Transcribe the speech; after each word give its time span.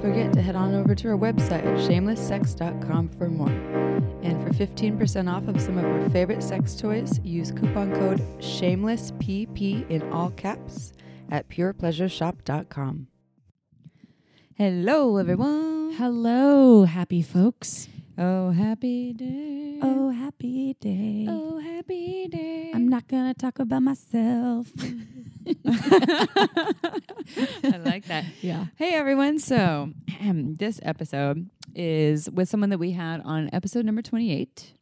Forget 0.00 0.32
to 0.34 0.42
head 0.42 0.54
on 0.54 0.74
over 0.74 0.94
to 0.94 1.08
our 1.08 1.16
website 1.16 1.64
shamelesssex.com 1.86 3.08
for 3.10 3.28
more. 3.28 3.48
And 4.22 4.42
for 4.42 4.50
15% 4.50 5.32
off 5.32 5.48
of 5.48 5.60
some 5.60 5.76
of 5.76 5.84
our 5.84 6.08
favorite 6.10 6.42
sex 6.42 6.76
toys, 6.76 7.20
use 7.24 7.50
coupon 7.50 7.92
code 7.94 8.20
SHAMELESSPP 8.38 9.90
in 9.90 10.08
all 10.12 10.30
caps 10.30 10.92
at 11.30 11.48
purepleasureshop.com. 11.48 13.08
Hello, 14.54 15.16
everyone. 15.16 15.92
Hello, 15.92 16.84
happy 16.84 17.22
folks. 17.22 17.88
Oh, 18.20 18.50
happy 18.50 19.12
day. 19.12 19.78
Oh, 19.80 20.10
happy 20.10 20.74
day. 20.80 21.26
oh 21.28 21.60
happy 21.60 22.26
day. 22.26 22.72
I'm 22.74 22.88
not 22.88 23.06
going 23.06 23.32
to 23.32 23.34
talk 23.34 23.60
about 23.60 23.82
myself. 23.82 24.66
I 25.64 25.86
like 27.84 28.06
that. 28.06 28.24
yeah. 28.40 28.66
Hey 28.74 28.94
everyone. 28.94 29.38
So, 29.38 29.92
this 30.20 30.80
episode 30.82 31.48
is 31.76 32.28
with 32.30 32.48
someone 32.48 32.70
that 32.70 32.78
we 32.78 32.90
had 32.90 33.20
on 33.20 33.50
episode 33.52 33.84
number 33.84 34.02
28. 34.02 34.72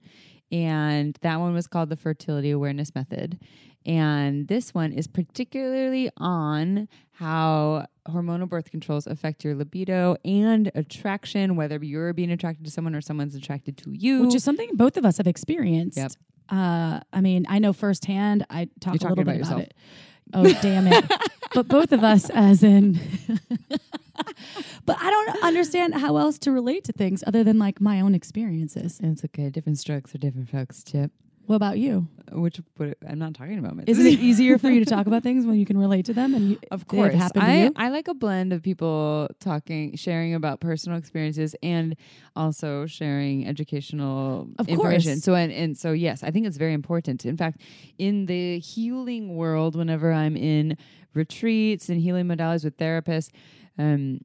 And 0.51 1.19
that 1.21 1.39
one 1.39 1.53
was 1.53 1.67
called 1.67 1.91
the 1.91 1.97
Fertility 1.97 2.51
Awareness 2.51 2.95
Method. 2.95 3.39
And 3.85 4.49
this 4.49 4.73
one 4.73 4.93
is 4.93 5.07
particularly 5.07 6.09
on 6.17 6.89
how 7.19 7.87
hormonal 8.07 8.47
birth 8.47 8.71
controls 8.71 9.07
affect 9.07 9.43
your 9.43 9.55
libido 9.55 10.17
and 10.23 10.71
attraction, 10.75 11.57
whether 11.57 11.83
you're 11.83 12.13
being 12.13 12.31
attracted 12.31 12.67
to 12.67 12.71
someone 12.71 12.95
or 12.95 13.01
someone's 13.01 13.35
attracted 13.35 13.79
to 13.79 13.91
you. 13.91 14.23
Which 14.23 14.35
is 14.35 14.45
something 14.45 14.69
both 14.75 14.99
of 14.99 15.07
us 15.07 15.17
have 15.17 15.27
experienced. 15.27 15.97
Yep. 15.97 16.13
Uh, 16.51 17.01
I 17.15 17.21
mean, 17.23 17.47
I 17.49 17.59
know 17.59 17.73
firsthand. 17.73 18.45
I 18.51 18.69
talk 18.81 18.91
a 18.91 18.99
little 18.99 19.09
talking 19.17 19.25
bit 19.25 19.37
about 19.41 19.49
about 19.49 19.61
it. 19.63 19.75
Oh, 20.35 20.45
damn 20.61 20.89
it. 20.89 21.11
but 21.55 21.69
both 21.69 21.93
of 21.93 22.05
us, 22.05 22.29
as 22.29 22.63
in. 22.63 23.01
but 24.85 24.99
I 25.01 25.11
don't 25.11 25.43
understand 25.43 25.95
how 25.95 26.19
else 26.19 26.39
to 26.41 26.53
relate 26.53 26.85
to 26.85 26.93
things 26.93 27.25
other 27.27 27.43
than 27.43 27.59
like 27.59 27.81
my 27.81 28.01
own 28.03 28.15
experiences. 28.15 29.01
it's 29.03 29.25
okay. 29.25 29.49
Different 29.49 29.79
strokes 29.79 30.13
for 30.13 30.19
different 30.19 30.51
folks, 30.51 30.85
Chip. 30.85 31.13
What 31.47 31.57
about 31.57 31.79
you? 31.79 32.09
Which 32.33 32.61
what, 32.77 32.99
I'm 33.09 33.21
not 33.21 33.35
talking 33.35 33.59
about 33.59 33.77
myself. 33.77 33.89
Isn't 33.89 34.07
it 34.07 34.19
easier 34.21 34.59
for 34.59 34.69
you 34.69 34.85
to 34.85 34.91
talk 34.91 35.07
about 35.07 35.23
things 35.23 35.47
when 35.47 35.59
you 35.59 35.65
can 35.65 35.79
relate 35.79 36.07
to 36.07 36.13
them 36.13 36.35
and 36.35 36.51
you, 36.51 36.59
Of 36.73 36.89
course. 36.89 37.15
I, 37.37 37.63
you? 37.65 37.73
I 37.77 37.89
like 37.91 38.09
a 38.09 38.15
blend 38.15 38.53
of 38.53 38.63
people 38.63 39.29
talking, 39.39 39.97
sharing 39.97 40.35
about 40.35 40.61
personal 40.61 40.99
experiences 40.99 41.55
and 41.63 41.95
also 42.35 42.87
sharing 42.87 43.47
educational 43.47 44.49
Of 44.59 44.69
information. 44.69 45.13
course. 45.13 45.25
So 45.25 45.35
and, 45.35 45.53
and 45.53 45.79
so 45.79 45.93
yes, 45.93 46.25
I 46.25 46.33
think 46.33 46.47
it's 46.47 46.57
very 46.57 46.73
important. 46.73 47.25
In 47.25 47.37
fact, 47.37 47.61
in 47.97 48.27
the 48.27 48.59
healing 48.59 49.37
world, 49.37 49.77
whenever 49.77 50.13
I'm 50.13 50.37
in 50.37 50.77
retreats 51.15 51.89
and 51.89 52.01
healing 52.01 52.27
modalities 52.27 52.65
with 52.65 52.77
therapists, 52.77 53.31
um, 53.79 54.21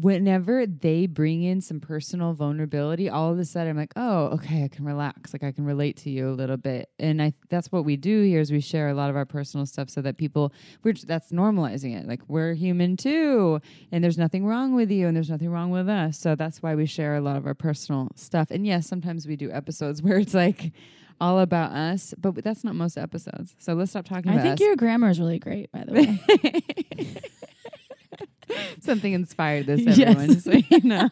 whenever 0.00 0.66
they 0.66 1.06
bring 1.06 1.42
in 1.42 1.60
some 1.60 1.80
personal 1.80 2.34
vulnerability, 2.34 3.08
all 3.08 3.32
of 3.32 3.38
a 3.38 3.44
sudden 3.44 3.70
I'm 3.70 3.76
like, 3.76 3.92
oh, 3.96 4.26
okay, 4.34 4.64
I 4.64 4.68
can 4.68 4.84
relax. 4.84 5.32
Like 5.32 5.42
I 5.42 5.52
can 5.52 5.64
relate 5.64 5.96
to 5.98 6.10
you 6.10 6.28
a 6.28 6.32
little 6.32 6.56
bit. 6.56 6.90
And 6.98 7.22
I 7.22 7.32
that's 7.48 7.72
what 7.72 7.84
we 7.84 7.96
do 7.96 8.22
here 8.22 8.40
is 8.40 8.50
we 8.50 8.60
share 8.60 8.88
a 8.88 8.94
lot 8.94 9.10
of 9.10 9.16
our 9.16 9.24
personal 9.24 9.64
stuff 9.66 9.88
so 9.88 10.02
that 10.02 10.18
people 10.18 10.52
we're 10.82 10.94
that's 10.94 11.32
normalizing 11.32 11.98
it. 11.98 12.06
Like 12.06 12.20
we're 12.28 12.54
human 12.54 12.96
too, 12.96 13.60
and 13.90 14.02
there's 14.02 14.18
nothing 14.18 14.44
wrong 14.46 14.74
with 14.74 14.90
you, 14.90 15.06
and 15.06 15.16
there's 15.16 15.30
nothing 15.30 15.50
wrong 15.50 15.70
with 15.70 15.88
us. 15.88 16.18
So 16.18 16.34
that's 16.34 16.62
why 16.62 16.74
we 16.74 16.86
share 16.86 17.16
a 17.16 17.20
lot 17.20 17.36
of 17.36 17.46
our 17.46 17.54
personal 17.54 18.10
stuff. 18.16 18.50
And 18.50 18.66
yes, 18.66 18.86
sometimes 18.86 19.26
we 19.26 19.36
do 19.36 19.50
episodes 19.50 20.02
where 20.02 20.18
it's 20.18 20.34
like 20.34 20.72
all 21.20 21.40
about 21.40 21.72
us, 21.72 22.12
but 22.18 22.34
that's 22.44 22.62
not 22.62 22.74
most 22.74 22.98
episodes. 22.98 23.54
So 23.58 23.72
let's 23.72 23.90
stop 23.92 24.06
talking 24.06 24.32
I 24.32 24.42
think 24.42 24.54
us. 24.54 24.60
your 24.60 24.76
grammar 24.76 25.08
is 25.08 25.18
really 25.18 25.38
great, 25.38 25.72
by 25.72 25.84
the 25.84 25.92
way. 25.92 27.22
Something 28.80 29.12
inspired 29.12 29.66
this, 29.66 29.80
Yes. 29.98 29.98
everyone. 30.00 30.32
just 30.34 30.44
so 30.44 30.52
you 30.52 30.80
know. 30.84 31.08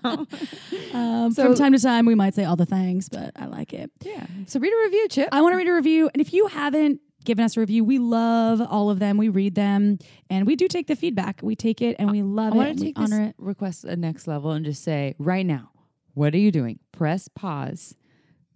Um, 0.93 1.33
So- 1.33 1.45
from 1.45 1.55
time 1.55 1.73
to 1.73 1.79
time, 1.79 2.07
we 2.07 2.15
might 2.15 2.35
say 2.35 2.45
all 2.45 2.57
the 2.57 2.67
things, 2.67 3.09
but 3.09 3.33
I 3.37 3.47
like 3.47 3.73
it. 3.73 3.91
yeah. 4.03 4.27
So 4.47 4.61
read 4.61 4.73
a 4.73 4.85
review, 4.85 5.09
Chip. 5.09 5.29
I 5.33 5.41
want 5.43 5.53
to 5.53 5.57
read 5.57 5.69
a 5.69 5.75
review. 5.75 6.11
And 6.13 6.21
if 6.21 6.33
you 6.33 6.47
haven't 6.49 7.01
given 7.25 7.45
us 7.45 7.57
a 7.57 7.61
review, 7.61 7.83
we 7.85 7.99
love 7.99 8.61
all 8.61 8.91
of 8.91 8.99
them. 8.99 9.17
We 9.17 9.29
read 9.31 9.55
them 9.55 9.99
and 10.29 10.47
we 10.47 10.57
do 10.57 10.69
take 10.69 10.87
the 10.89 10.97
feedback. 10.97 11.41
We 11.43 11.57
take 11.57 11.81
it 11.81 11.97
and 11.99 12.11
we 12.11 12.23
love 12.23 12.53
I 12.53 12.57
it. 12.57 12.59
want 12.59 12.79
to 12.79 12.85
take 12.85 12.99
honor 12.99 13.23
it. 13.23 13.35
request 13.39 13.85
a 13.85 13.97
next 13.97 14.27
level 14.27 14.51
and 14.53 14.65
just 14.65 14.83
say 14.83 15.15
right 15.19 15.47
now, 15.47 15.71
what 16.13 16.35
are 16.35 16.39
you 16.39 16.53
doing? 16.53 16.79
Press 16.93 17.29
pause. 17.29 17.95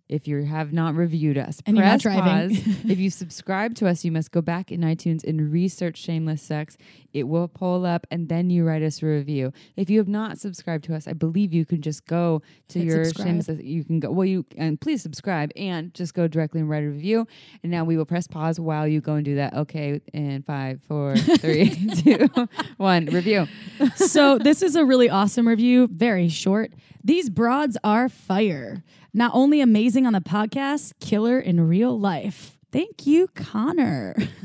If 0.09 0.27
you 0.27 0.43
have 0.45 0.73
not 0.73 0.95
reviewed 0.95 1.37
us, 1.37 1.61
And 1.67 1.77
press 1.77 2.03
pause. 2.03 2.53
if 2.89 2.99
you 2.99 3.11
subscribe 3.11 3.75
to 3.75 3.87
us, 3.87 4.07
you 4.07 4.13
must 4.13 4.31
go 4.33 4.41
back 4.41 4.73
in 4.73 4.81
iTunes 4.81 5.23
and 5.23 5.53
research 5.53 5.99
Shameless 5.99 6.41
Sex. 6.41 6.79
It 7.13 7.25
will 7.25 7.49
pull 7.49 7.87
up, 7.87 8.07
and 8.11 8.29
then 8.29 8.51
you 8.51 8.65
write 8.65 8.83
us 8.83 9.03
a 9.03 9.07
review. 9.07 9.53
If 9.77 9.89
you 9.89 9.99
have 9.99 10.09
not 10.09 10.39
subscribed 10.39 10.85
to 10.85 10.95
us, 10.95 11.09
I 11.09 11.13
believe 11.13 11.53
you 11.53 11.65
can 11.65 11.81
just 11.81 12.07
go 12.07 12.43
to 12.69 12.79
Hit 12.79 12.89
your. 12.89 13.05
Shameless. 13.13 13.49
You 13.63 13.85
can 13.85 14.01
go 14.01 14.11
well, 14.11 14.27
you 14.27 14.45
and 14.57 14.81
please 14.81 15.03
subscribe 15.03 15.51
and 15.57 15.93
just 15.95 16.15
go 16.15 16.29
directly 16.29 16.61
and 16.61 16.69
write 16.69 16.85
a 16.85 16.89
review. 16.89 17.27
And 17.63 17.73
now 17.73 17.85
we 17.85 17.97
will 17.97 18.05
press 18.05 18.27
pause 18.27 18.61
while 18.61 18.87
you 18.87 19.01
go 19.01 19.15
and 19.15 19.25
do 19.25 19.37
that. 19.37 19.55
Okay, 19.55 20.01
in 20.13 20.43
five, 20.43 20.81
four, 20.87 21.17
three, 21.39 21.71
two, 21.97 22.29
one. 22.77 23.07
Review. 23.07 23.47
so 23.97 24.39
this 24.39 24.63
is 24.63 24.77
a 24.77 24.85
really 24.85 25.09
awesome 25.09 25.49
review, 25.49 25.89
very 25.91 26.29
short. 26.29 26.73
These 27.03 27.31
broads 27.31 27.79
are 27.83 28.09
fire. 28.09 28.83
Not 29.15 29.31
only 29.35 29.61
amazing 29.61 30.07
on 30.07 30.13
the 30.13 30.21
podcast, 30.21 30.93
killer 31.01 31.41
in 31.41 31.67
real 31.67 31.99
life. 31.99 32.58
Thank 32.71 33.07
you, 33.07 33.29
Connor. 33.29 34.15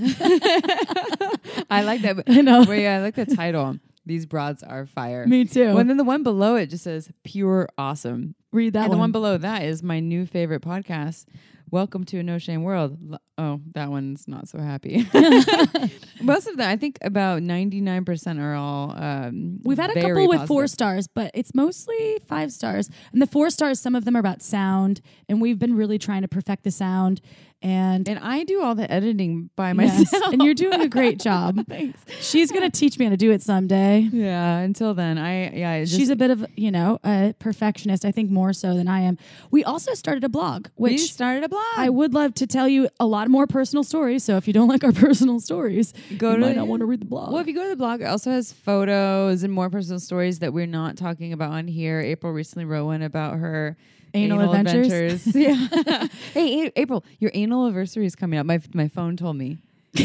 I 1.70 1.82
like 1.84 2.02
that. 2.04 2.24
I 2.28 2.42
know. 2.42 2.64
Wait, 2.68 2.88
I 2.88 3.02
like 3.02 3.16
the 3.16 3.26
title. 3.26 3.78
These 4.06 4.26
broads 4.26 4.64
are 4.64 4.86
fire. 4.86 5.26
Me 5.28 5.46
too. 5.46 5.68
Well, 5.68 5.80
and 5.80 5.90
then 5.90 5.98
the 5.98 6.04
one 6.04 6.24
below 6.24 6.56
it 6.56 6.68
just 6.68 6.84
says 6.84 7.10
pure 7.24 7.68
awesome. 7.78 8.36
Read 8.52 8.74
that 8.74 8.84
and 8.86 8.94
the 8.94 8.98
one 8.98 9.00
one. 9.00 9.12
below 9.12 9.38
that 9.38 9.64
is 9.64 9.82
my 9.84 10.00
new 10.00 10.26
favorite 10.26 10.62
podcast. 10.62 11.26
Welcome 11.72 12.04
to 12.06 12.20
a 12.20 12.24
no 12.24 12.38
shame 12.38 12.62
world. 12.62 13.00
Oh, 13.36 13.60
that 13.74 13.90
one's 13.90 14.28
not 14.28 14.48
so 14.48 14.60
happy. 14.60 15.08
Most 16.22 16.48
of 16.48 16.58
them, 16.58 16.70
I 16.70 16.78
think 16.78 17.00
about 17.02 17.42
99% 17.42 18.40
are 18.40 18.54
all. 18.54 18.92
Um, 18.96 19.60
We've 19.64 19.80
had 19.80 19.90
a 19.90 20.00
couple 20.00 20.28
with 20.28 20.48
four 20.48 20.68
stars, 20.68 21.08
but 21.08 21.32
it's 21.34 21.56
mostly 21.56 22.20
five 22.28 22.52
stars. 22.52 22.92
And 23.12 23.20
the 23.20 23.26
four 23.26 23.50
stars, 23.50 23.80
some 23.80 23.96
of 23.96 24.06
them 24.06 24.16
are 24.16 24.20
about 24.20 24.44
sound, 24.44 25.02
and 25.28 25.42
we've 25.42 25.58
been 25.58 25.76
really 25.76 25.98
trying 25.98 26.22
to 26.22 26.28
perfect 26.28 26.64
the 26.64 26.70
sound. 26.70 27.22
And 27.64 28.08
And 28.10 28.20
I 28.20 28.44
do 28.44 28.62
all 28.62 28.76
the 28.76 28.92
editing 28.92 29.50
by 29.56 29.70
yes, 29.72 29.76
myself. 30.12 30.34
and 30.34 30.44
you're 30.44 30.54
doing 30.54 30.82
a 30.82 30.90
great 30.90 31.18
job. 31.30 31.66
Thanks. 31.68 32.00
She's 32.20 32.52
gonna 32.52 32.70
teach 32.70 33.00
me 33.00 33.06
how 33.06 33.12
to 33.12 33.18
do 33.18 33.32
it 33.32 33.42
someday. 33.42 34.02
Yeah, 34.12 34.58
until 34.58 34.94
then, 34.94 35.18
I, 35.18 35.50
yeah. 35.56 35.74
it's 35.76 35.92
She's 35.96 36.10
a 36.10 36.16
bit 36.16 36.30
of 36.30 36.46
you 36.58 36.72
know 36.72 37.00
a 37.06 37.34
perfectionist. 37.40 38.04
I 38.04 38.12
think 38.12 38.30
more 38.30 38.52
so 38.54 38.76
than 38.76 38.88
I 38.90 39.00
am. 39.02 39.18
We 39.50 39.64
also 39.64 39.94
started 39.94 40.24
a 40.26 40.30
blog, 40.30 40.68
we 40.76 40.92
which 40.92 41.12
started 41.12 41.44
a 41.46 41.50
blog. 41.50 41.64
I 41.78 41.90
would 41.90 42.14
love 42.14 42.34
to 42.36 42.48
tell 42.48 42.68
you 42.68 42.90
a 43.00 43.06
lot 43.06 43.30
more 43.30 43.48
personal 43.48 43.84
stories. 43.84 44.24
So 44.26 44.36
if 44.36 44.46
you 44.46 44.54
don't 44.54 44.68
like 44.68 44.84
our 44.84 44.92
personal 45.08 45.40
stories, 45.40 45.94
Go 46.18 46.32
you 46.32 46.36
to- 46.36 46.42
might 46.42 46.56
not 46.58 46.68
want 46.68 46.82
to 46.82 46.86
read 46.86 47.00
the 47.02 47.06
blog. 47.06 47.32
Well, 47.32 47.40
if 47.42 47.48
you 47.48 47.54
go 47.56 47.64
to 47.64 47.70
the 47.70 47.78
blog, 47.78 48.02
it 48.02 48.06
also 48.06 48.30
has 48.32 48.52
photos 48.52 49.44
and 49.44 49.54
more 49.54 49.70
personal 49.70 50.00
stories 50.02 50.40
that 50.40 50.52
we're 50.54 50.66
not 50.68 50.98
talking 50.98 51.32
about 51.32 51.52
on 51.52 51.68
here. 51.68 52.02
April 52.02 52.34
recently 52.34 52.66
wrote 52.66 52.86
one 52.86 53.02
about 53.02 53.38
her 53.38 53.78
Anal 54.14 54.54
adventures. 54.54 55.26
adventures. 55.28 55.36
yeah. 55.84 56.08
hey, 56.34 56.68
A- 56.68 56.80
April, 56.82 57.04
your 57.20 57.32
anal 57.34 57.66
anniversary 57.66 58.06
is 58.06 58.16
coming 58.16 58.40
up. 58.40 58.46
My 58.46 58.60
my 58.74 58.88
phone 58.88 59.18
told 59.18 59.36
me. 59.38 59.58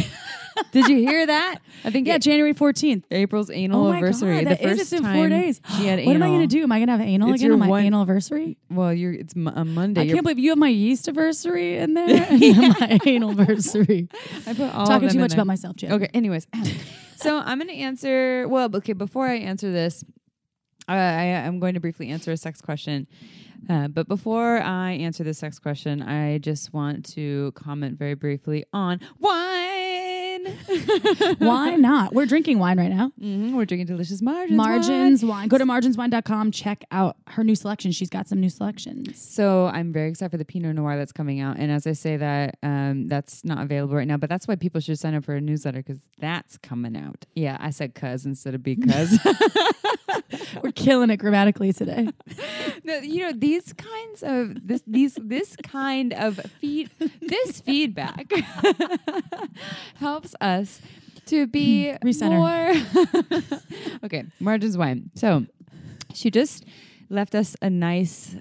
Did 0.72 0.88
you 0.88 0.96
hear 0.96 1.24
that? 1.24 1.60
I 1.84 1.90
think 1.90 2.08
yeah, 2.08 2.16
it- 2.16 2.22
January 2.22 2.52
fourteenth. 2.52 3.04
April's 3.12 3.48
oh 3.48 3.52
anal 3.52 3.80
Oh 3.86 3.88
my 3.90 3.98
anniversary. 3.98 4.34
God, 4.38 4.40
the 4.40 4.48
that 4.56 4.60
is- 4.60 4.66
first 4.80 4.80
it's 4.80 4.92
in 5.00 5.04
four 5.14 5.28
days. 5.28 5.60
She 5.76 5.86
had 5.86 5.98
anal. 6.00 6.06
What 6.06 6.16
am 6.16 6.22
I 6.24 6.28
going 6.28 6.40
to 6.40 6.46
do? 6.48 6.62
Am 6.64 6.72
I 6.72 6.78
going 6.78 6.88
to 6.88 6.92
have 6.92 7.00
anal 7.00 7.32
It's 7.32 7.40
again 7.42 7.52
on 7.52 7.58
my 7.60 7.68
one- 7.68 7.84
anal 7.84 8.00
anniversary? 8.02 8.56
Well, 8.70 8.92
you're 8.92 9.12
it's 9.12 9.36
m- 9.36 9.46
a 9.46 9.64
Monday. 9.64 10.00
I 10.00 10.04
You're- 10.04 10.14
can't 10.16 10.24
believe 10.24 10.38
you 10.40 10.50
have 10.50 10.58
my 10.58 10.68
yeast 10.68 11.06
anniversary 11.08 11.78
in 11.78 11.94
there 11.94 12.26
and 12.28 12.42
then 12.42 12.74
my 12.80 12.98
anal 13.06 13.30
anniversary. 13.30 14.08
I 14.46 14.52
put 14.54 14.74
all 14.74 14.82
of 14.82 14.88
Talking 14.88 15.08
too 15.10 15.18
much 15.20 15.30
there. 15.30 15.36
about 15.36 15.46
myself, 15.46 15.76
Jim. 15.76 15.92
Okay. 15.92 16.08
Anyways, 16.12 16.48
so 17.16 17.38
I'm 17.38 17.58
going 17.58 17.68
to 17.68 17.74
answer. 17.76 18.46
Well, 18.48 18.68
okay. 18.76 18.94
Before 18.94 19.26
I 19.28 19.36
answer 19.36 19.70
this, 19.70 20.02
uh, 20.88 20.92
I, 20.92 21.24
I'm 21.46 21.58
going 21.60 21.74
to 21.74 21.80
briefly 21.80 22.08
answer 22.08 22.32
a 22.32 22.36
sex 22.36 22.60
question. 22.60 23.06
Uh, 23.68 23.88
but 23.88 24.06
before 24.08 24.58
I 24.60 24.92
answer 24.92 25.24
the 25.24 25.34
sex 25.34 25.58
question, 25.58 26.02
I 26.02 26.38
just 26.38 26.72
want 26.72 27.04
to 27.14 27.52
comment 27.56 27.98
very 27.98 28.14
briefly 28.14 28.64
on 28.72 29.00
wine. 29.18 30.46
Why 31.38 31.74
not? 31.76 32.14
We're 32.14 32.26
drinking 32.26 32.60
wine 32.60 32.78
right 32.78 32.90
now. 32.90 33.10
hmm 33.20 33.56
We're 33.56 33.64
drinking 33.64 33.86
delicious 33.86 34.22
margins. 34.22 34.56
Margins 34.56 35.24
wine. 35.24 35.48
Go 35.48 35.58
to 35.58 35.64
marginswine.com. 35.64 36.52
Check 36.52 36.84
out 36.92 37.16
her 37.26 37.42
new 37.42 37.56
selection. 37.56 37.90
She's 37.90 38.08
got 38.08 38.28
some 38.28 38.40
new 38.40 38.48
selections. 38.48 39.20
So 39.20 39.66
I'm 39.66 39.92
very 39.92 40.10
excited 40.10 40.30
for 40.30 40.36
the 40.36 40.44
Pinot 40.44 40.76
Noir 40.76 40.96
that's 40.96 41.12
coming 41.12 41.40
out. 41.40 41.56
And 41.58 41.72
as 41.72 41.86
I 41.86 41.92
say 41.92 42.16
that, 42.16 42.56
um, 42.62 43.08
that's 43.08 43.44
not 43.44 43.62
available 43.62 43.96
right 43.96 44.06
now, 44.06 44.16
but 44.16 44.28
that's 44.30 44.46
why 44.46 44.54
people 44.54 44.80
should 44.80 44.98
sign 44.98 45.14
up 45.14 45.24
for 45.24 45.34
a 45.34 45.40
newsletter 45.40 45.78
because 45.78 45.98
that's 46.20 46.56
coming 46.58 46.96
out. 46.96 47.26
Yeah, 47.34 47.56
I 47.60 47.70
said 47.70 47.94
cuz 47.94 48.24
instead 48.24 48.54
of 48.54 48.62
because. 48.62 49.18
We're 50.62 50.72
killing 50.72 51.10
it 51.10 51.16
grammatically 51.16 51.72
today. 51.72 52.08
no, 52.84 52.98
you 52.98 53.22
know 53.22 53.32
these 53.32 53.72
kinds 53.72 54.22
of 54.22 54.66
this 54.66 54.82
these 54.86 55.18
this 55.20 55.56
kind 55.62 56.12
of 56.12 56.38
feed 56.60 56.90
this 57.20 57.60
feedback 57.66 58.30
helps 59.96 60.34
us 60.40 60.80
to 61.26 61.46
be 61.46 61.90
hmm, 61.90 62.06
Recenter. 62.06 62.38
more 62.38 63.98
okay 64.04 64.24
margins 64.40 64.76
wine 64.78 65.10
so 65.14 65.44
she 66.14 66.30
just 66.30 66.64
left 67.10 67.34
us 67.34 67.56
a 67.60 67.70
nice 67.70 68.36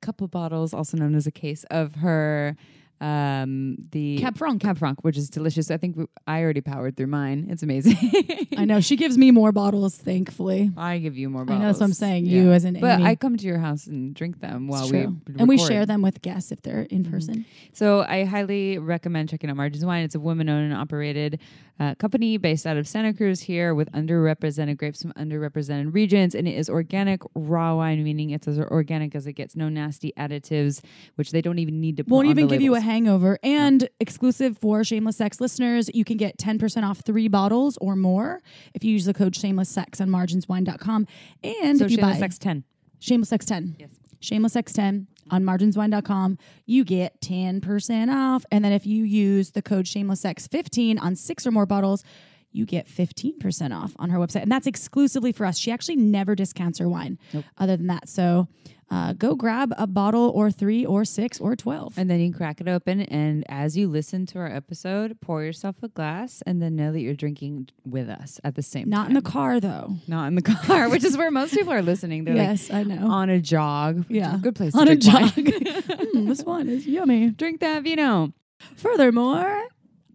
couple 0.00 0.26
bottles 0.26 0.72
also 0.72 0.96
known 0.96 1.14
as 1.14 1.26
a 1.26 1.30
case 1.30 1.64
of 1.70 1.96
her 1.96 2.56
um 3.00 3.76
the 3.92 4.18
Cab 4.18 4.36
Franc. 4.36 4.60
cab 4.60 4.78
franc 4.78 5.02
which 5.02 5.16
is 5.16 5.30
delicious 5.30 5.70
i 5.70 5.76
think 5.76 5.96
we, 5.96 6.04
i 6.26 6.42
already 6.42 6.60
powered 6.60 6.96
through 6.96 7.06
mine 7.06 7.46
it's 7.48 7.62
amazing 7.62 7.96
I 8.60 8.66
know. 8.66 8.80
She 8.80 8.96
gives 8.96 9.16
me 9.16 9.30
more 9.30 9.52
bottles, 9.52 9.96
thankfully. 9.96 10.70
I 10.76 10.98
give 10.98 11.16
you 11.16 11.30
more 11.30 11.46
bottles. 11.46 11.60
I 11.60 11.62
know 11.62 11.68
that's 11.68 11.80
what 11.80 11.86
I'm 11.86 11.92
saying. 11.94 12.26
You 12.26 12.52
as 12.52 12.64
an 12.64 12.78
But 12.78 13.00
Amy. 13.00 13.04
I 13.08 13.14
come 13.14 13.38
to 13.38 13.46
your 13.46 13.58
house 13.58 13.86
and 13.86 14.14
drink 14.14 14.40
them 14.40 14.68
while 14.68 14.90
we 14.90 14.98
record. 14.98 15.36
and 15.38 15.48
we 15.48 15.56
share 15.56 15.86
them 15.86 16.02
with 16.02 16.20
guests 16.20 16.52
if 16.52 16.60
they're 16.60 16.82
in 16.82 17.10
person. 17.10 17.46
So 17.72 18.02
I 18.02 18.24
highly 18.24 18.76
recommend 18.76 19.30
checking 19.30 19.48
out 19.48 19.56
Margins 19.56 19.84
Wine. 19.84 20.04
It's 20.04 20.14
a 20.14 20.20
woman-owned 20.20 20.72
and 20.72 20.74
operated 20.74 21.40
uh, 21.78 21.94
company 21.94 22.36
based 22.36 22.66
out 22.66 22.76
of 22.76 22.86
Santa 22.86 23.14
Cruz 23.14 23.40
here 23.40 23.74
with 23.74 23.90
underrepresented 23.92 24.76
grapes 24.76 25.00
from 25.00 25.12
underrepresented 25.14 25.94
regions, 25.94 26.34
and 26.34 26.46
it 26.46 26.52
is 26.52 26.68
organic 26.68 27.22
raw 27.34 27.74
wine, 27.76 28.04
meaning 28.04 28.30
it's 28.30 28.46
as 28.46 28.58
organic 28.58 29.14
as 29.14 29.26
it 29.26 29.32
gets. 29.32 29.56
No 29.56 29.70
nasty 29.70 30.12
additives, 30.18 30.82
which 31.14 31.30
they 31.30 31.40
don't 31.40 31.58
even 31.58 31.80
need 31.80 31.96
to. 31.96 32.02
Won't 32.06 32.26
on 32.26 32.30
even 32.32 32.48
give 32.48 32.60
you 32.60 32.72
a 32.72 32.74
labels. 32.74 32.84
Hangover. 32.90 33.38
And 33.42 33.88
exclusive 34.00 34.58
for 34.58 34.82
Shameless 34.82 35.16
Sex 35.16 35.40
listeners, 35.40 35.88
you 35.94 36.04
can 36.04 36.16
get 36.16 36.38
10% 36.38 36.82
off 36.82 37.00
three 37.00 37.28
bottles 37.28 37.78
or 37.80 37.94
more 37.94 38.40
if 38.74 38.82
you 38.82 38.92
use 38.92 39.04
the 39.04 39.14
code 39.14 39.36
Shameless 39.36 39.68
Sex 39.68 40.00
on 40.00 40.08
marginswine.com. 40.08 41.06
And 41.44 41.78
So 41.78 41.84
if 41.84 41.90
you 41.92 41.96
Shameless 41.98 42.16
buy 42.16 42.20
Sex 42.20 42.38
ten. 42.38 42.64
Shameless 42.98 43.28
Sex 43.30 43.46
10. 43.46 43.76
Yes. 43.78 43.90
Shameless 44.20 44.52
Sex 44.52 44.72
10 44.74 45.06
on 45.30 45.44
marginswine.com, 45.44 46.36
you 46.66 46.84
get 46.84 47.18
10% 47.22 48.12
off. 48.12 48.44
And 48.50 48.62
then 48.62 48.72
if 48.72 48.84
you 48.84 49.04
use 49.04 49.52
the 49.52 49.62
code 49.62 49.88
Shameless 49.88 50.20
Sex 50.20 50.46
15 50.46 50.98
on 50.98 51.16
six 51.16 51.46
or 51.46 51.50
more 51.50 51.64
bottles, 51.64 52.04
you 52.52 52.66
get 52.66 52.86
15% 52.86 53.74
off 53.76 53.92
on 53.98 54.10
her 54.10 54.18
website. 54.18 54.42
And 54.42 54.50
that's 54.50 54.66
exclusively 54.66 55.32
for 55.32 55.46
us. 55.46 55.58
She 55.58 55.70
actually 55.70 55.96
never 55.96 56.34
discounts 56.34 56.78
her 56.78 56.88
wine 56.88 57.18
other 57.58 57.76
than 57.76 57.86
that. 57.88 58.08
So 58.08 58.48
uh, 58.90 59.12
go 59.12 59.36
grab 59.36 59.72
a 59.78 59.86
bottle 59.86 60.32
or 60.34 60.50
three 60.50 60.84
or 60.84 61.04
six 61.04 61.40
or 61.40 61.54
12. 61.54 61.96
And 61.96 62.10
then 62.10 62.18
you 62.18 62.32
crack 62.32 62.60
it 62.60 62.66
open, 62.66 63.02
and 63.02 63.44
as 63.48 63.76
you 63.76 63.88
listen 63.88 64.26
to 64.26 64.38
our 64.40 64.48
episode, 64.48 65.20
pour 65.20 65.44
yourself 65.44 65.76
a 65.82 65.88
glass, 65.88 66.42
and 66.44 66.60
then 66.60 66.74
know 66.74 66.90
that 66.90 67.00
you're 67.00 67.14
drinking 67.14 67.68
with 67.84 68.08
us 68.08 68.40
at 68.42 68.56
the 68.56 68.62
same 68.62 68.88
Not 68.88 69.04
time. 69.04 69.12
Not 69.12 69.18
in 69.18 69.24
the 69.24 69.30
car 69.30 69.60
though. 69.60 69.96
Not 70.08 70.26
in 70.26 70.34
the 70.34 70.42
car, 70.42 70.88
which 70.88 71.04
is 71.04 71.16
where 71.16 71.30
most 71.30 71.54
people 71.54 71.72
are 71.72 71.82
listening. 71.82 72.24
They're 72.24 72.34
yes, 72.34 72.68
I 72.72 72.82
know. 72.82 73.08
on 73.08 73.30
a 73.30 73.40
jog. 73.40 74.06
yeah. 74.08 74.36
good 74.40 74.56
place 74.56 74.74
on 74.74 74.86
to 74.86 74.92
a 74.92 74.96
drink 74.96 75.34
jog. 75.36 75.44
Mm, 76.10 76.26
this 76.26 76.42
one 76.42 76.68
is 76.68 76.86
yummy. 76.88 77.30
drink 77.36 77.60
that 77.60 77.84
vino. 77.84 78.32
Furthermore, 78.76 79.62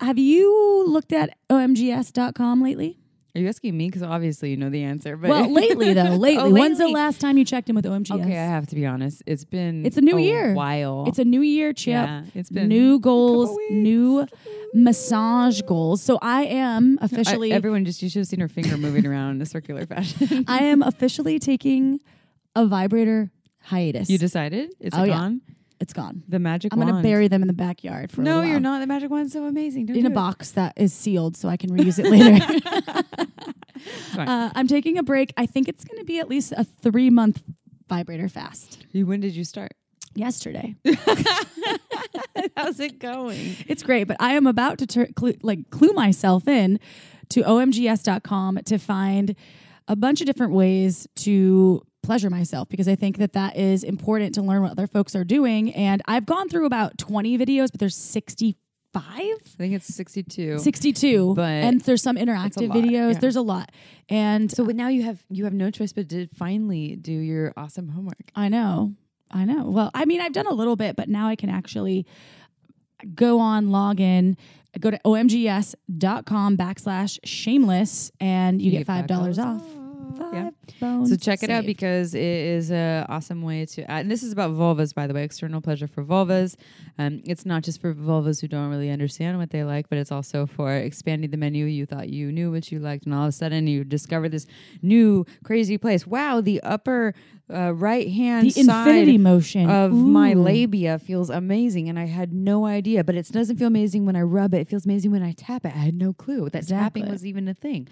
have 0.01 0.18
you 0.18 0.86
looked 0.88 1.13
at 1.13 1.38
omgyes.com 1.50 2.62
lately? 2.62 2.97
Are 3.36 3.42
you 3.42 3.50
asking 3.50 3.75
me? 3.75 3.88
Because 3.89 4.01
obviously 4.03 4.51
you 4.51 4.56
know 4.57 4.69
the 4.69 4.83
answer. 4.83 5.18
But 5.18 5.30
Well, 5.30 5.51
lately 5.51 5.94
though, 5.94 6.03
oh, 6.13 6.15
lately. 6.15 6.44
Oh, 6.44 6.50
When's 6.51 6.77
the 6.77 6.88
last 6.88 7.19
time 7.19 7.38
you 7.38 7.44
checked 7.44 7.68
in 7.69 7.75
with 7.75 7.83
OMGyes? 7.83 8.21
Okay, 8.21 8.38
I 8.38 8.45
have 8.45 8.65
to 8.68 8.75
be 8.75 8.86
honest. 8.86 9.24
It's 9.25 9.44
been 9.44 9.86
It's 9.86 9.97
a 9.97 10.01
new 10.01 10.18
year. 10.18 10.53
while. 10.53 11.03
It's 11.07 11.19
a 11.19 11.25
new 11.25 11.42
year, 11.42 11.74
Chip. 11.74 11.92
yeah. 11.92 12.24
It's 12.33 12.50
been 12.50 12.69
New 12.69 12.97
goals, 13.00 13.57
new 13.69 14.25
massage 14.74 15.62
goals. 15.63 16.01
So 16.01 16.18
I 16.21 16.44
am 16.45 16.98
I- 17.01 17.06
officially 17.06 17.51
everyone 17.51 17.83
just 17.83 18.01
you 18.01 18.09
should 18.09 18.19
have 18.19 18.27
seen 18.27 18.39
her 18.39 18.48
finger 18.48 18.77
moving 18.77 19.06
around 19.06 19.36
in 19.36 19.41
a 19.41 19.45
circular 19.45 19.86
fashion. 19.94 20.45
I 20.48 20.59
am 20.65 20.81
officially 20.81 21.38
taking 21.39 22.00
a 22.56 22.65
vibrator 22.65 23.31
hiatus. 23.63 24.09
you 24.09 24.18
decided 24.18 24.71
it's 24.80 24.95
Oh, 24.98 25.03
yeah. 25.03 25.31
It's 25.86 25.94
gone. 25.94 26.24
The 26.28 26.40
magic. 26.40 26.74
I'm 26.74 26.80
wand. 26.80 27.04
bury 27.04 27.28
them 27.28 27.44
in 27.44 27.48
the 27.48 27.54
backyard 27.54 28.12
for 28.12 28.22
a 28.22 28.24
No, 28.24 28.42
you're 28.42 28.60
not. 28.60 28.80
The 28.80 28.88
magic 28.88 29.12
wand's 29.12 29.34
so 29.34 29.46
amazing. 29.46 29.86
Don't 29.86 29.96
in 29.98 30.08
a 30.08 30.10
it. 30.10 30.16
box 30.16 30.50
that 30.54 30.74
is 30.78 30.92
sealed 30.94 31.38
so 31.38 31.48
I 31.48 31.58
can 31.58 31.70
reuse 31.70 32.00
it 32.00 32.10
later. 32.10 32.44
uh, 34.18 34.50
I'm 34.56 34.68
taking 34.68 34.98
a 34.98 35.04
break. 35.04 35.32
I 35.38 35.46
think 35.46 35.68
it's 35.68 35.84
to 35.84 36.04
be 36.04 36.18
at 36.18 36.28
least 36.28 36.54
a 36.58 36.64
three 36.64 37.12
month 37.12 37.44
vibrator 37.88 38.28
fast. 38.28 38.84
You- 38.94 39.06
When 39.06 39.20
did 39.20 39.36
you 39.36 39.44
start? 39.44 39.74
Yesterday, 40.16 40.76
How's 42.58 42.80
it 42.80 42.98
going? 43.00 43.58
it's 43.68 43.84
great, 43.84 44.06
but 44.06 44.18
I 44.20 44.32
am 44.34 44.48
about 44.48 44.78
to 44.80 44.88
tur- 44.88 45.10
clu- 45.16 45.36
like 45.44 45.70
clue 45.70 45.92
myself 45.94 46.48
in 46.48 46.80
to 47.30 47.42
omgyes.com 47.44 48.60
to 48.66 48.78
find 48.80 49.36
a 49.88 49.96
bunch 49.96 50.22
of 50.22 50.26
different 50.28 50.54
ways 50.54 51.06
to 51.18 51.84
pleasure 52.06 52.30
myself 52.30 52.69
because 52.69 52.88
I 52.88 52.96
think 52.96 53.18
that 53.18 53.34
that 53.34 53.57
is 53.57 53.84
important 53.84 54.36
to 54.36 54.42
learn 54.42 54.62
what 54.62 54.72
other 54.72 54.88
folks 54.88 55.16
are 55.16 55.24
doing. 55.24 55.74
And 55.74 56.02
I've 56.07 56.25
gone 56.25 56.50
through 56.50 56.66
about 56.66 56.98
20 56.98 57.38
videos, 57.38 57.72
but 57.72 57.80
there's 57.80 57.96
65. 57.96 58.56
I 58.96 59.38
think 59.57 59.74
it's 59.74 59.94
62. 59.94 60.60
62 60.60 61.36
But 61.36 61.44
and 61.44 61.81
there's 61.81 62.02
some 62.02 62.16
interactive 62.16 62.69
videos 62.72 63.13
yeah. 63.13 63.19
there's 63.19 63.36
a 63.36 63.42
lot 63.42 63.74
and 64.07 64.50
So 64.50 64.63
now 64.63 64.88
you 64.88 65.04
have 65.04 65.22
you 65.30 65.44
have 65.44 65.54
no 65.54 65.69
choice 65.69 65.92
but 65.92 66.07
to 66.10 66.28
finally 66.28 66.96
do 66.96 67.12
your 67.12 67.52
awesome 67.57 67.90
homework. 67.90 68.31
I 68.36 68.48
know. 68.48 68.94
I 69.31 69.44
know. 69.44 69.69
Well, 69.69 69.92
I 69.94 70.06
mean, 70.06 70.22
I've 70.22 70.31
done 70.31 70.48
a 70.48 70.54
little 70.54 70.75
bit, 70.78 70.96
but 70.96 71.10
now 71.10 71.28
I 71.28 71.36
can 71.36 71.50
actually 71.50 72.06
go 73.13 73.40
on, 73.40 73.69
log 73.69 74.00
in, 74.00 74.38
go 74.80 74.92
to 74.92 75.00
omgyes.com 75.06 76.58
backslash 76.58 77.19
shameless, 77.24 78.12
and 78.19 78.62
you, 78.62 78.72
get 78.72 78.88
$5, 78.88 79.44
off. 79.44 79.85
Yeah. 80.17 80.50
Bones 80.79 81.09
So 81.09 81.15
check 81.15 81.44
it 81.44 81.50
out 81.50 81.65
because 81.65 82.13
it 82.13 82.21
is 82.21 82.71
a 82.71 83.06
awesome 83.09 83.41
way 83.41 83.65
to 83.67 83.89
add. 83.89 84.01
And 84.01 84.12
this 84.12 84.23
is 84.23 84.31
about 84.31 84.51
vulvas, 84.51 84.94
by 84.94 85.07
the 85.07 85.13
way, 85.13 85.23
external 85.23 85.62
pleasure 85.62 85.88
for 85.88 86.03
vulvas. 86.03 86.56
Um, 86.97 87.21
it's 87.25 87.45
not 87.45 87.63
just 87.63 87.81
for 87.81 87.94
vulvas 87.94 88.41
who 88.41 88.47
don't 88.47 88.69
really 88.69 88.89
understand 88.89 89.38
what 89.38 89.51
they 89.51 89.63
like, 89.63 89.89
but 89.89 89.97
it's 89.97 90.12
also 90.12 90.45
for 90.45 90.73
expanding 90.73 91.31
the 91.31 91.38
menu. 91.38 91.65
You 91.65 91.85
thought 91.85 92.09
you 92.09 92.31
knew 92.31 92.51
what 92.51 92.71
you 92.71 92.79
liked, 92.79 93.06
and 93.06 93.13
all 93.13 93.23
of 93.23 93.29
a 93.29 93.31
sudden 93.31 93.67
you 93.67 93.83
discover 93.83 94.29
this 94.29 94.45
new 94.81 95.25
crazy 95.44 95.77
place. 95.77 96.06
Wow, 96.07 96.41
the 96.41 96.62
upper 96.62 97.13
uh, 97.53 97.73
right 97.73 98.09
hand 98.09 98.47
the 98.47 98.63
side 98.63 98.88
infinity 98.88 99.17
motion 99.17 99.69
of 99.69 99.93
my 99.93 100.34
labia 100.34 100.98
feels 100.98 101.29
amazing, 101.29 101.89
and 101.89 102.00
I 102.00 102.05
had 102.05 102.34
no 102.34 102.65
idea. 102.65 103.03
But 103.03 103.15
it 103.15 103.31
doesn't 103.31 103.57
feel 103.57 103.67
amazing 103.67 104.05
when 104.05 104.15
I 104.15 104.22
rub 104.22 104.53
it. 104.53 104.62
It 104.62 104.67
feels 104.69 104.86
amazing 104.86 105.12
when 105.12 105.24
I 105.24 105.34
tap 105.34 105.65
it. 105.65 105.74
I 105.75 105.79
had 105.79 105.95
no 105.95 106.13
clue 106.13 106.50
that 106.50 106.67
tapping 106.67 107.07
was 107.10 107.25
even 107.25 107.48
a 107.48 107.53
thing. 107.53 107.88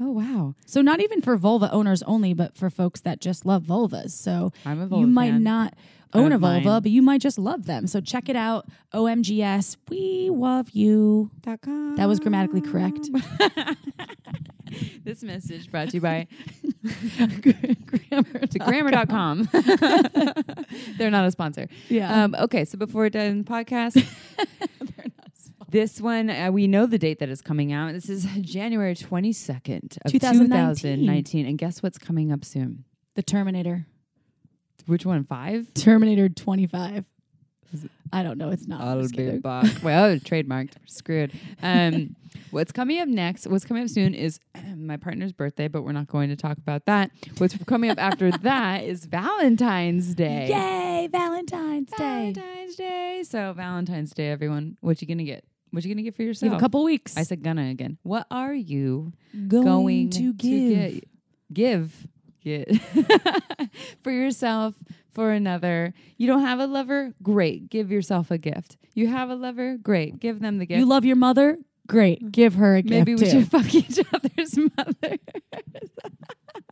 Oh 0.00 0.12
wow, 0.12 0.54
So 0.66 0.80
not 0.80 1.00
even 1.00 1.20
for 1.20 1.36
vulva 1.36 1.70
owners 1.72 2.02
only, 2.04 2.32
but 2.32 2.56
for 2.56 2.70
folks 2.70 3.00
that 3.00 3.20
just 3.20 3.44
love 3.44 3.64
vulvas. 3.64 4.10
So 4.12 4.52
vulva 4.64 4.96
you 4.96 5.06
might 5.06 5.32
fan. 5.32 5.42
not 5.42 5.74
own 6.14 6.32
a 6.32 6.38
vulva, 6.38 6.64
mine. 6.64 6.82
but 6.82 6.90
you 6.90 7.02
might 7.02 7.20
just 7.20 7.38
love 7.38 7.66
them. 7.66 7.86
So 7.86 8.00
check 8.00 8.28
it 8.28 8.36
out. 8.36 8.66
OMGyes. 8.94 9.76
We 9.90 10.30
love 10.32 10.70
you. 10.70 11.30
Dot 11.42 11.60
com. 11.62 11.96
That 11.96 12.06
was 12.06 12.20
grammatically 12.20 12.60
correct. 12.60 13.08
this 15.04 15.22
message 15.22 15.70
brought 15.70 15.88
to 15.90 15.96
you 15.96 16.00
by 16.00 16.26
Grammar. 17.18 18.46
to 18.46 18.58
grammar.com. 18.58 19.48
They're 20.98 21.10
not 21.10 21.26
a 21.26 21.30
sponsor. 21.30 21.68
Yeah. 21.88 22.24
Um, 22.24 22.34
okay, 22.38 22.64
so 22.64 22.78
before 22.78 23.02
we're 23.02 23.10
done 23.10 23.42
the 23.42 23.50
podcast, 23.50 23.94
this 25.70 26.00
one, 26.00 26.30
uh, 26.30 26.50
we 26.50 26.66
know 26.66 26.86
the 26.86 26.98
date 26.98 27.18
that 27.18 27.28
is 27.28 27.42
coming 27.42 27.72
out. 27.72 27.92
This 27.92 28.08
is 28.08 28.24
January 28.40 28.94
22nd 28.94 29.98
of 30.04 30.12
2019. 30.12 30.96
2019. 30.96 31.46
And 31.46 31.58
guess 31.58 31.82
what's 31.82 31.98
coming 31.98 32.32
up 32.32 32.44
soon? 32.44 32.84
the 33.18 33.22
Terminator. 33.24 33.84
Which 34.86 35.04
one? 35.04 35.24
Five? 35.24 35.74
Terminator 35.74 36.28
25. 36.28 37.04
I 38.12 38.22
don't 38.22 38.38
know. 38.38 38.50
It's 38.50 38.68
not. 38.68 38.80
I'll 38.80 39.08
be 39.08 39.38
back. 39.38 39.82
well, 39.82 40.16
trademarked. 40.18 40.74
Screwed. 40.86 41.32
Um, 41.60 42.14
what's 42.52 42.70
coming 42.70 43.00
up 43.00 43.08
next? 43.08 43.48
What's 43.48 43.64
coming 43.64 43.82
up 43.82 43.88
soon 43.88 44.14
is 44.14 44.38
my 44.76 44.96
partner's 44.98 45.32
birthday, 45.32 45.66
but 45.66 45.82
we're 45.82 45.90
not 45.90 46.06
going 46.06 46.28
to 46.28 46.36
talk 46.36 46.58
about 46.58 46.86
that. 46.86 47.10
What's 47.38 47.56
coming 47.64 47.90
up 47.90 47.98
after 47.98 48.30
that 48.42 48.84
is 48.84 49.04
Valentine's 49.06 50.14
Day. 50.14 50.48
Yay, 50.48 51.08
Valentine's 51.08 51.90
Day. 51.90 52.32
Valentine's 52.34 52.76
Day. 52.76 53.24
So 53.24 53.52
Valentine's 53.52 54.12
Day, 54.12 54.30
everyone. 54.30 54.78
What 54.80 55.02
you 55.02 55.08
gonna 55.08 55.24
get? 55.24 55.44
What 55.70 55.84
are 55.84 55.88
you 55.88 55.94
gonna 55.94 56.02
get 56.02 56.14
for 56.16 56.22
yourself? 56.22 56.48
You 56.48 56.50
have 56.52 56.60
a 56.60 56.64
couple 56.64 56.82
weeks. 56.84 57.16
I 57.16 57.22
said 57.22 57.42
gonna 57.42 57.68
again. 57.68 57.98
What 58.02 58.26
are 58.30 58.54
you 58.54 59.12
going, 59.48 59.64
going 59.64 60.10
to 60.10 60.32
give. 60.34 60.92
get? 60.92 61.04
Give. 61.52 62.06
Get 62.42 62.80
for 64.02 64.10
yourself, 64.12 64.74
for 65.10 65.30
another. 65.32 65.92
You 66.16 66.26
don't 66.28 66.42
have 66.42 66.60
a 66.60 66.66
lover? 66.66 67.12
Great. 67.22 67.68
Give 67.68 67.90
yourself 67.90 68.30
a 68.30 68.38
gift. 68.38 68.76
You 68.94 69.08
have 69.08 69.28
a 69.30 69.34
lover? 69.34 69.76
Great. 69.76 70.18
Give 70.20 70.40
them 70.40 70.58
the 70.58 70.66
gift. 70.66 70.78
You 70.78 70.86
love 70.86 71.04
your 71.04 71.16
mother? 71.16 71.58
Great. 71.88 72.30
Give 72.30 72.54
her 72.54 72.76
a 72.76 72.82
Maybe 72.82 72.88
gift 72.88 72.90
Maybe 72.90 73.14
we 73.14 73.20
too. 73.20 73.30
should 73.30 73.50
fuck 73.50 73.74
each 73.74 73.98
other's 74.12 74.56
mother. 74.76 75.18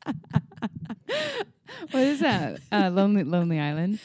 what 1.91 2.03
is 2.03 2.21
that? 2.21 2.61
Uh, 2.71 2.91
lonely 2.91 3.25
Lonely 3.25 3.59
Island. 3.59 3.99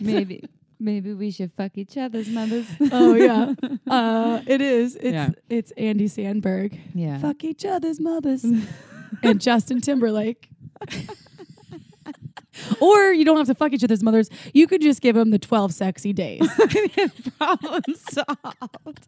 Maybe 0.00 0.42
maybe 0.78 1.12
we 1.14 1.30
should 1.30 1.52
fuck 1.52 1.76
each 1.78 1.96
other's 1.96 2.28
mothers. 2.28 2.66
oh 2.92 3.14
yeah. 3.14 3.54
Uh, 3.88 4.42
it 4.46 4.60
is. 4.60 4.96
It's 4.96 5.04
Yeah. 5.14 5.30
it's 5.48 5.70
Andy 5.72 6.08
Samberg. 6.08 6.78
Yeah. 6.94 7.18
Fuck 7.18 7.44
each 7.44 7.64
other's 7.64 8.00
mothers. 8.00 8.44
and 9.22 9.40
Justin 9.40 9.80
Timberlake. 9.80 10.48
Or 12.80 13.12
you 13.12 13.24
don't 13.24 13.36
have 13.36 13.46
to 13.46 13.54
fuck 13.54 13.72
each 13.72 13.84
other's 13.84 14.02
mothers. 14.02 14.30
You 14.52 14.66
could 14.66 14.80
just 14.80 15.00
give 15.00 15.14
them 15.14 15.30
the 15.30 15.38
12 15.38 15.74
sexy 15.74 16.12
days. 16.12 16.40
Problem 17.38 17.82
solved. 17.94 19.06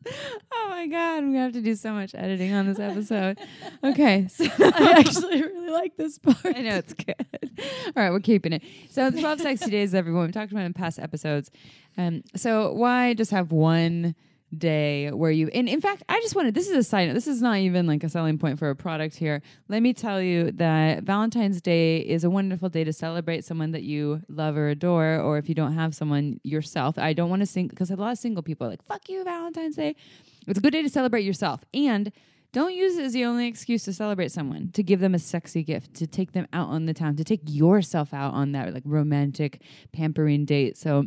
Oh 0.52 0.66
my 0.70 0.86
god, 0.86 1.18
I'm 1.18 1.32
gonna 1.32 1.44
have 1.44 1.52
to 1.52 1.60
do 1.60 1.74
so 1.74 1.92
much 1.92 2.14
editing 2.14 2.52
on 2.52 2.66
this 2.66 2.78
episode. 2.78 3.38
Okay, 3.82 4.26
so 4.30 4.44
I 4.44 4.94
actually 4.98 5.42
really 5.42 5.70
like 5.70 5.96
this 5.96 6.18
part. 6.18 6.38
I 6.44 6.60
know 6.62 6.76
it's 6.76 6.94
good. 6.94 7.14
All 7.58 7.92
right, 7.96 8.10
we're 8.10 8.20
keeping 8.20 8.52
it. 8.52 8.62
So 8.90 9.10
the 9.10 9.20
12 9.20 9.40
sexy 9.40 9.70
days, 9.70 9.94
everyone. 9.94 10.24
We've 10.24 10.32
talked 10.32 10.52
about 10.52 10.62
it 10.62 10.66
in 10.66 10.74
past 10.74 10.98
episodes. 10.98 11.50
Um, 11.96 12.22
so 12.36 12.72
why 12.72 13.14
just 13.14 13.30
have 13.30 13.50
one 13.52 14.14
day 14.56 15.10
where 15.10 15.30
you 15.30 15.48
and 15.48 15.68
in 15.68 15.80
fact 15.80 16.02
I 16.08 16.20
just 16.20 16.34
wanted 16.34 16.54
this 16.54 16.68
is 16.68 16.76
a 16.76 16.82
side 16.82 17.08
note. 17.08 17.14
This 17.14 17.26
is 17.26 17.42
not 17.42 17.58
even 17.58 17.86
like 17.86 18.02
a 18.02 18.08
selling 18.08 18.38
point 18.38 18.58
for 18.58 18.70
a 18.70 18.76
product 18.76 19.16
here. 19.16 19.42
Let 19.68 19.82
me 19.82 19.92
tell 19.92 20.22
you 20.22 20.52
that 20.52 21.02
Valentine's 21.02 21.60
Day 21.60 21.98
is 21.98 22.24
a 22.24 22.30
wonderful 22.30 22.68
day 22.68 22.84
to 22.84 22.92
celebrate 22.92 23.44
someone 23.44 23.72
that 23.72 23.82
you 23.82 24.22
love 24.28 24.56
or 24.56 24.68
adore, 24.68 25.20
or 25.20 25.38
if 25.38 25.48
you 25.48 25.54
don't 25.54 25.74
have 25.74 25.94
someone 25.94 26.40
yourself. 26.44 26.98
I 26.98 27.12
don't 27.12 27.30
want 27.30 27.40
to 27.40 27.46
sing 27.46 27.68
because 27.68 27.90
a 27.90 27.96
lot 27.96 28.12
of 28.12 28.18
single 28.18 28.42
people 28.42 28.66
are 28.66 28.70
like, 28.70 28.84
fuck 28.84 29.08
you, 29.08 29.22
Valentine's 29.24 29.76
Day. 29.76 29.96
It's 30.46 30.58
a 30.58 30.62
good 30.62 30.72
day 30.72 30.82
to 30.82 30.88
celebrate 30.88 31.24
yourself. 31.24 31.62
And 31.74 32.10
don't 32.52 32.74
use 32.74 32.96
it 32.96 33.04
as 33.04 33.12
the 33.12 33.26
only 33.26 33.46
excuse 33.46 33.84
to 33.84 33.92
celebrate 33.92 34.32
someone, 34.32 34.70
to 34.72 34.82
give 34.82 35.00
them 35.00 35.14
a 35.14 35.18
sexy 35.18 35.62
gift, 35.62 35.92
to 35.94 36.06
take 36.06 36.32
them 36.32 36.46
out 36.54 36.68
on 36.70 36.86
the 36.86 36.94
town, 36.94 37.16
to 37.16 37.24
take 37.24 37.42
yourself 37.44 38.14
out 38.14 38.32
on 38.32 38.52
that 38.52 38.72
like 38.72 38.84
romantic, 38.86 39.60
pampering 39.92 40.46
date. 40.46 40.78
So 40.78 41.04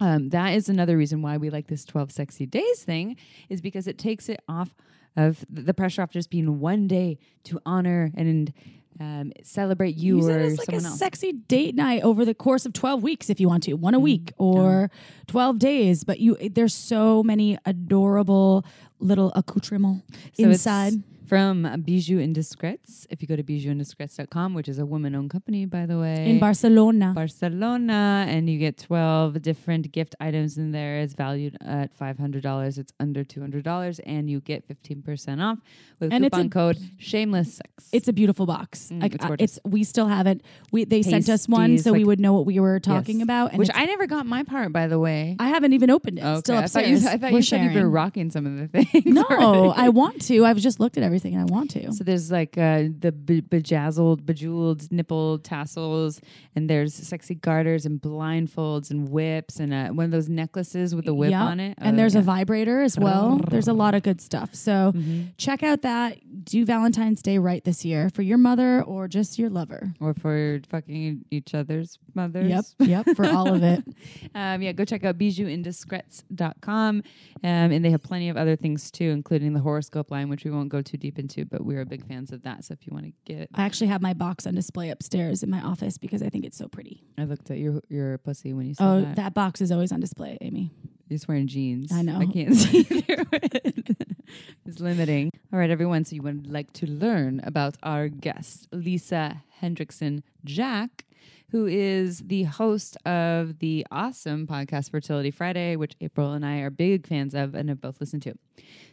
um, 0.00 0.30
that 0.30 0.54
is 0.54 0.68
another 0.68 0.96
reason 0.96 1.22
why 1.22 1.36
we 1.36 1.50
like 1.50 1.68
this 1.68 1.84
12 1.84 2.10
sexy 2.12 2.46
days 2.46 2.82
thing, 2.82 3.16
is 3.48 3.60
because 3.60 3.86
it 3.86 3.98
takes 3.98 4.28
it 4.28 4.40
off 4.48 4.74
of 5.16 5.44
the 5.50 5.74
pressure 5.74 6.02
off 6.02 6.10
just 6.10 6.30
being 6.30 6.60
one 6.60 6.86
day 6.86 7.18
to 7.44 7.60
honor 7.66 8.10
and 8.16 8.52
um, 9.00 9.32
celebrate 9.42 9.96
you 9.96 10.16
Use 10.16 10.28
or 10.28 10.38
it 10.38 10.42
as 10.42 10.58
like 10.58 10.68
a 10.68 10.74
else. 10.74 10.98
sexy 10.98 11.32
date 11.32 11.74
night 11.74 12.02
over 12.02 12.24
the 12.24 12.34
course 12.34 12.66
of 12.66 12.72
12 12.72 13.02
weeks 13.02 13.30
if 13.30 13.40
you 13.40 13.48
want 13.48 13.62
to, 13.64 13.74
one 13.74 13.94
a 13.94 13.98
week 13.98 14.32
or 14.36 14.90
12 15.26 15.58
days. 15.58 16.04
But 16.04 16.20
you, 16.20 16.36
there's 16.50 16.74
so 16.74 17.22
many 17.22 17.58
adorable 17.64 18.64
little 18.98 19.32
accoutrements 19.34 20.04
So 20.34 20.44
inside. 20.44 20.92
From 21.30 21.62
Bijoux 21.62 22.20
Indiscrets. 22.20 23.06
If 23.08 23.22
you 23.22 23.28
go 23.28 23.36
to 23.36 23.44
bijouxindiscrets.com, 23.44 24.52
which 24.52 24.68
is 24.68 24.80
a 24.80 24.84
woman 24.84 25.14
owned 25.14 25.30
company, 25.30 25.64
by 25.64 25.86
the 25.86 25.96
way. 25.96 26.28
in 26.28 26.40
Barcelona. 26.40 27.12
Barcelona, 27.14 28.24
and 28.28 28.50
you 28.50 28.58
get 28.58 28.78
12 28.78 29.40
different 29.40 29.92
gift 29.92 30.16
items 30.18 30.58
in 30.58 30.72
there. 30.72 30.98
It's 30.98 31.14
valued 31.14 31.56
at 31.60 31.96
$500. 31.96 32.78
It's 32.78 32.92
under 32.98 33.22
$200, 33.22 34.00
and 34.04 34.28
you 34.28 34.40
get 34.40 34.66
15% 34.66 35.40
off 35.40 35.58
with 36.00 36.12
And 36.12 36.24
coupon 36.24 36.50
code 36.50 36.78
shameless 36.98 37.54
sex. 37.54 37.88
It's 37.92 38.08
a 38.08 38.12
beautiful 38.12 38.44
box. 38.44 38.90
Mm, 38.92 39.02
like 39.02 39.14
it's 39.14 39.24
uh, 39.24 39.36
it's 39.38 39.60
we 39.64 39.84
still 39.84 40.08
haven't. 40.08 40.42
We 40.72 40.84
they 40.84 41.02
sent 41.02 41.28
us 41.28 41.46
one 41.46 41.60
Pasties, 41.76 41.84
so 41.84 41.92
we 41.92 42.02
would 42.02 42.18
know 42.18 42.32
what 42.32 42.44
we 42.44 42.58
were 42.58 42.80
talking 42.80 43.18
Yes. 43.18 43.24
about. 43.24 43.50
And 43.52 43.60
which 43.60 43.70
I 43.72 43.84
never 43.84 44.08
got 44.08 44.26
my 44.26 44.42
part, 44.42 44.72
by 44.72 44.88
the 44.88 44.98
way. 44.98 45.36
I 45.38 45.48
haven't 45.50 45.74
even 45.74 45.90
opened 45.90 46.18
it. 46.18 46.24
okay. 46.24 46.40
Still 46.40 46.56
I 46.56 46.66
thought 46.66 46.88
you, 46.88 46.94
upstairs. 46.96 47.14
I 47.14 47.18
thought 47.18 47.32
you 47.32 47.42
said 47.42 47.72
you 47.72 47.80
were 47.80 47.88
rocking 47.88 48.30
some 48.32 48.46
of 48.46 48.56
the 48.58 48.66
things. 48.66 49.06
No, 49.06 49.22
already. 49.30 49.80
I 49.80 49.90
want 49.90 50.22
to. 50.22 50.44
I've 50.44 50.58
just 50.58 50.80
looked 50.80 50.96
at 50.96 51.04
everything 51.04 51.19
and 51.24 51.38
I 51.40 51.44
want 51.44 51.70
to. 51.72 51.92
So 51.92 52.02
there's 52.04 52.30
like 52.30 52.56
uh, 52.58 52.84
the 52.98 53.12
be- 53.12 53.40
bejazzled, 53.42 54.24
bejeweled 54.26 54.90
nipple 54.90 55.38
tassels, 55.38 56.20
and 56.56 56.68
there's 56.68 56.94
sexy 56.94 57.34
garters 57.34 57.86
and 57.86 58.00
blindfolds 58.00 58.90
and 58.90 59.08
whips, 59.10 59.60
and 59.60 59.72
uh, 59.72 59.88
one 59.88 60.04
of 60.06 60.10
those 60.10 60.28
necklaces 60.28 60.94
with 60.94 61.04
the 61.04 61.14
whip 61.14 61.30
Yeah. 61.30 61.44
on 61.44 61.60
it. 61.60 61.74
and 61.78 61.94
Oh, 61.94 61.96
there's 61.96 62.14
a 62.14 62.22
vibrator 62.22 62.80
as 62.82 62.98
well. 62.98 63.40
There's 63.50 63.68
a 63.68 63.72
lot 63.72 63.94
of 63.94 64.02
good 64.02 64.20
stuff. 64.20 64.54
So 64.54 64.92
Mhm. 64.94 65.28
check 65.36 65.62
out 65.62 65.82
that. 65.82 66.18
Do 66.44 66.64
Valentine's 66.64 67.22
Day 67.22 67.38
right 67.38 67.62
this 67.64 67.84
year 67.84 68.08
for 68.10 68.22
your 68.22 68.38
mother 68.38 68.82
or 68.82 69.08
just 69.08 69.38
your 69.38 69.50
lover. 69.50 69.92
or 70.00 70.14
for 70.14 70.60
fucking 70.68 71.24
each 71.30 71.54
other's 71.54 71.98
mothers. 72.14 72.48
Yep, 72.78 72.88
yep, 72.88 73.16
for 73.16 73.26
all 73.26 73.52
of 73.52 73.62
it. 73.62 73.84
Um, 74.34 74.62
yeah, 74.62 74.72
go 74.72 74.84
check 74.84 75.04
out 75.04 75.18
bijouxindiscrets.com. 75.18 76.96
Um, 76.98 77.02
and 77.42 77.84
they 77.84 77.90
have 77.90 78.02
plenty 78.02 78.28
of 78.28 78.36
other 78.36 78.56
things 78.56 78.90
too, 78.90 79.10
including 79.10 79.54
the 79.54 79.60
horoscope 79.60 80.10
line, 80.10 80.28
which 80.28 80.44
we 80.44 80.50
won't 80.50 80.68
go 80.68 80.82
too 80.82 80.96
deep 80.96 81.09
into, 81.18 81.44
but 81.44 81.64
we're 81.64 81.84
big 81.84 82.06
fans 82.06 82.32
of 82.32 82.42
that. 82.42 82.64
So 82.64 82.72
if 82.72 82.86
you 82.86 82.92
want 82.92 83.06
to 83.06 83.12
get, 83.24 83.48
I 83.54 83.64
actually 83.64 83.88
have 83.88 84.00
my 84.02 84.14
box 84.14 84.46
on 84.46 84.54
display 84.54 84.90
upstairs 84.90 85.42
in 85.42 85.50
my 85.50 85.60
office 85.60 85.98
because 85.98 86.22
I 86.22 86.28
think 86.28 86.44
it's 86.44 86.56
so 86.56 86.68
pretty. 86.68 87.02
I 87.18 87.24
looked 87.24 87.50
at 87.50 87.58
your 87.58 87.80
your 87.88 88.18
pussy 88.18 88.52
when 88.52 88.66
you 88.66 88.74
said 88.74 88.84
Oh, 88.86 89.00
that. 89.02 89.16
that 89.16 89.34
box 89.34 89.60
is 89.60 89.72
always 89.72 89.92
on 89.92 90.00
display, 90.00 90.38
Amy. 90.40 90.70
You're 91.08 91.16
just 91.16 91.26
wearing 91.28 91.48
jeans. 91.48 91.90
I 91.92 92.02
know. 92.02 92.18
I 92.18 92.26
can't 92.26 92.54
see 92.56 92.82
through 92.84 93.24
it. 93.32 93.96
it's 94.66 94.80
limiting. 94.80 95.30
All 95.52 95.58
right, 95.58 95.70
everyone. 95.70 96.04
So 96.04 96.16
you 96.16 96.22
would 96.22 96.50
like 96.50 96.72
to 96.74 96.86
learn 96.86 97.40
about 97.44 97.76
our 97.82 98.08
guest, 98.08 98.68
Lisa 98.72 99.42
Hendrickson 99.62 100.22
Jack, 100.44 101.04
who 101.50 101.66
is 101.66 102.20
the 102.20 102.44
host 102.44 102.96
of 103.04 103.58
the 103.58 103.86
awesome 103.90 104.46
podcast 104.46 104.90
Fertility 104.90 105.30
Friday, 105.30 105.76
which 105.76 105.94
April 106.00 106.32
and 106.32 106.46
I 106.46 106.58
are 106.58 106.70
big 106.70 107.06
fans 107.06 107.34
of 107.34 107.54
and 107.54 107.68
have 107.68 107.80
both 107.80 108.00
listened 108.00 108.22
to. 108.22 108.34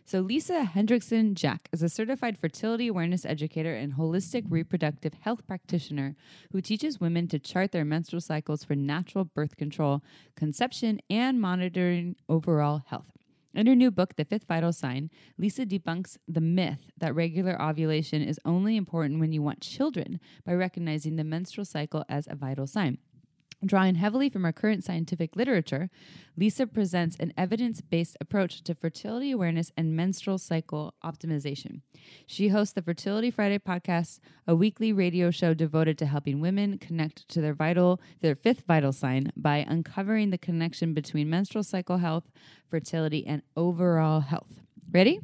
So, 0.06 0.22
Lisa 0.22 0.70
Hendrickson 0.74 1.34
Jack 1.34 1.68
is 1.74 1.84
a 1.84 1.90
certified 1.90 2.38
fertility 2.38 2.88
awareness 2.88 3.26
educator 3.26 3.76
and 3.76 3.94
holistic 3.94 4.46
reproductive 4.50 5.14
health 5.22 5.46
practitioner 5.46 6.16
who 6.52 6.62
teaches 6.62 7.00
women 7.00 7.28
to 7.28 7.40
chart 7.40 7.72
their 7.72 7.86
menstrual 7.86 8.22
cycles 8.22 8.64
for 8.64 8.76
natural 8.76 9.26
birth 9.26 9.58
control, 9.58 10.02
conception, 10.36 11.02
and 11.10 11.42
monitoring 11.42 12.16
overall 12.30 12.84
health. 12.88 13.17
In 13.58 13.66
her 13.66 13.76
new 13.76 13.90
book, 13.90 14.18
The 14.18 14.24
Fifth 14.24 14.46
Vital 14.48 14.72
Sign, 14.72 15.10
Lisa 15.40 15.66
debunks 15.66 16.16
the 16.28 16.40
myth 16.40 16.92
that 16.96 17.16
regular 17.16 17.60
ovulation 17.60 18.22
is 18.22 18.40
only 18.46 18.78
important 18.78 19.20
when 19.20 19.34
you 19.34 19.42
want 19.42 19.62
children 19.62 20.20
by 20.46 20.54
recognizing 20.54 21.16
the 21.16 21.24
menstrual 21.24 21.66
cycle 21.66 22.06
as 22.08 22.28
a 22.30 22.36
vital 22.36 22.68
sign. 22.68 23.00
Drawing 23.66 23.96
heavily 23.96 24.30
from 24.30 24.46
our 24.46 24.54
current 24.54 24.84
scientific 24.84 25.36
literature, 25.36 25.90
Lisa 26.38 26.68
presents 26.68 27.16
an 27.20 27.34
evidence 27.36 27.82
based 27.82 28.16
approach 28.22 28.62
to 28.64 28.76
fertility 28.76 29.32
awareness 29.32 29.72
and 29.76 29.96
menstrual 29.96 30.38
cycle 30.38 30.94
optimization. 31.04 31.82
She 32.28 32.50
hosts 32.50 32.74
the 32.74 32.84
Fertility 32.84 33.32
Friday 33.32 33.58
podcast, 33.58 34.20
a 34.46 34.56
weekly 34.56 34.94
radio 34.94 35.32
show 35.32 35.56
devoted 35.56 35.98
to 35.98 36.06
helping 36.06 36.40
women 36.40 36.78
connect 36.78 37.28
to 37.30 37.42
their 37.42 37.56
vital, 37.56 38.00
their 38.22 38.36
fifth 38.36 38.62
vital 38.68 38.92
sign 38.92 39.32
by 39.36 39.66
uncovering 39.68 40.30
the 40.30 40.38
connection 40.38 40.94
between 40.94 41.28
menstrual 41.28 41.64
cycle 41.64 41.98
health, 41.98 42.30
fertility, 42.70 43.26
and 43.26 43.42
overall 43.56 44.20
health. 44.20 44.62
Ready? 44.92 45.20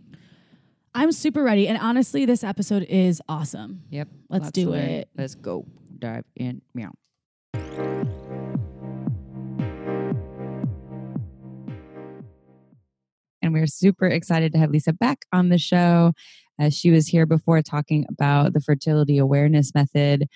I'm 0.95 1.11
super 1.11 1.43
ready. 1.43 1.67
And 1.67 1.77
honestly, 1.77 2.25
this 2.25 2.43
episode 2.43 2.83
is 2.83 3.21
awesome. 3.29 3.83
Yep. 3.91 4.07
Let's 4.29 4.51
do 4.51 4.73
it. 4.73 5.09
Let's 5.15 5.35
go. 5.35 5.65
Dive 5.99 6.25
in. 6.35 6.63
Meow. 6.73 6.93
And 13.53 13.61
we're 13.61 13.67
super 13.67 14.07
excited 14.07 14.51
to 14.53 14.57
have 14.57 14.71
Lisa 14.71 14.93
back 14.93 15.25
on 15.31 15.49
the 15.49 15.59
show. 15.59 16.13
Uh, 16.59 16.69
she 16.69 16.89
was 16.89 17.07
here 17.07 17.27
before 17.27 17.61
talking 17.61 18.03
about 18.09 18.53
the 18.53 18.61
fertility 18.61 19.19
awareness 19.19 19.73
method, 19.75 20.27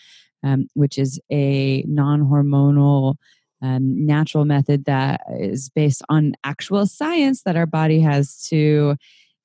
um, 0.44 0.68
which 0.76 1.00
is 1.00 1.20
a 1.32 1.84
non 1.88 2.22
hormonal 2.22 3.16
um, 3.64 4.06
natural 4.06 4.46
method 4.46 4.86
that 4.86 5.22
is 5.40 5.70
based 5.70 6.04
on 6.10 6.34
actual 6.44 6.86
science 6.86 7.42
that 7.42 7.56
our 7.56 7.66
body 7.66 8.00
has 8.02 8.44
to 8.50 8.96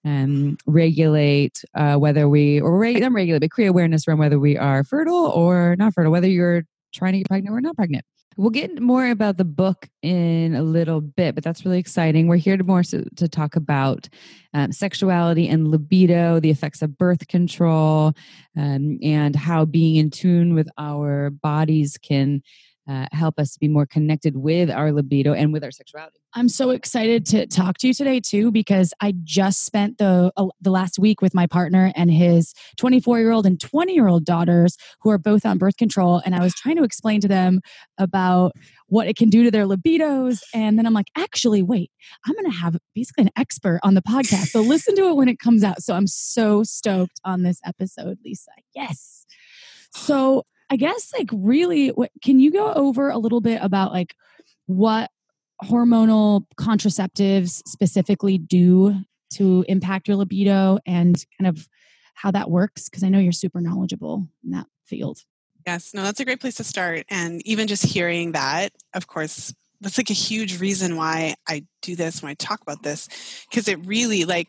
um, 0.05 0.59
regulate 0.67 1.65
uh, 1.75 1.97
whether 1.97 2.29
we, 2.29 2.61
or 2.61 2.77
reg- 2.77 3.01
not 3.01 3.13
regulate, 3.13 3.41
but 3.41 3.51
create 3.51 3.69
awareness 3.69 4.07
around 4.07 4.19
whether 4.19 4.39
we 4.39 4.59
are 4.59 4.85
fertile 4.85 5.27
or 5.29 5.77
not 5.79 5.95
fertile, 5.95 6.13
whether 6.13 6.29
you're 6.29 6.65
trying 6.93 7.13
to 7.13 7.19
get 7.21 7.29
pregnant 7.29 7.57
or 7.57 7.61
not 7.63 7.77
pregnant. 7.77 8.05
We'll 8.37 8.51
get 8.51 8.81
more 8.81 9.09
about 9.09 9.37
the 9.37 9.45
book 9.45 9.89
in 10.03 10.55
a 10.55 10.63
little 10.63 11.01
bit, 11.01 11.35
but 11.35 11.45
that's 11.45 11.65
really 11.65 11.79
exciting. 11.79 12.29
We're 12.29 12.37
here 12.37 12.57
to 12.57 12.65
more 12.65 12.83
so, 12.83 13.05
to 13.17 13.29
talk 13.29 13.57
about 13.57 14.09
um, 14.55 14.73
sexuality 14.73 15.49
and 15.49 15.69
libido, 15.69 16.41
the 16.41 16.51
effects 16.51 16.83
of 16.83 16.97
birth 16.97 17.29
control, 17.29 18.15
um, 18.57 18.99
and 19.03 19.37
how 19.37 19.65
being 19.65 19.97
in 19.97 20.11
tune 20.11 20.55
with 20.55 20.69
our 20.79 21.31
bodies 21.31 21.99
can 21.99 22.43
uh, 22.89 23.07
help 23.13 23.39
us 23.39 23.57
be 23.57 23.69
more 23.69 23.87
connected 23.87 24.37
with 24.37 24.71
our 24.71 24.93
libido 24.93 25.33
and 25.33 25.53
with 25.53 25.63
our 25.63 25.71
sexuality. 25.71 26.19
I'm 26.35 26.49
so 26.49 26.71
excited 26.71 27.25
to 27.27 27.47
talk 27.47 27.79
to 27.79 27.87
you 27.87 27.95
today 27.95 28.19
too 28.19 28.51
because 28.51 28.93
I 29.01 29.15
just 29.23 29.65
spent 29.65 29.99
the 29.99 30.33
uh, 30.37 30.47
the 30.61 30.71
last 30.71 30.99
week 30.99 31.21
with 31.21 31.35
my 31.35 31.47
partner 31.47 31.93
and 31.95 32.11
his 32.11 32.55
24 32.79 33.21
year 33.21 33.31
old 33.31 33.47
and 33.47 33.61
20 33.61 33.95
year 33.95 34.09
old 34.09 34.25
daughters 34.25 34.77
who 35.03 35.11
are 35.11 35.19
both 35.19 35.47
on 35.47 35.59
birth 35.59 35.77
control, 35.77 36.23
and 36.25 36.35
I 36.35 36.41
was 36.41 36.55
trying 36.55 36.77
to 36.77 36.85
explain 36.85 37.21
to 37.21 37.29
them 37.29 37.61
about 37.99 38.53
what 38.87 39.07
it 39.07 39.17
can 39.17 39.31
do 39.31 39.45
to 39.45 39.51
their 39.51 39.67
libidos, 39.67 40.41
and 40.53 40.79
then 40.79 40.87
I'm 40.87 40.95
like, 40.95 41.09
actually, 41.17 41.63
wait, 41.63 41.91
I'm 42.27 42.35
going 42.35 42.51
to 42.51 42.59
have 42.59 42.77
basically 42.95 43.23
an 43.25 43.31
expert 43.37 43.81
on 43.83 43.95
the 43.95 44.03
podcast, 44.03 44.49
so 44.49 44.61
listen 44.61 44.95
to 44.97 45.09
it 45.09 45.17
when 45.17 45.29
it 45.29 45.39
comes 45.39 45.63
out. 45.63 45.83
So 45.83 45.95
I'm 45.95 46.07
so 46.07 46.63
stoked 46.63 47.21
on 47.25 47.43
this 47.43 47.61
episode, 47.65 48.19
Lisa. 48.25 48.51
Yes. 48.75 49.25
So 49.95 50.45
I 50.73 50.77
guess 50.77 51.13
like 51.17 51.29
really, 51.31 51.89
what, 51.89 52.11
can 52.25 52.41
you 52.41 52.51
go 52.51 52.73
over 52.73 53.11
a 53.11 53.19
little 53.19 53.43
bit 53.43 53.61
about 53.63 53.93
like 53.93 54.15
what 54.65 55.11
hormonal 55.63 56.47
contraceptives 56.59 57.61
specifically 57.69 58.39
do 58.39 58.97
to 59.35 59.67
impact 59.69 60.09
your 60.09 60.17
libido 60.17 60.79
and 60.87 61.23
kind 61.39 61.47
of 61.47 61.69
how 62.15 62.31
that 62.31 62.51
works? 62.51 62.89
Because 62.89 63.05
I 63.05 63.11
know 63.11 63.19
you're 63.19 63.33
super 63.33 63.61
knowledgeable 63.61 64.27
in 64.43 64.53
that 64.53 64.67
field. 64.87 65.19
Yes, 65.67 65.93
no, 65.93 66.05
that's 66.05 66.21
a 66.21 66.25
great 66.25 66.41
place 66.41 66.55
to 66.55 66.65
start. 66.65 67.05
And 67.11 67.47
even 67.47 67.69
just 67.69 67.85
hearing 67.85 68.33
that, 68.33 68.73
of 68.95 69.07
course, 69.07 69.55
that's 69.83 69.99
like 69.99 70.09
a 70.09 70.15
huge 70.15 70.59
reason 70.59 70.97
why 70.97 71.35
I 71.47 71.67
do 71.83 71.97
this 71.97 72.23
when 72.23 72.31
I 72.31 72.35
talk 72.35 72.63
about 72.63 72.83
this, 72.83 73.11
because 73.51 73.69
it 73.69 73.85
really 73.85 74.25
like 74.25 74.49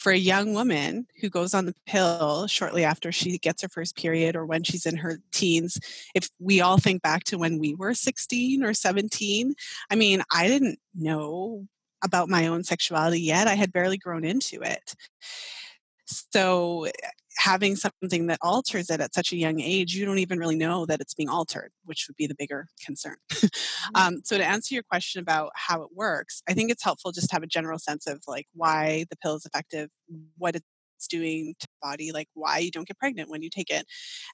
for 0.00 0.10
a 0.12 0.16
young 0.16 0.54
woman 0.54 1.06
who 1.20 1.28
goes 1.28 1.52
on 1.52 1.66
the 1.66 1.74
pill 1.86 2.46
shortly 2.46 2.84
after 2.84 3.12
she 3.12 3.36
gets 3.36 3.60
her 3.60 3.68
first 3.68 3.94
period 3.96 4.34
or 4.34 4.46
when 4.46 4.64
she's 4.64 4.86
in 4.86 4.96
her 4.96 5.20
teens, 5.30 5.78
if 6.14 6.30
we 6.38 6.62
all 6.62 6.78
think 6.78 7.02
back 7.02 7.22
to 7.24 7.36
when 7.36 7.58
we 7.58 7.74
were 7.74 7.92
16 7.92 8.64
or 8.64 8.72
17, 8.72 9.54
I 9.90 9.94
mean, 9.94 10.22
I 10.32 10.48
didn't 10.48 10.78
know 10.94 11.68
about 12.02 12.30
my 12.30 12.46
own 12.46 12.64
sexuality 12.64 13.20
yet. 13.20 13.46
I 13.46 13.56
had 13.56 13.74
barely 13.74 13.98
grown 13.98 14.24
into 14.24 14.62
it. 14.62 14.94
So 16.06 16.86
having 17.40 17.74
something 17.74 18.26
that 18.26 18.38
alters 18.42 18.90
it 18.90 19.00
at 19.00 19.14
such 19.14 19.32
a 19.32 19.36
young 19.36 19.60
age, 19.60 19.94
you 19.94 20.04
don't 20.04 20.18
even 20.18 20.38
really 20.38 20.56
know 20.56 20.84
that 20.84 21.00
it's 21.00 21.14
being 21.14 21.28
altered, 21.28 21.72
which 21.84 22.06
would 22.06 22.16
be 22.16 22.26
the 22.26 22.34
bigger 22.34 22.68
concern. 22.84 23.16
Mm-hmm. 23.80 24.14
um, 24.14 24.20
so, 24.24 24.36
to 24.36 24.44
answer 24.44 24.74
your 24.74 24.82
question 24.82 25.20
about 25.20 25.52
how 25.54 25.82
it 25.82 25.88
works, 25.94 26.42
I 26.48 26.52
think 26.52 26.70
it's 26.70 26.84
helpful 26.84 27.12
just 27.12 27.30
to 27.30 27.34
have 27.34 27.42
a 27.42 27.46
general 27.46 27.78
sense 27.78 28.06
of 28.06 28.22
like 28.28 28.46
why 28.52 29.06
the 29.08 29.16
pill 29.16 29.36
is 29.36 29.46
effective, 29.46 29.88
what 30.36 30.54
it's 30.54 31.08
doing 31.08 31.54
to 31.58 31.66
the 31.66 31.88
body, 31.88 32.12
like 32.12 32.28
why 32.34 32.58
you 32.58 32.70
don't 32.70 32.86
get 32.86 32.98
pregnant 32.98 33.30
when 33.30 33.42
you 33.42 33.48
take 33.48 33.70
it. 33.70 33.86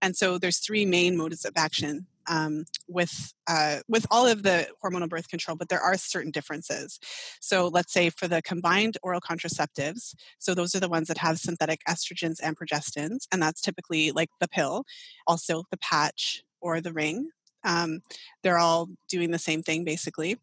And 0.02 0.16
so, 0.16 0.36
there's 0.36 0.58
three 0.58 0.84
main 0.84 1.16
modes 1.16 1.44
of 1.44 1.52
action 1.56 2.06
um, 2.28 2.64
with 2.88 3.32
uh, 3.46 3.78
with 3.88 4.06
all 4.10 4.26
of 4.26 4.42
the 4.42 4.68
hormonal 4.82 5.08
birth 5.08 5.28
control, 5.28 5.56
but 5.56 5.68
there 5.68 5.80
are 5.80 5.96
certain 5.96 6.30
differences. 6.30 6.98
So 7.40 7.68
let's 7.68 7.92
say 7.92 8.10
for 8.10 8.28
the 8.28 8.42
combined 8.42 8.96
oral 9.02 9.20
contraceptives, 9.20 10.14
so 10.38 10.54
those 10.54 10.74
are 10.74 10.80
the 10.80 10.88
ones 10.88 11.08
that 11.08 11.18
have 11.18 11.38
synthetic 11.38 11.80
estrogens 11.88 12.38
and 12.42 12.56
progestins, 12.56 13.26
and 13.32 13.42
that's 13.42 13.60
typically 13.60 14.12
like 14.12 14.30
the 14.40 14.48
pill, 14.48 14.84
also 15.26 15.64
the 15.70 15.78
patch 15.78 16.42
or 16.60 16.80
the 16.80 16.92
ring. 16.92 17.30
Um, 17.64 18.00
they're 18.42 18.58
all 18.58 18.88
doing 19.08 19.32
the 19.32 19.38
same 19.38 19.62
thing 19.62 19.84
basically 19.84 20.38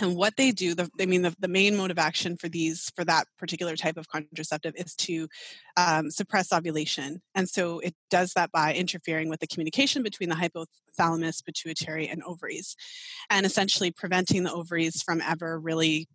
and 0.00 0.16
what 0.16 0.36
they 0.36 0.50
do 0.50 0.74
the, 0.74 0.90
i 1.00 1.06
mean 1.06 1.22
the, 1.22 1.34
the 1.38 1.48
main 1.48 1.76
mode 1.76 1.90
of 1.90 1.98
action 1.98 2.36
for 2.36 2.48
these 2.48 2.90
for 2.96 3.04
that 3.04 3.26
particular 3.38 3.76
type 3.76 3.96
of 3.96 4.08
contraceptive 4.08 4.74
is 4.76 4.94
to 4.94 5.28
um, 5.76 6.10
suppress 6.10 6.52
ovulation. 6.52 7.22
And 7.34 7.48
so 7.48 7.78
it 7.80 7.94
does 8.10 8.32
that 8.34 8.50
by 8.52 8.74
interfering 8.74 9.28
with 9.28 9.40
the 9.40 9.46
communication 9.46 10.02
between 10.02 10.28
the 10.28 10.34
hypothalamus 10.36 11.44
pituitary 11.44 12.08
and 12.08 12.22
ovaries 12.24 12.76
and 13.28 13.46
essentially 13.46 13.90
preventing 13.90 14.42
the 14.42 14.52
ovaries 14.52 15.02
from 15.02 15.20
ever 15.20 15.58
really 15.58 16.08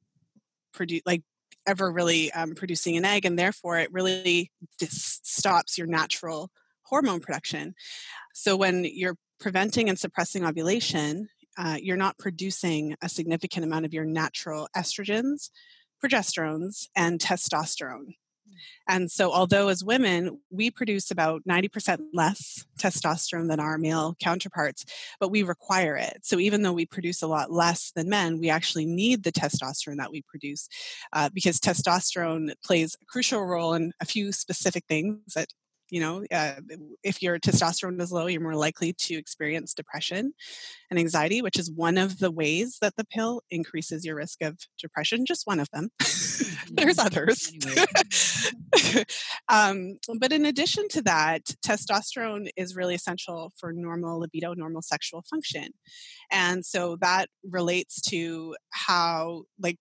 produce 0.74 1.02
like 1.06 1.24
ever 1.68 1.92
really 1.92 2.32
um, 2.34 2.54
producing 2.54 2.96
an 2.96 3.06
egg 3.06 3.26
and 3.26 3.40
therefore 3.40 3.80
it 3.80 3.92
really 3.92 4.52
dis- 4.78 5.20
stops 5.24 5.78
your 5.78 5.88
natural 5.88 6.52
hormone 6.84 7.20
production. 7.20 7.74
So 8.34 8.56
when 8.56 8.86
you're 8.86 9.16
preventing 9.40 9.90
and 9.90 9.98
suppressing 9.98 10.46
ovulation 10.46 11.28
uh, 11.58 11.78
you're 11.82 11.98
not 11.98 12.18
producing 12.18 12.96
a 13.02 13.10
significant 13.10 13.66
amount 13.66 13.86
of 13.86 13.94
your 13.94 14.06
natural 14.06 14.68
estrogens, 14.76 15.50
progesterones, 16.04 16.88
and 16.96 17.20
testosterone. 17.20 18.16
And 18.88 19.12
so, 19.12 19.32
although 19.32 19.68
as 19.70 19.84
women, 19.84 20.40
we 20.50 20.70
produce 20.70 21.12
about 21.12 21.42
90% 21.50 22.00
less 22.14 22.66
testosterone 22.80 23.50
than 23.50 23.60
our 23.60 23.78
male 23.78 24.16
counterparts, 24.20 24.86
but 25.20 25.30
we 25.30 25.44
require 25.44 25.96
it. 25.96 26.20
So, 26.24 26.40
even 26.40 26.62
though 26.62 26.74
we 26.74 26.86
produce 26.86 27.22
a 27.22 27.28
lot 27.28 27.52
less 27.52 27.92
than 27.96 28.10
men, 28.10 28.40
we 28.40 28.50
actually 28.50 28.86
need 28.86 29.24
the 29.24 29.32
testosterone 29.32 29.98
that 29.98 30.12
we 30.12 30.22
produce 30.22 30.68
uh, 31.14 31.30
because 31.34 31.60
testosterone 31.60 32.54
plays 32.64 32.96
a 33.02 33.06
crucial 33.06 33.44
role 33.46 33.74
in 33.74 33.92
a 34.00 34.06
few 34.06 34.32
specific 34.32 34.86
things 34.88 35.34
that 35.36 35.48
you 35.90 36.00
know 36.00 36.24
uh, 36.32 36.56
if 37.04 37.22
your 37.22 37.40
testosterone 37.40 38.02
is 38.02 38.12
low 38.12 38.28
you're 38.28 38.42
more 38.42 38.56
likely 38.56 38.94
to 38.94 39.16
experience 39.16 39.74
depression 39.74 40.34
and 40.90 41.00
anxiety 41.00 41.42
which 41.42 41.60
is 41.60 41.72
one 41.72 41.98
of 41.98 42.20
the 42.20 42.32
ways 42.32 42.78
that 42.82 42.96
the 42.96 43.06
pill 43.06 43.42
increases 43.50 44.06
your 44.06 44.16
risk 44.16 44.42
of 44.42 44.58
depression 44.80 45.26
just 45.26 45.46
one 45.46 45.60
of 45.60 45.70
them. 45.72 45.90
There's 46.72 47.00
others. 47.00 47.52
Um, 49.48 49.98
but 50.20 50.32
in 50.32 50.46
addition 50.46 50.88
to 50.90 51.02
that 51.04 51.44
testosterone 51.66 52.50
is 52.56 52.76
really 52.76 52.96
essential 52.96 53.54
for 53.58 53.72
normal 53.72 54.20
libido 54.20 54.54
normal 54.54 54.82
sexual 54.82 55.24
function. 55.30 55.70
And 56.32 56.66
so 56.66 56.98
that 57.02 57.30
relates 57.48 58.02
to 58.10 58.56
how 58.72 59.44
like 59.60 59.78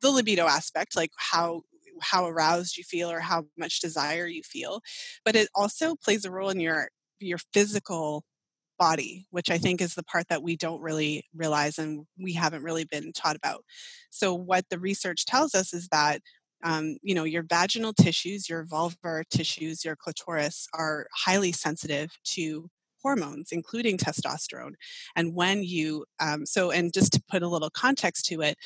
the 0.00 0.10
libido 0.10 0.46
aspect 0.46 0.96
like 0.96 1.10
how 1.16 1.62
how 2.00 2.26
aroused 2.26 2.76
you 2.76 2.84
feel 2.84 3.10
or 3.10 3.20
how 3.20 3.44
much 3.58 3.80
desire 3.80 4.26
you 4.26 4.42
feel 4.42 4.80
but 5.24 5.36
it 5.36 5.48
also 5.54 5.94
plays 5.96 6.24
a 6.24 6.30
role 6.30 6.50
in 6.50 6.60
your 6.60 6.88
your 7.18 7.38
physical 7.52 8.24
body 8.78 9.26
which 9.30 9.50
i 9.50 9.58
think 9.58 9.80
is 9.80 9.94
the 9.94 10.02
part 10.04 10.26
that 10.28 10.42
we 10.42 10.56
don't 10.56 10.80
really 10.80 11.24
realize 11.34 11.78
and 11.78 12.06
we 12.18 12.32
haven't 12.32 12.62
really 12.62 12.84
been 12.84 13.12
taught 13.12 13.36
about. 13.36 13.64
So 14.10 14.34
what 14.34 14.64
the 14.70 14.78
research 14.78 15.26
tells 15.26 15.54
us 15.54 15.72
is 15.72 15.88
that 15.88 16.20
um, 16.62 16.96
you 17.02 17.14
know 17.14 17.24
your 17.24 17.42
vaginal 17.42 17.94
tissues 17.94 18.48
your 18.48 18.66
vulvar 18.66 19.22
tissues 19.30 19.84
your 19.84 19.96
clitoris 19.96 20.66
are 20.74 21.06
highly 21.14 21.52
sensitive 21.52 22.10
to 22.24 22.68
hormones 23.02 23.48
including 23.50 23.96
testosterone. 23.96 24.74
And 25.16 25.34
when 25.34 25.62
you 25.62 26.04
um, 26.20 26.44
so 26.44 26.70
and 26.70 26.92
just 26.92 27.12
to 27.14 27.22
put 27.30 27.42
a 27.42 27.48
little 27.48 27.70
context 27.70 28.26
to 28.26 28.42
it 28.42 28.58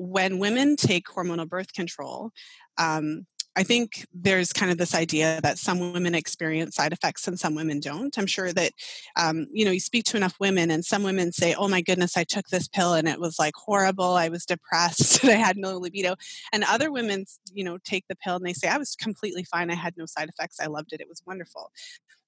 when 0.00 0.38
women 0.38 0.76
take 0.76 1.06
hormonal 1.06 1.48
birth 1.48 1.72
control 1.72 2.30
um, 2.78 3.26
I 3.56 3.64
think 3.64 4.06
there's 4.14 4.52
kind 4.52 4.70
of 4.70 4.78
this 4.78 4.94
idea 4.94 5.40
that 5.42 5.58
some 5.58 5.92
women 5.92 6.14
experience 6.14 6.76
side 6.76 6.92
effects 6.92 7.26
and 7.26 7.38
some 7.38 7.56
women 7.56 7.80
don't. 7.80 8.16
I'm 8.16 8.26
sure 8.26 8.52
that, 8.52 8.72
um, 9.16 9.48
you 9.52 9.64
know, 9.64 9.72
you 9.72 9.80
speak 9.80 10.04
to 10.04 10.16
enough 10.16 10.36
women 10.38 10.70
and 10.70 10.84
some 10.84 11.02
women 11.02 11.32
say, 11.32 11.54
oh 11.54 11.66
my 11.66 11.82
goodness, 11.82 12.16
I 12.16 12.22
took 12.22 12.46
this 12.46 12.68
pill 12.68 12.94
and 12.94 13.08
it 13.08 13.18
was 13.18 13.38
like 13.40 13.54
horrible. 13.56 14.14
I 14.14 14.28
was 14.28 14.46
depressed. 14.46 15.24
I 15.24 15.32
had 15.32 15.56
no 15.56 15.78
libido. 15.78 16.14
And 16.52 16.64
other 16.64 16.92
women, 16.92 17.24
you 17.52 17.64
know, 17.64 17.78
take 17.84 18.04
the 18.08 18.16
pill 18.16 18.36
and 18.36 18.46
they 18.46 18.52
say, 18.52 18.68
I 18.68 18.78
was 18.78 18.94
completely 18.94 19.42
fine. 19.42 19.70
I 19.70 19.74
had 19.74 19.94
no 19.96 20.06
side 20.06 20.28
effects. 20.28 20.60
I 20.60 20.66
loved 20.66 20.92
it. 20.92 21.00
It 21.00 21.08
was 21.08 21.22
wonderful. 21.26 21.72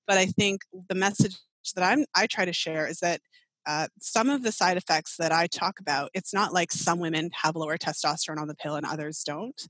But 0.08 0.18
I 0.18 0.26
think 0.26 0.62
the 0.88 0.96
message 0.96 1.38
that 1.76 1.84
I'm, 1.84 2.04
I 2.16 2.26
try 2.26 2.44
to 2.44 2.52
share 2.52 2.88
is 2.88 2.98
that 2.98 3.20
uh, 3.66 3.88
some 4.00 4.28
of 4.28 4.42
the 4.42 4.52
side 4.52 4.76
effects 4.76 5.16
that 5.18 5.32
I 5.32 5.46
talk 5.46 5.78
about, 5.80 6.10
it's 6.14 6.34
not 6.34 6.52
like 6.52 6.72
some 6.72 6.98
women 6.98 7.30
have 7.42 7.56
lower 7.56 7.78
testosterone 7.78 8.40
on 8.40 8.48
the 8.48 8.54
pill 8.54 8.76
and 8.76 8.86
others 8.86 9.22
don't. 9.24 9.60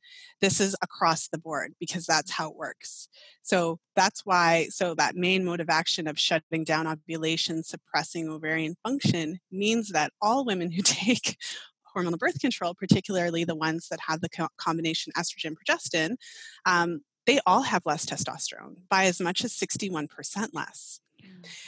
This 0.40 0.60
is 0.60 0.74
across 0.82 1.28
the 1.28 1.38
board 1.38 1.74
because 1.78 2.06
that's 2.06 2.30
how 2.30 2.50
it 2.50 2.56
works. 2.56 3.08
So 3.42 3.78
that's 3.94 4.24
why, 4.24 4.68
so 4.70 4.94
that 4.94 5.16
main 5.16 5.44
mode 5.44 5.60
of 5.60 5.68
action 5.68 6.06
of 6.06 6.18
shutting 6.18 6.64
down 6.64 6.86
ovulation, 6.86 7.62
suppressing 7.62 8.28
ovarian 8.28 8.76
function 8.82 9.40
means 9.50 9.90
that 9.90 10.12
all 10.20 10.44
women 10.44 10.70
who 10.70 10.82
take 10.84 11.36
hormonal 11.94 12.18
birth 12.18 12.40
control, 12.40 12.74
particularly 12.74 13.44
the 13.44 13.54
ones 13.54 13.88
that 13.90 14.00
have 14.08 14.20
the 14.20 14.28
co- 14.28 14.48
combination 14.56 15.12
estrogen 15.16 15.54
progestin, 15.54 16.16
um, 16.64 17.02
they 17.26 17.38
all 17.46 17.62
have 17.62 17.82
less 17.84 18.04
testosterone 18.06 18.76
by 18.88 19.04
as 19.04 19.20
much 19.20 19.44
as 19.44 19.52
61% 19.52 20.08
less. 20.52 21.00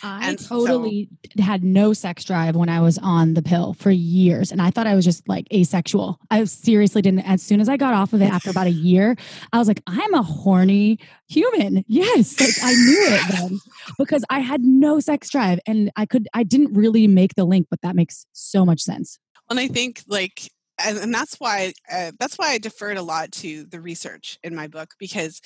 I 0.02 0.28
and 0.28 0.38
totally 0.38 1.08
so, 1.36 1.42
had 1.42 1.64
no 1.64 1.92
sex 1.92 2.24
drive 2.24 2.56
when 2.56 2.68
I 2.68 2.80
was 2.80 2.98
on 2.98 3.34
the 3.34 3.42
pill 3.42 3.74
for 3.74 3.90
years. 3.90 4.52
And 4.52 4.60
I 4.60 4.70
thought 4.70 4.86
I 4.86 4.94
was 4.94 5.04
just 5.04 5.28
like 5.28 5.46
asexual. 5.52 6.18
I 6.30 6.44
seriously 6.44 7.02
didn't. 7.02 7.20
As 7.20 7.42
soon 7.42 7.60
as 7.60 7.68
I 7.68 7.76
got 7.76 7.94
off 7.94 8.12
of 8.12 8.22
it 8.22 8.26
after 8.26 8.50
about 8.50 8.66
a 8.66 8.72
year, 8.72 9.16
I 9.52 9.58
was 9.58 9.68
like, 9.68 9.82
I'm 9.86 10.14
a 10.14 10.22
horny 10.22 10.98
human. 11.28 11.84
Yes. 11.88 12.38
Like 12.40 12.50
I 12.62 12.74
knew 12.74 13.06
it 13.10 13.22
then 13.32 13.58
because 13.98 14.24
I 14.30 14.40
had 14.40 14.62
no 14.62 15.00
sex 15.00 15.30
drive 15.30 15.60
and 15.66 15.90
I 15.96 16.06
could, 16.06 16.28
I 16.34 16.42
didn't 16.42 16.74
really 16.74 17.06
make 17.06 17.34
the 17.34 17.44
link, 17.44 17.66
but 17.70 17.80
that 17.82 17.96
makes 17.96 18.26
so 18.32 18.64
much 18.64 18.80
sense. 18.80 19.18
And 19.50 19.58
I 19.58 19.68
think 19.68 20.02
like 20.08 20.50
and, 20.82 20.98
and, 20.98 21.14
that's 21.14 21.36
why 21.36 21.72
uh, 21.92 22.10
that's 22.18 22.36
why 22.36 22.48
I 22.48 22.58
deferred 22.58 22.96
a 22.96 23.02
lot 23.02 23.30
to 23.32 23.64
the 23.64 23.80
research 23.80 24.38
in 24.42 24.56
my 24.56 24.66
book 24.66 24.90
because 24.98 25.40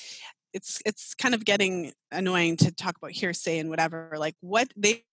it's 0.53 0.81
it's 0.87 1.15
kind 1.15 1.35
of 1.35 1.45
getting 1.45 1.93
annoying 2.11 2.57
to 2.57 2.73
talk 2.73 2.97
about 2.97 3.13
hearsay 3.13 3.59
and 3.59 3.71
whatever 3.71 4.13
like 4.17 4.35
what 4.41 4.69
they 4.77 5.05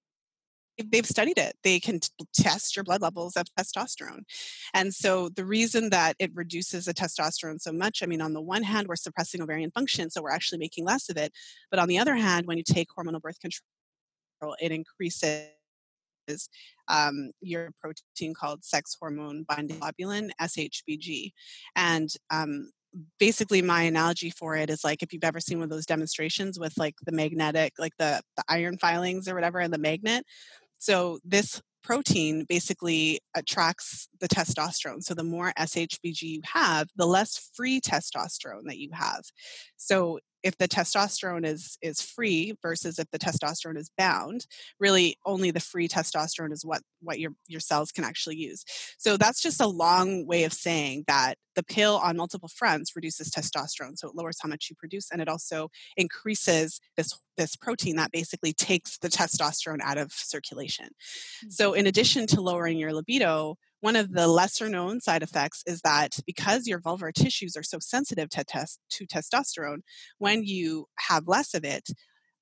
they've 0.84 1.06
studied 1.06 1.38
it. 1.38 1.56
They 1.64 1.80
can 1.80 2.00
t- 2.00 2.10
test 2.34 2.76
your 2.76 2.84
blood 2.84 3.02
levels 3.02 3.36
of 3.36 3.46
testosterone. 3.58 4.24
And 4.74 4.94
so 4.94 5.30
the 5.30 5.46
reason 5.46 5.90
that 5.92 6.16
it 6.20 6.32
reduces 6.34 6.86
the 6.86 6.94
testosterone 6.94 7.62
so 7.62 7.72
much, 7.72 8.04
I 8.04 8.06
mean, 8.06 8.22
on 8.22 8.34
the 8.34 8.42
one 8.42 8.64
hand, 8.64 8.88
we're 8.88 8.96
suppressing 8.96 9.42
ovarian 9.42 9.72
function, 9.72 10.10
so 10.10 10.22
we're 10.22 10.32
actually 10.32 10.60
making 10.60 10.86
less 10.86 11.10
of 11.10 11.18
it. 11.18 11.32
But 11.72 11.80
on 11.80 11.88
the 11.88 11.98
other 11.98 12.16
hand, 12.16 12.46
when 12.46 12.58
you 12.58 12.64
take 12.64 12.90
hormonal 12.98 13.22
birth 13.22 13.40
control, 13.40 14.56
it 14.60 14.72
increases 14.72 15.50
um, 16.88 17.32
your 17.42 17.72
protein 17.80 18.34
called 18.34 18.64
sex 18.64 18.96
hormone 19.00 19.46
binding 19.48 19.80
globulin, 19.80 20.30
SHBG. 20.42 21.32
And 21.76 22.10
um, 22.32 22.72
basically 23.20 23.62
my 23.62 23.84
analogy 23.84 24.30
for 24.30 24.56
it 24.56 24.70
is 24.70 24.84
like 24.84 25.04
if 25.04 25.12
you've 25.12 25.24
ever 25.24 25.40
seen 25.40 25.58
one 25.58 25.66
of 25.66 25.70
those 25.70 25.86
demonstrations 25.86 26.60
with 26.60 26.78
like 26.78 26.96
the 27.06 27.12
magnetic 27.12 27.74
like 27.78 27.94
the, 27.98 28.22
the 28.38 28.44
iron 28.48 28.78
filings 28.78 29.28
or 29.28 29.36
whatever 29.36 29.60
and 29.60 29.74
the 29.74 29.78
magnet 29.78 30.26
so 30.78 31.20
this 31.24 31.62
protein 31.86 32.46
basically 32.50 33.20
attracts 33.36 34.10
the 34.20 34.28
testosterone. 34.28 35.04
So 35.04 35.14
the 35.14 35.24
more 35.24 35.54
SHBG 35.58 36.22
you 36.24 36.42
have, 36.44 36.90
the 36.96 37.06
less 37.06 37.52
free 37.54 37.80
testosterone 37.80 38.64
that 38.66 38.80
you 38.80 38.90
have. 38.92 39.22
So 39.78 40.20
if 40.46 40.56
the 40.60 40.68
testosterone 40.68 41.44
is 41.44 41.78
is 41.82 42.00
free 42.00 42.56
versus 42.62 43.00
if 43.00 43.10
the 43.10 43.18
testosterone 43.18 43.78
is 43.78 43.90
bound 43.98 44.46
really 44.80 45.18
only 45.26 45.50
the 45.50 45.60
free 45.60 45.88
testosterone 45.88 46.54
is 46.54 46.64
what 46.64 46.84
what 47.02 47.20
your 47.20 47.32
your 47.48 47.60
cells 47.60 47.92
can 47.92 48.04
actually 48.04 48.38
use. 48.38 48.64
So 48.98 49.18
that's 49.18 49.42
just 49.42 49.60
a 49.60 49.68
long 49.68 50.28
way 50.28 50.44
of 50.44 50.54
saying 50.54 51.06
that 51.08 51.36
the 51.56 51.64
pill 51.64 51.98
on 51.98 52.16
multiple 52.16 52.50
fronts 52.50 52.96
reduces 52.96 53.32
testosterone 53.32 53.98
so 53.98 54.08
it 54.08 54.16
lowers 54.16 54.38
how 54.42 54.50
much 54.50 54.68
you 54.70 54.76
produce 54.76 55.10
and 55.12 55.20
it 55.22 55.28
also 55.28 55.70
increases 55.98 56.80
this 56.96 57.18
this 57.38 57.56
protein 57.56 57.96
that 57.96 58.12
basically 58.12 58.54
takes 58.54 58.98
the 59.00 59.10
testosterone 59.10 59.82
out 59.82 59.98
of 59.98 60.12
circulation. 60.12 60.90
Mm. 61.44 61.52
So 61.52 61.74
in 61.74 61.88
addition 61.88 62.28
to 62.28 62.42
lowering 62.42 62.78
your 62.78 62.94
libido 62.94 63.58
one 63.86 63.96
of 63.96 64.14
the 64.14 64.28
lesser 64.28 64.68
known 64.68 65.00
side 65.00 65.22
effects 65.22 65.62
is 65.68 65.80
that 65.82 66.18
because 66.26 66.66
your 66.66 66.80
vulvar 66.80 67.14
tissues 67.14 67.56
are 67.56 67.62
so 67.62 67.78
sensitive 67.80 68.28
to, 68.32 68.44
to 68.90 69.06
testosterone, 69.06 69.82
when 70.18 70.44
you 70.44 70.88
have 70.98 71.28
less 71.28 71.54
of 71.54 71.64
it, 71.64 71.88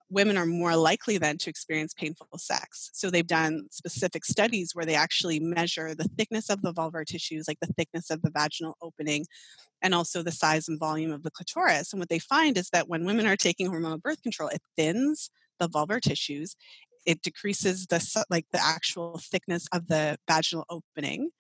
women 0.10 0.38
are 0.38 0.46
more 0.46 0.78
likely 0.78 1.18
then 1.18 1.38
to 1.38 1.50
experience 1.50 1.94
painful 1.94 2.28
sex. 2.38 2.90
So 2.94 3.10
they've 3.10 3.28
done 3.28 3.64
specific 3.72 4.24
studies 4.24 4.70
where 4.72 4.86
they 4.86 4.96
actually 4.96 5.42
measure 5.42 5.94
the 5.94 6.08
thickness 6.18 6.50
of 6.50 6.62
the 6.62 6.74
vulvar 6.74 7.06
tissues, 7.06 7.44
like 7.46 7.60
the 7.60 7.74
thickness 7.74 8.10
of 8.10 8.22
the 8.22 8.32
vaginal 8.32 8.78
opening, 8.82 9.26
and 9.82 9.94
also 9.94 10.24
the 10.24 10.32
size 10.32 10.70
and 10.70 10.80
volume 10.80 11.12
of 11.12 11.24
the 11.24 11.32
clitoris. 11.32 11.92
And 11.92 12.00
what 12.00 12.08
they 12.08 12.20
find 12.20 12.58
is 12.58 12.70
that 12.70 12.88
when 12.88 13.04
women 13.04 13.28
are 13.28 13.36
taking 13.36 13.70
hormonal 13.70 14.02
birth 14.02 14.24
control, 14.24 14.48
it 14.48 14.62
thins 14.78 15.30
the 15.60 15.68
vulvar 15.68 16.00
tissues 16.00 16.56
it 17.06 17.22
decreases 17.22 17.88
the 17.88 18.26
like 18.30 18.46
the 18.52 18.64
actual 18.64 19.20
thickness 19.20 19.68
of 19.72 19.88
the 19.88 20.18
vaginal 20.28 20.66
opening 20.70 21.32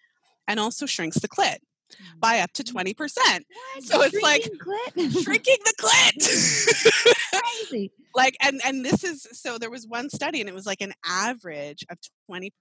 and 0.47 0.59
also 0.59 0.85
shrinks 0.85 1.19
the 1.19 1.27
clit 1.27 1.57
mm. 1.91 2.19
by 2.19 2.39
up 2.39 2.51
to 2.53 2.63
20%. 2.63 2.95
What? 2.97 3.83
So 3.83 4.01
it's 4.01 4.21
like 4.21 4.43
clit? 4.43 5.23
shrinking 5.23 5.57
the 5.63 5.73
clit. 5.79 7.13
Crazy. 7.69 7.91
like 8.15 8.35
and 8.41 8.61
and 8.65 8.85
this 8.85 9.03
is 9.03 9.27
so 9.31 9.57
there 9.57 9.71
was 9.71 9.87
one 9.87 10.09
study 10.09 10.39
and 10.39 10.49
it 10.49 10.55
was 10.55 10.65
like 10.65 10.81
an 10.81 10.93
average 11.05 11.85
of 11.89 11.97
20% 12.29 12.51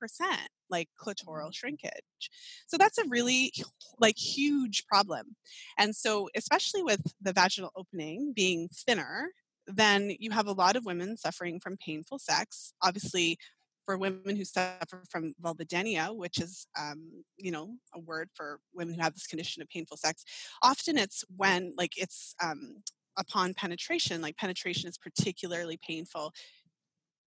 like 0.70 0.88
clitoral 1.00 1.48
mm. 1.48 1.54
shrinkage. 1.54 2.30
So 2.66 2.76
that's 2.78 2.98
a 2.98 3.08
really 3.08 3.52
like 3.98 4.16
huge 4.16 4.86
problem. 4.86 5.36
And 5.78 5.94
so 5.94 6.28
especially 6.36 6.82
with 6.82 7.00
the 7.20 7.32
vaginal 7.32 7.70
opening 7.76 8.32
being 8.34 8.68
thinner 8.86 9.30
then 9.66 10.14
you 10.18 10.30
have 10.30 10.46
a 10.46 10.52
lot 10.52 10.76
of 10.76 10.84
women 10.84 11.16
suffering 11.16 11.60
from 11.60 11.76
painful 11.76 12.18
sex. 12.18 12.74
Obviously, 12.82 13.38
for 13.84 13.98
women 13.98 14.36
who 14.36 14.44
suffer 14.44 15.02
from 15.10 15.34
vulvodynia, 15.42 16.14
which 16.14 16.40
is, 16.40 16.66
um, 16.78 17.24
you 17.36 17.50
know, 17.50 17.74
a 17.94 18.00
word 18.00 18.28
for 18.34 18.60
women 18.72 18.94
who 18.94 19.02
have 19.02 19.14
this 19.14 19.26
condition 19.26 19.62
of 19.62 19.68
painful 19.68 19.96
sex, 19.96 20.24
often 20.62 20.96
it's 20.96 21.24
when, 21.36 21.74
like, 21.76 21.92
it's 21.96 22.34
um, 22.42 22.82
upon 23.18 23.54
penetration, 23.54 24.20
like, 24.20 24.36
penetration 24.36 24.88
is 24.88 24.98
particularly 24.98 25.78
painful. 25.86 26.32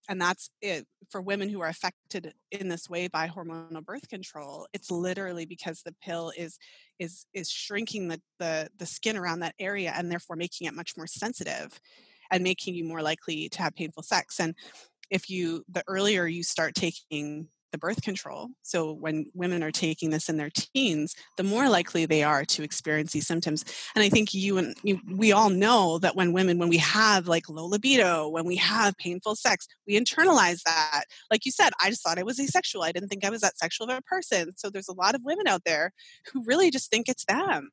And 0.08 0.22
that's 0.22 0.52
it 0.62 0.86
for 1.10 1.20
women 1.20 1.50
who 1.50 1.62
are 1.62 1.68
affected 1.68 2.34
in 2.52 2.70
this 2.70 2.88
way 2.88 3.08
by 3.08 3.28
hormonal 3.28 3.84
birth 3.84 4.08
control. 4.08 4.68
It's 4.72 4.92
literally 4.92 5.48
because 5.48 5.82
the 5.82 5.96
pill 6.00 6.32
is 6.38 6.60
is 7.00 7.26
is 7.34 7.50
shrinking 7.50 8.10
the 8.10 8.22
the, 8.38 8.70
the 8.78 8.86
skin 8.86 9.18
around 9.18 9.40
that 9.40 9.56
area 9.60 9.92
and 9.96 10.12
therefore 10.12 10.36
making 10.36 10.68
it 10.68 10.76
much 10.76 10.92
more 10.96 11.08
sensitive 11.08 11.80
and 12.32 12.44
making 12.44 12.76
you 12.76 12.84
more 12.84 13.02
likely 13.02 13.50
to 13.50 13.62
have 13.62 13.76
painful 13.76 14.04
sex. 14.04 14.40
And 14.40 14.56
if 15.10 15.30
you, 15.30 15.64
the 15.70 15.84
earlier 15.88 16.26
you 16.28 16.44
start 16.44 16.76
taking 16.76 17.48
the 17.72 17.78
birth 17.78 18.02
control, 18.02 18.50
so 18.62 18.94
when 18.94 19.26
women 19.34 19.62
are 19.62 19.72
taking 19.72 20.10
this 20.10 20.30
in 20.30 20.38
their 20.38 20.50
teens, 20.50 21.14
the 21.36 21.44
more 21.44 21.68
likely 21.68 22.06
they 22.06 22.24
are 22.24 22.46
to 22.46 22.64
experience 22.64 23.12
these 23.12 23.28
symptoms. 23.28 23.66
And 23.96 24.04
I 24.04 24.10
think 24.10 24.34
you 24.34 24.58
and 24.58 24.76
you, 24.82 25.00
we 25.12 25.34
all 25.34 25.50
know 25.50 26.00
that 26.00 26.16
when 26.16 26.32
women, 26.32 26.58
when 26.58 26.70
we 26.70 26.78
have 26.78 27.28
like 27.28 27.50
low 27.50 27.66
libido, 27.66 28.30
when 28.30 28.46
we 28.46 28.56
have 28.56 28.98
painful 28.98 29.36
sex, 29.36 29.68
we 29.86 30.00
internalize 30.00 30.62
that. 30.64 31.04
Like 31.30 31.46
you 31.46 31.52
said, 31.52 31.72
I 31.82 31.90
just 31.90 32.02
thought 32.02 32.18
I 32.18 32.24
was 32.24 32.40
asexual. 32.40 32.84
I 32.84 32.94
didn't 32.94 33.10
think 33.10 33.26
I 33.26 33.30
was 33.30 33.42
that 33.42 33.58
sexual 33.58 33.90
of 33.90 33.98
a 33.98 34.02
person. 34.04 34.54
So 34.56 34.70
there's 34.70 34.88
a 34.88 34.94
lot 34.94 35.16
of 35.16 35.22
women 35.26 35.48
out 35.48 35.66
there 35.66 35.92
who 36.32 36.44
really 36.46 36.72
just 36.72 36.90
think 36.90 37.10
it's 37.10 37.26
them. 37.26 37.72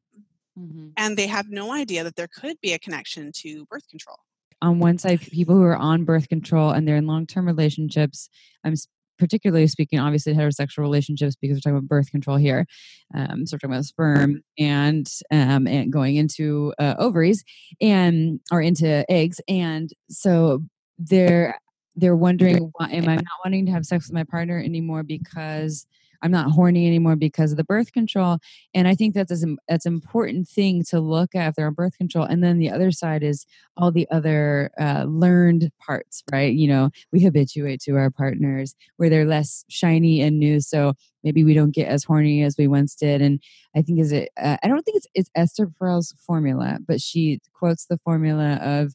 Mm-hmm. 0.58 0.88
And 0.96 1.16
they 1.16 1.28
have 1.28 1.48
no 1.48 1.72
idea 1.72 2.04
that 2.04 2.16
there 2.16 2.28
could 2.28 2.56
be 2.60 2.72
a 2.72 2.78
connection 2.78 3.30
to 3.36 3.64
birth 3.66 3.88
control 3.88 4.18
on 4.62 4.78
one 4.78 4.96
side 4.96 5.20
people 5.20 5.54
who 5.54 5.64
are 5.64 5.76
on 5.76 6.04
birth 6.04 6.28
control 6.28 6.70
and 6.70 6.88
they're 6.88 6.96
in 6.96 7.06
long-term 7.06 7.46
relationships 7.46 8.30
i'm 8.64 8.74
particularly 9.18 9.66
speaking 9.66 9.98
obviously 9.98 10.32
heterosexual 10.32 10.78
relationships 10.78 11.36
because 11.40 11.56
we're 11.56 11.60
talking 11.60 11.76
about 11.76 11.88
birth 11.88 12.10
control 12.10 12.36
here 12.36 12.66
um, 13.14 13.46
so 13.46 13.54
we're 13.54 13.58
talking 13.58 13.74
about 13.74 13.84
sperm 13.84 14.42
and 14.58 15.08
um, 15.30 15.66
and 15.66 15.92
going 15.92 16.16
into 16.16 16.72
uh, 16.78 16.94
ovaries 16.98 17.44
and 17.80 18.40
or 18.50 18.62
into 18.62 19.04
eggs 19.10 19.40
and 19.48 19.90
so 20.08 20.62
they're 20.98 21.58
they're 21.94 22.16
wondering 22.16 22.70
why 22.74 22.88
am 22.88 23.08
i 23.08 23.16
not 23.16 23.24
wanting 23.44 23.66
to 23.66 23.72
have 23.72 23.84
sex 23.84 24.08
with 24.08 24.14
my 24.14 24.24
partner 24.24 24.58
anymore 24.58 25.02
because 25.02 25.86
I'm 26.22 26.30
not 26.30 26.50
horny 26.50 26.86
anymore 26.86 27.16
because 27.16 27.50
of 27.50 27.56
the 27.56 27.64
birth 27.64 27.92
control. 27.92 28.38
And 28.74 28.86
I 28.86 28.94
think 28.94 29.14
that's 29.14 29.44
that's 29.68 29.86
an 29.86 29.92
important 29.92 30.48
thing 30.48 30.84
to 30.84 31.00
look 31.00 31.34
at 31.34 31.48
if 31.48 31.54
they're 31.54 31.66
on 31.66 31.74
birth 31.74 31.96
control. 31.98 32.24
And 32.24 32.42
then 32.42 32.58
the 32.58 32.70
other 32.70 32.90
side 32.90 33.22
is 33.22 33.44
all 33.76 33.90
the 33.90 34.08
other 34.10 34.70
uh, 34.80 35.04
learned 35.08 35.70
parts, 35.84 36.22
right? 36.32 36.52
You 36.52 36.68
know, 36.68 36.90
we 37.12 37.20
habituate 37.20 37.80
to 37.82 37.96
our 37.96 38.10
partners 38.10 38.74
where 38.96 39.10
they're 39.10 39.24
less 39.24 39.64
shiny 39.68 40.20
and 40.20 40.38
new. 40.38 40.60
So 40.60 40.94
maybe 41.24 41.44
we 41.44 41.54
don't 41.54 41.74
get 41.74 41.88
as 41.88 42.04
horny 42.04 42.42
as 42.42 42.56
we 42.58 42.68
once 42.68 42.94
did. 42.94 43.22
And 43.22 43.40
I 43.74 43.82
think 43.82 44.00
is 44.00 44.12
it, 44.12 44.30
uh, 44.40 44.56
I 44.62 44.68
don't 44.68 44.82
think 44.82 44.98
it's, 44.98 45.06
it's 45.14 45.30
Esther 45.34 45.66
Perel's 45.66 46.14
formula, 46.26 46.78
but 46.86 47.00
she 47.00 47.40
quotes 47.52 47.86
the 47.86 47.98
formula 48.04 48.58
of, 48.62 48.94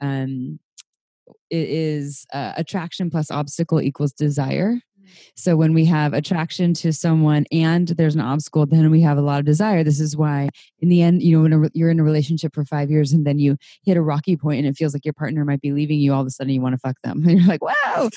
um, 0.00 0.58
it 1.50 1.68
is 1.68 2.26
uh, 2.32 2.52
attraction 2.56 3.10
plus 3.10 3.30
obstacle 3.30 3.80
equals 3.80 4.12
desire 4.12 4.80
so 5.34 5.56
when 5.56 5.74
we 5.74 5.84
have 5.86 6.12
attraction 6.12 6.74
to 6.74 6.92
someone 6.92 7.44
and 7.52 7.88
there's 7.88 8.14
an 8.14 8.20
obstacle, 8.20 8.66
then 8.66 8.90
we 8.90 9.00
have 9.02 9.18
a 9.18 9.22
lot 9.22 9.40
of 9.40 9.46
desire. 9.46 9.84
This 9.84 10.00
is 10.00 10.16
why, 10.16 10.48
in 10.80 10.88
the 10.88 11.02
end, 11.02 11.22
you 11.22 11.36
know, 11.36 11.58
when 11.58 11.70
you're 11.74 11.90
in 11.90 12.00
a 12.00 12.04
relationship 12.04 12.54
for 12.54 12.64
five 12.64 12.90
years 12.90 13.12
and 13.12 13.26
then 13.26 13.38
you 13.38 13.56
hit 13.84 13.96
a 13.96 14.02
rocky 14.02 14.36
point 14.36 14.58
and 14.58 14.68
it 14.68 14.76
feels 14.76 14.94
like 14.94 15.04
your 15.04 15.14
partner 15.14 15.44
might 15.44 15.60
be 15.60 15.72
leaving 15.72 16.00
you, 16.00 16.12
all 16.12 16.20
of 16.20 16.26
a 16.26 16.30
sudden 16.30 16.52
you 16.52 16.60
want 16.60 16.74
to 16.74 16.78
fuck 16.78 16.96
them, 17.02 17.22
and 17.26 17.38
you're 17.38 17.48
like, 17.48 17.62
wow, 17.62 18.10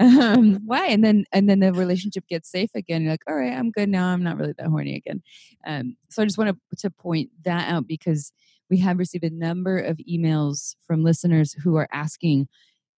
um, 0.00 0.60
why? 0.64 0.86
And 0.86 1.04
then 1.04 1.24
and 1.32 1.48
then 1.48 1.60
the 1.60 1.72
relationship 1.72 2.26
gets 2.28 2.50
safe 2.50 2.70
again. 2.74 3.02
You're 3.02 3.12
like, 3.12 3.24
all 3.28 3.36
right, 3.36 3.52
I'm 3.52 3.70
good 3.70 3.88
now. 3.88 4.06
I'm 4.06 4.22
not 4.22 4.36
really 4.36 4.54
that 4.58 4.66
horny 4.66 4.96
again. 4.96 5.22
Um, 5.66 5.96
so 6.10 6.22
I 6.22 6.26
just 6.26 6.38
want 6.38 6.50
to 6.50 6.76
to 6.78 6.90
point 6.90 7.30
that 7.44 7.68
out 7.68 7.86
because 7.86 8.32
we 8.70 8.78
have 8.78 8.98
received 8.98 9.24
a 9.24 9.30
number 9.30 9.78
of 9.78 9.98
emails 9.98 10.74
from 10.86 11.04
listeners 11.04 11.52
who 11.52 11.76
are 11.76 11.88
asking 11.92 12.48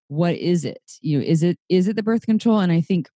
what 0.08 0.34
is 0.36 0.64
it 0.64 0.80
you 1.02 1.18
know 1.18 1.24
is 1.24 1.42
it 1.42 1.58
is 1.68 1.86
it 1.86 1.94
the 1.94 2.02
birth 2.02 2.24
control 2.24 2.60
and 2.60 2.72
i 2.72 2.80
think 2.80 3.08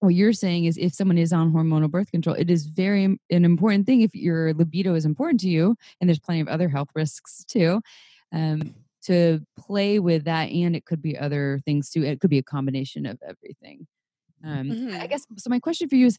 what 0.00 0.14
you're 0.14 0.32
saying 0.32 0.64
is 0.64 0.76
if 0.78 0.92
someone 0.92 1.18
is 1.18 1.32
on 1.32 1.52
hormonal 1.52 1.90
birth 1.90 2.10
control 2.10 2.36
it 2.36 2.50
is 2.50 2.66
very 2.66 3.04
an 3.04 3.44
important 3.44 3.86
thing 3.86 4.00
if 4.02 4.14
your 4.14 4.54
libido 4.54 4.94
is 4.94 5.04
important 5.04 5.40
to 5.40 5.48
you 5.48 5.76
and 6.00 6.08
there's 6.08 6.18
plenty 6.18 6.40
of 6.40 6.48
other 6.48 6.68
health 6.68 6.88
risks 6.94 7.44
too 7.48 7.80
um, 8.32 8.74
to 9.02 9.40
play 9.58 9.98
with 9.98 10.24
that 10.24 10.50
and 10.50 10.76
it 10.76 10.84
could 10.84 11.02
be 11.02 11.18
other 11.18 11.60
things 11.64 11.90
too 11.90 12.04
it 12.04 12.20
could 12.20 12.30
be 12.30 12.38
a 12.38 12.42
combination 12.42 13.06
of 13.06 13.18
everything 13.26 13.86
um, 14.44 14.68
mm-hmm. 14.68 15.00
i 15.00 15.06
guess 15.06 15.26
so 15.36 15.50
my 15.50 15.58
question 15.58 15.88
for 15.88 15.96
you 15.96 16.06
is 16.06 16.18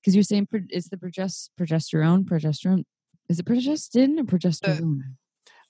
because 0.00 0.14
you're 0.14 0.24
saying 0.24 0.48
is 0.70 0.88
the 0.88 0.96
progest- 0.96 1.50
progesterone 1.58 2.24
progesterone 2.24 2.84
is 3.28 3.38
it 3.38 3.46
progestin 3.46 4.18
or 4.18 4.24
progesterone 4.24 5.00
uh, 5.00 5.06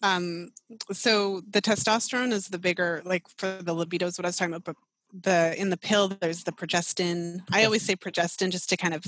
um, 0.05 0.51
so 0.91 1.43
the 1.49 1.62
testosterone 1.62 2.33
is 2.33 2.49
the 2.49 2.59
bigger 2.59 3.03
like 3.05 3.25
for 3.37 3.59
the 3.61 3.73
libido 3.73 4.07
is 4.07 4.19
what 4.19 4.25
i 4.25 4.29
was 4.29 4.37
talking 4.37 4.55
about 4.55 4.65
but 4.65 4.77
the 5.12 5.55
in 5.59 5.70
the 5.70 5.77
pill 5.77 6.09
there's 6.09 6.44
the 6.44 6.53
progestin. 6.53 7.40
I 7.53 7.64
always 7.64 7.83
say 7.83 7.96
progestin 7.96 8.51
just 8.51 8.68
to 8.70 8.77
kind 8.77 8.94
of 8.94 9.05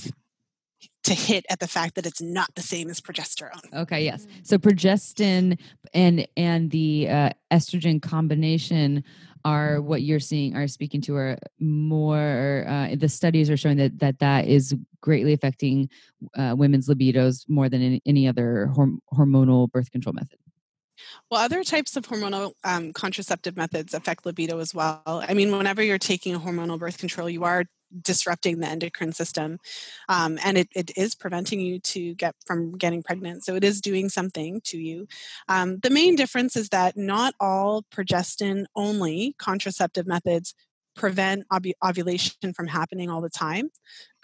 to 1.05 1.15
hit 1.15 1.45
at 1.51 1.61
the 1.61 1.69
fact 1.69 1.95
that 1.95 2.07
it's 2.07 2.21
not 2.21 2.55
the 2.55 2.63
same 2.63 2.91
as 2.91 3.01
progesterone. 3.01 3.73
Okay, 3.73 4.05
yes. 4.05 4.27
So 4.43 4.59
progestin 4.59 5.59
and 5.93 6.27
and 6.37 6.71
the 6.71 7.09
uh, 7.09 7.31
estrogen 7.51 8.01
combination 8.01 9.05
are 9.45 9.83
what 9.83 10.03
you're 10.03 10.21
seeing 10.21 10.57
are 10.57 10.67
speaking 10.67 11.01
to 11.03 11.17
are 11.17 11.39
more 11.61 12.65
uh, 12.67 12.95
the 12.97 13.09
studies 13.09 13.51
are 13.51 13.57
showing 13.57 13.77
that 13.77 13.99
that 13.99 14.19
that 14.19 14.47
is 14.47 14.75
greatly 15.01 15.35
affecting 15.35 15.89
uh, 16.37 16.55
women's 16.57 16.89
libidos 16.89 17.45
more 17.49 17.69
than 17.69 17.83
any, 17.83 18.03
any 18.07 18.27
other 18.27 18.71
horm- 18.75 18.99
hormonal 19.13 19.71
birth 19.71 19.91
control 19.91 20.15
method 20.15 20.39
well, 21.31 21.41
other 21.41 21.65
types 21.65 21.97
of 21.97 22.07
hormonal 22.07 22.53
um, 22.65 22.93
contraceptive 22.93 23.57
methods 23.57 23.95
affect 23.95 24.27
libido 24.27 24.59
as 24.59 24.75
well. 24.75 25.03
I 25.07 25.35
mean, 25.35 25.51
whenever 25.51 25.83
you're 25.83 25.99
taking 25.99 26.35
a 26.35 26.41
hormonal 26.41 26.79
birth 26.79 26.99
control, 26.99 27.29
you 27.29 27.45
are 27.45 27.65
disrupting 28.03 28.61
the 28.61 28.67
endocrine 28.67 29.13
system 29.13 29.59
um, 30.09 30.39
and 30.45 30.59
it, 30.59 30.69
it 30.75 30.91
is 30.97 31.15
preventing 31.15 31.61
you 31.61 31.79
to 31.79 32.15
get 32.15 32.35
from 32.45 32.77
getting 32.77 33.03
pregnant 33.03 33.45
so 33.45 33.55
it 33.55 33.63
is 33.63 33.81
doing 33.81 34.09
something 34.09 34.61
to 34.65 34.79
you 34.79 35.07
um, 35.49 35.79
the 35.79 35.91
main 35.91 36.17
difference 36.17 36.57
is 36.57 36.71
that 36.71 36.97
not 36.97 37.35
all 37.39 37.85
progestin 37.95 38.65
only 38.75 39.35
contraceptive 39.39 40.07
methods 40.07 40.55
prevent 40.97 41.45
ov- 41.51 41.67
ovulation 41.85 42.53
from 42.53 42.67
happening 42.67 43.11
all 43.11 43.21
the 43.21 43.31
time 43.31 43.71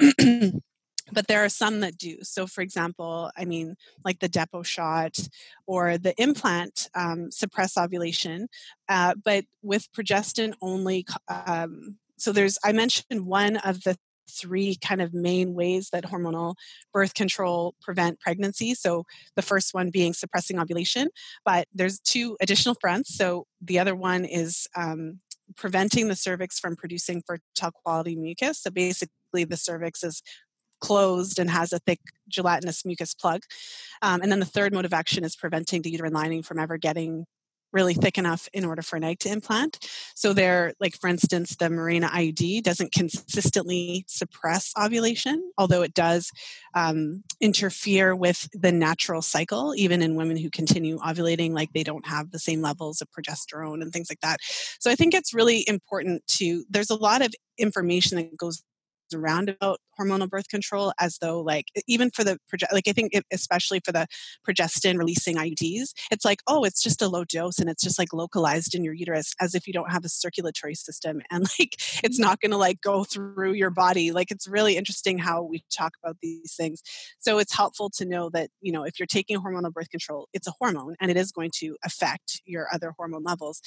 but 1.12 1.26
there 1.26 1.44
are 1.44 1.48
some 1.48 1.80
that 1.80 1.98
do. 1.98 2.18
So, 2.22 2.46
for 2.46 2.60
example, 2.60 3.30
I 3.36 3.44
mean, 3.44 3.76
like 4.04 4.20
the 4.20 4.28
Depo 4.28 4.64
shot 4.64 5.18
or 5.66 5.98
the 5.98 6.14
implant 6.20 6.88
um, 6.94 7.30
suppress 7.30 7.76
ovulation, 7.76 8.48
uh, 8.88 9.14
but 9.22 9.44
with 9.62 9.90
progestin 9.92 10.54
only 10.60 11.06
um, 11.28 11.96
so 12.16 12.32
there's 12.32 12.58
i 12.64 12.72
mentioned 12.72 13.26
one 13.26 13.56
of 13.58 13.82
the 13.82 13.96
three 14.30 14.76
kind 14.76 15.02
of 15.02 15.12
main 15.12 15.54
ways 15.54 15.90
that 15.90 16.04
hormonal 16.04 16.54
birth 16.92 17.14
control 17.14 17.74
prevent 17.82 18.20
pregnancy. 18.20 18.74
So 18.74 19.04
the 19.34 19.42
first 19.42 19.74
one 19.74 19.90
being 19.90 20.12
suppressing 20.12 20.58
ovulation 20.58 21.08
but 21.44 21.66
there's 21.74 21.98
two 21.98 22.36
additional 22.40 22.76
fronts. 22.80 23.14
So 23.16 23.46
the 23.60 23.78
other 23.78 23.96
one 23.96 24.24
is 24.24 24.68
um, 24.76 25.18
preventing 25.56 26.08
the 26.08 26.14
cervix 26.14 26.58
from 26.58 26.76
producing 26.76 27.22
fertile 27.26 27.72
quality 27.72 28.16
mucus. 28.16 28.62
So 28.62 28.70
basically 28.70 29.44
the 29.44 29.56
cervix 29.56 30.04
is 30.04 30.22
closed 30.80 31.38
and 31.38 31.50
has 31.50 31.72
a 31.72 31.78
thick 31.80 32.00
gelatinous 32.28 32.84
mucus 32.84 33.14
plug. 33.14 33.42
Um, 34.02 34.22
and 34.22 34.30
then 34.30 34.40
the 34.40 34.46
third 34.46 34.72
mode 34.72 34.84
of 34.84 34.94
action 34.94 35.24
is 35.24 35.36
preventing 35.36 35.82
the 35.82 35.90
uterine 35.90 36.12
lining 36.12 36.42
from 36.42 36.58
ever 36.58 36.78
getting 36.78 37.26
really 37.72 37.94
thick 37.94 38.18
enough 38.18 38.48
in 38.52 38.64
order 38.64 38.82
for 38.82 38.96
an 38.96 39.04
egg 39.04 39.18
to 39.20 39.28
implant. 39.28 39.78
So 40.14 40.32
there, 40.32 40.74
like 40.80 40.96
for 40.96 41.08
instance, 41.08 41.56
the 41.56 41.66
Mirena 41.66 42.08
IUD 42.08 42.62
doesn't 42.62 42.92
consistently 42.92 44.04
suppress 44.08 44.72
ovulation, 44.80 45.52
although 45.56 45.82
it 45.82 45.94
does 45.94 46.30
um, 46.74 47.22
interfere 47.40 48.14
with 48.14 48.48
the 48.52 48.72
natural 48.72 49.22
cycle, 49.22 49.74
even 49.76 50.02
in 50.02 50.16
women 50.16 50.36
who 50.36 50.50
continue 50.50 50.98
ovulating, 50.98 51.52
like 51.52 51.72
they 51.72 51.84
don't 51.84 52.06
have 52.06 52.30
the 52.30 52.38
same 52.38 52.60
levels 52.60 53.00
of 53.00 53.08
progesterone 53.10 53.82
and 53.82 53.92
things 53.92 54.10
like 54.10 54.20
that. 54.20 54.38
So 54.80 54.90
I 54.90 54.94
think 54.94 55.14
it's 55.14 55.34
really 55.34 55.64
important 55.68 56.26
to, 56.38 56.64
there's 56.68 56.90
a 56.90 56.96
lot 56.96 57.22
of 57.22 57.32
information 57.58 58.16
that 58.16 58.36
goes 58.36 58.62
around 59.14 59.48
about 59.48 59.80
hormonal 60.00 60.28
birth 60.28 60.48
control 60.48 60.92
as 61.00 61.18
though 61.20 61.40
like 61.40 61.66
even 61.86 62.10
for 62.10 62.24
the 62.24 62.38
like 62.72 62.88
i 62.88 62.92
think 62.92 63.10
it, 63.12 63.24
especially 63.32 63.80
for 63.84 63.92
the 63.92 64.06
progestin 64.48 64.98
releasing 64.98 65.36
iuds 65.36 65.92
it's 66.10 66.24
like 66.24 66.40
oh 66.46 66.64
it's 66.64 66.82
just 66.82 67.02
a 67.02 67.08
low 67.08 67.24
dose 67.24 67.58
and 67.58 67.68
it's 67.68 67.82
just 67.82 67.98
like 67.98 68.12
localized 68.12 68.74
in 68.74 68.84
your 68.84 68.94
uterus 68.94 69.34
as 69.40 69.54
if 69.54 69.66
you 69.66 69.72
don't 69.72 69.90
have 69.90 70.04
a 70.04 70.08
circulatory 70.08 70.74
system. 70.74 71.20
And 71.32 71.46
like 71.58 71.74
it's 72.02 72.16
mm-hmm. 72.16 72.22
not 72.22 72.40
going 72.40 72.50
to 72.50 72.56
like 72.56 72.80
go 72.80 73.04
through 73.04 73.52
your 73.52 73.70
body. 73.70 74.10
Like 74.10 74.30
it's 74.30 74.48
really 74.48 74.76
interesting 74.76 75.18
how 75.18 75.42
we 75.42 75.62
talk 75.72 75.92
about 76.02 76.16
these 76.20 76.54
things. 76.56 76.82
So 77.20 77.38
it's 77.38 77.54
helpful 77.54 77.88
to 77.96 78.04
know 78.04 78.30
that 78.30 78.50
you 78.60 78.72
know 78.72 78.84
if 78.84 78.98
you're 78.98 79.06
taking 79.06 79.38
hormonal 79.38 79.72
birth 79.72 79.90
control 79.90 80.28
it's 80.32 80.48
a 80.48 80.52
hormone 80.58 80.96
and 81.00 81.10
it 81.10 81.16
is 81.16 81.30
going 81.30 81.50
to 81.60 81.76
affect 81.84 82.40
your 82.44 82.66
other 82.72 82.92
hormone 82.96 83.22
levels. 83.22 83.60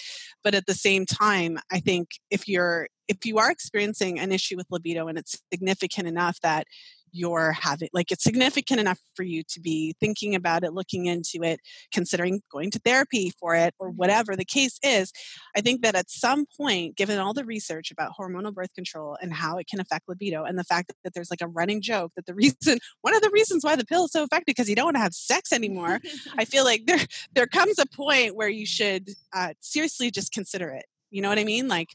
But 0.43 0.55
at 0.55 0.65
the 0.65 0.73
same 0.73 1.05
time 1.05 1.57
i 1.71 1.79
think 1.79 2.09
if 2.29 2.47
you're 2.47 2.87
if 3.07 3.25
you 3.25 3.37
are 3.37 3.51
experiencing 3.51 4.19
an 4.19 4.31
issue 4.31 4.55
with 4.55 4.67
libido 4.69 5.07
and 5.07 5.17
it's 5.17 5.41
significant 5.51 6.07
enough 6.07 6.22
that 6.41 6.65
you're 7.13 7.51
having 7.51 7.87
like 7.93 8.11
it's 8.11 8.23
significant 8.23 8.79
enough 8.79 8.99
for 9.15 9.23
you 9.23 9.43
to 9.47 9.61
be 9.61 9.95
thinking 9.99 10.33
about 10.33 10.63
it 10.63 10.73
looking 10.73 11.05
into 11.05 11.43
it 11.43 11.59
considering 11.93 12.41
going 12.51 12.71
to 12.71 12.79
therapy 12.79 13.31
for 13.39 13.55
it 13.55 13.73
or 13.79 13.89
mm-hmm. 13.89 13.97
whatever 13.97 14.35
the 14.35 14.43
case 14.43 14.79
is. 14.83 15.11
I 15.55 15.61
think 15.61 15.83
that 15.83 15.95
at 15.95 16.09
some 16.09 16.45
point 16.57 16.97
given 16.97 17.19
all 17.19 17.33
the 17.33 17.45
research 17.45 17.91
about 17.91 18.11
hormonal 18.19 18.53
birth 18.53 18.73
control 18.73 19.15
and 19.21 19.33
how 19.33 19.57
it 19.57 19.67
can 19.67 19.79
affect 19.79 20.09
libido 20.09 20.43
and 20.43 20.57
the 20.57 20.63
fact 20.63 20.91
that 21.03 21.13
there's 21.13 21.29
like 21.29 21.41
a 21.41 21.47
running 21.47 21.81
joke 21.81 22.11
that 22.15 22.25
the 22.25 22.33
reason 22.33 22.79
one 23.01 23.15
of 23.15 23.21
the 23.21 23.29
reasons 23.31 23.63
why 23.63 23.75
the 23.75 23.85
pill 23.85 24.05
is 24.05 24.11
so 24.11 24.23
effective 24.23 24.45
because 24.47 24.69
you 24.69 24.75
don't 24.75 24.85
want 24.85 24.95
to 24.95 25.01
have 25.01 25.13
sex 25.13 25.53
anymore 25.53 25.99
i 26.37 26.45
feel 26.45 26.63
like 26.63 26.85
there 26.87 26.99
there 27.33 27.47
comes 27.47 27.77
a 27.77 27.85
point 27.85 28.35
where 28.35 28.49
you 28.49 28.65
should 28.65 29.09
uh, 29.33 29.53
seriously 29.59 30.09
just 30.09 30.31
consider 30.31 30.69
it. 30.69 30.85
You 31.11 31.21
know 31.21 31.29
what 31.29 31.39
i 31.39 31.43
mean? 31.43 31.67
Like 31.67 31.89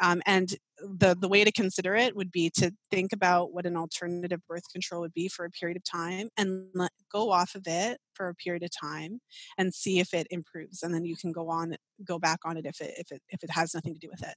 um, 0.00 0.22
and 0.26 0.54
the, 0.78 1.16
the 1.18 1.28
way 1.28 1.44
to 1.44 1.52
consider 1.52 1.94
it 1.94 2.16
would 2.16 2.32
be 2.32 2.50
to 2.50 2.72
think 2.90 3.12
about 3.12 3.52
what 3.52 3.66
an 3.66 3.76
alternative 3.76 4.40
birth 4.48 4.64
control 4.72 5.00
would 5.02 5.14
be 5.14 5.28
for 5.28 5.44
a 5.44 5.50
period 5.50 5.76
of 5.76 5.84
time 5.84 6.28
and 6.36 6.66
let, 6.74 6.90
go 7.12 7.30
off 7.30 7.54
of 7.54 7.62
it 7.66 7.98
for 8.14 8.28
a 8.28 8.34
period 8.34 8.62
of 8.62 8.70
time 8.70 9.20
and 9.56 9.72
see 9.72 10.00
if 10.00 10.12
it 10.12 10.26
improves 10.30 10.82
and 10.82 10.92
then 10.92 11.04
you 11.04 11.16
can 11.16 11.30
go 11.30 11.48
on 11.48 11.76
go 12.04 12.18
back 12.18 12.40
on 12.44 12.56
it 12.56 12.66
if 12.66 12.80
it 12.80 12.92
if 12.96 13.12
it 13.12 13.22
if 13.28 13.42
it 13.44 13.50
has 13.50 13.72
nothing 13.72 13.94
to 13.94 14.00
do 14.00 14.08
with 14.10 14.22
it. 14.22 14.34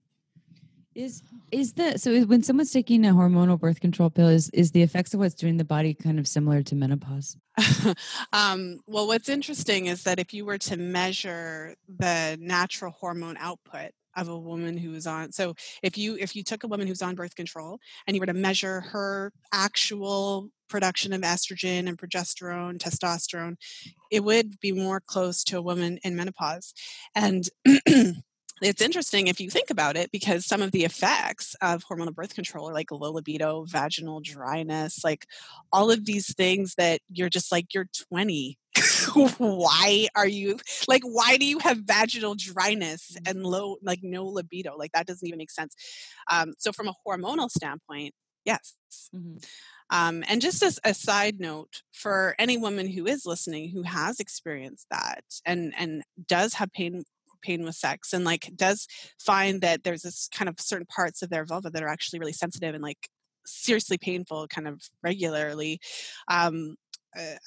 Is 0.94 1.22
is 1.52 1.74
the 1.74 2.00
so 2.00 2.24
when 2.26 2.42
someone's 2.42 2.72
taking 2.72 3.06
a 3.06 3.14
hormonal 3.14 3.60
birth 3.60 3.80
control 3.80 4.10
pill 4.10 4.28
is 4.28 4.50
is 4.50 4.72
the 4.72 4.82
effects 4.82 5.14
of 5.14 5.20
what's 5.20 5.36
doing 5.36 5.58
the 5.58 5.64
body 5.64 5.94
kind 5.94 6.18
of 6.18 6.28
similar 6.28 6.64
to 6.64 6.76
menopause? 6.76 7.38
Um, 8.34 8.80
well 8.88 9.08
what's 9.08 9.30
interesting 9.30 9.86
is 9.86 10.04
that 10.04 10.20
if 10.20 10.34
you 10.34 10.44
were 10.44 10.58
to 10.58 10.78
measure 10.78 11.76
the 11.88 12.38
natural 12.40 12.92
hormone 12.92 13.38
output 13.38 13.92
of 14.18 14.28
a 14.28 14.38
woman 14.38 14.78
who 14.78 14.94
is 14.94 15.08
on 15.08 15.32
so 15.32 15.54
if 15.82 15.98
you 15.98 16.18
if 16.20 16.36
you 16.36 16.44
took 16.44 16.64
a 16.64 16.68
woman 16.68 16.88
who's 16.88 17.02
on 17.02 17.16
birth 17.16 17.36
control 17.36 17.80
and 18.06 18.16
you 18.16 18.20
were 18.20 18.26
to 18.26 18.34
measure 18.34 18.82
her 18.82 19.32
actual 19.54 20.50
production 20.68 21.14
of 21.14 21.22
estrogen 21.22 21.88
and 21.88 21.98
progesterone 21.98 22.78
testosterone 22.78 23.56
it 24.12 24.24
would 24.24 24.60
be 24.60 24.72
more 24.72 25.00
close 25.00 25.44
to 25.46 25.58
a 25.58 25.62
woman 25.62 26.00
in 26.04 26.16
menopause. 26.16 26.74
And 27.16 27.48
it's 28.62 28.82
interesting 28.82 29.28
if 29.28 29.40
you 29.40 29.50
think 29.50 29.70
about 29.70 29.96
it 29.98 30.12
because 30.12 30.46
some 30.46 30.62
of 30.62 30.72
the 30.72 30.86
effects 30.86 31.56
of 31.62 31.84
hormonal 31.86 32.14
birth 32.14 32.34
control 32.34 32.70
are 32.70 32.74
like 32.74 32.92
low 32.92 33.12
libido, 33.12 33.66
vaginal 33.66 34.22
dryness, 34.22 35.04
like 35.04 35.26
all 35.72 35.92
of 35.92 36.06
these 36.06 36.34
things 36.34 36.76
that 36.76 37.02
you're 37.10 37.30
just 37.30 37.52
like, 37.52 37.74
you're 37.74 37.90
20 38.10 38.58
why 39.38 40.08
are 40.16 40.28
you 40.28 40.58
like 40.88 41.04
why 41.04 41.38
do 41.38 41.46
you 41.46 41.60
have 41.60 41.78
vaginal 41.80 42.36
dryness 42.36 43.12
mm-hmm. 43.12 43.30
and 43.30 43.46
low 43.46 43.78
like 43.82 44.00
no 44.04 44.26
libido 44.26 44.76
like 44.78 44.92
that 44.92 45.08
doesn't 45.08 45.28
even 45.28 45.38
make 45.38 45.52
sense 45.52 45.76
um, 46.32 46.54
so 46.58 46.72
from 46.72 46.88
a 46.88 46.94
hormonal 47.06 47.50
standpoint 47.50 48.14
yes 48.46 48.76
mm-hmm. 49.16 49.38
um, 49.90 50.24
and 50.28 50.42
just 50.42 50.62
as 50.64 50.80
a 50.84 50.94
side 50.94 51.40
note 51.40 51.82
for 51.94 52.36
any 52.40 52.58
woman 52.58 52.88
who 52.88 53.06
is 53.06 53.26
listening 53.26 53.70
who 53.70 53.84
has 53.84 54.20
experienced 54.20 54.88
that 54.92 55.24
and 55.46 55.74
and 55.78 56.04
does 56.28 56.54
have 56.54 56.72
pain 56.74 57.04
pain 57.42 57.64
with 57.64 57.76
sex 57.76 58.14
and 58.14 58.26
like 58.26 58.52
does 58.56 58.88
find 59.20 59.62
that 59.62 59.84
there's 59.84 60.02
this 60.02 60.28
kind 60.34 60.50
of 60.50 60.60
certain 60.60 60.88
parts 60.88 61.22
of 61.22 61.30
their 61.30 61.46
vulva 61.46 61.70
that 61.70 61.84
are 61.84 61.88
actually 61.88 62.20
really 62.20 62.34
sensitive 62.34 62.74
and 62.74 62.84
like 62.84 63.10
seriously 63.46 63.98
painful 63.98 64.48
kind 64.48 64.68
of 64.68 64.82
regularly 65.04 65.80
um, 66.30 66.76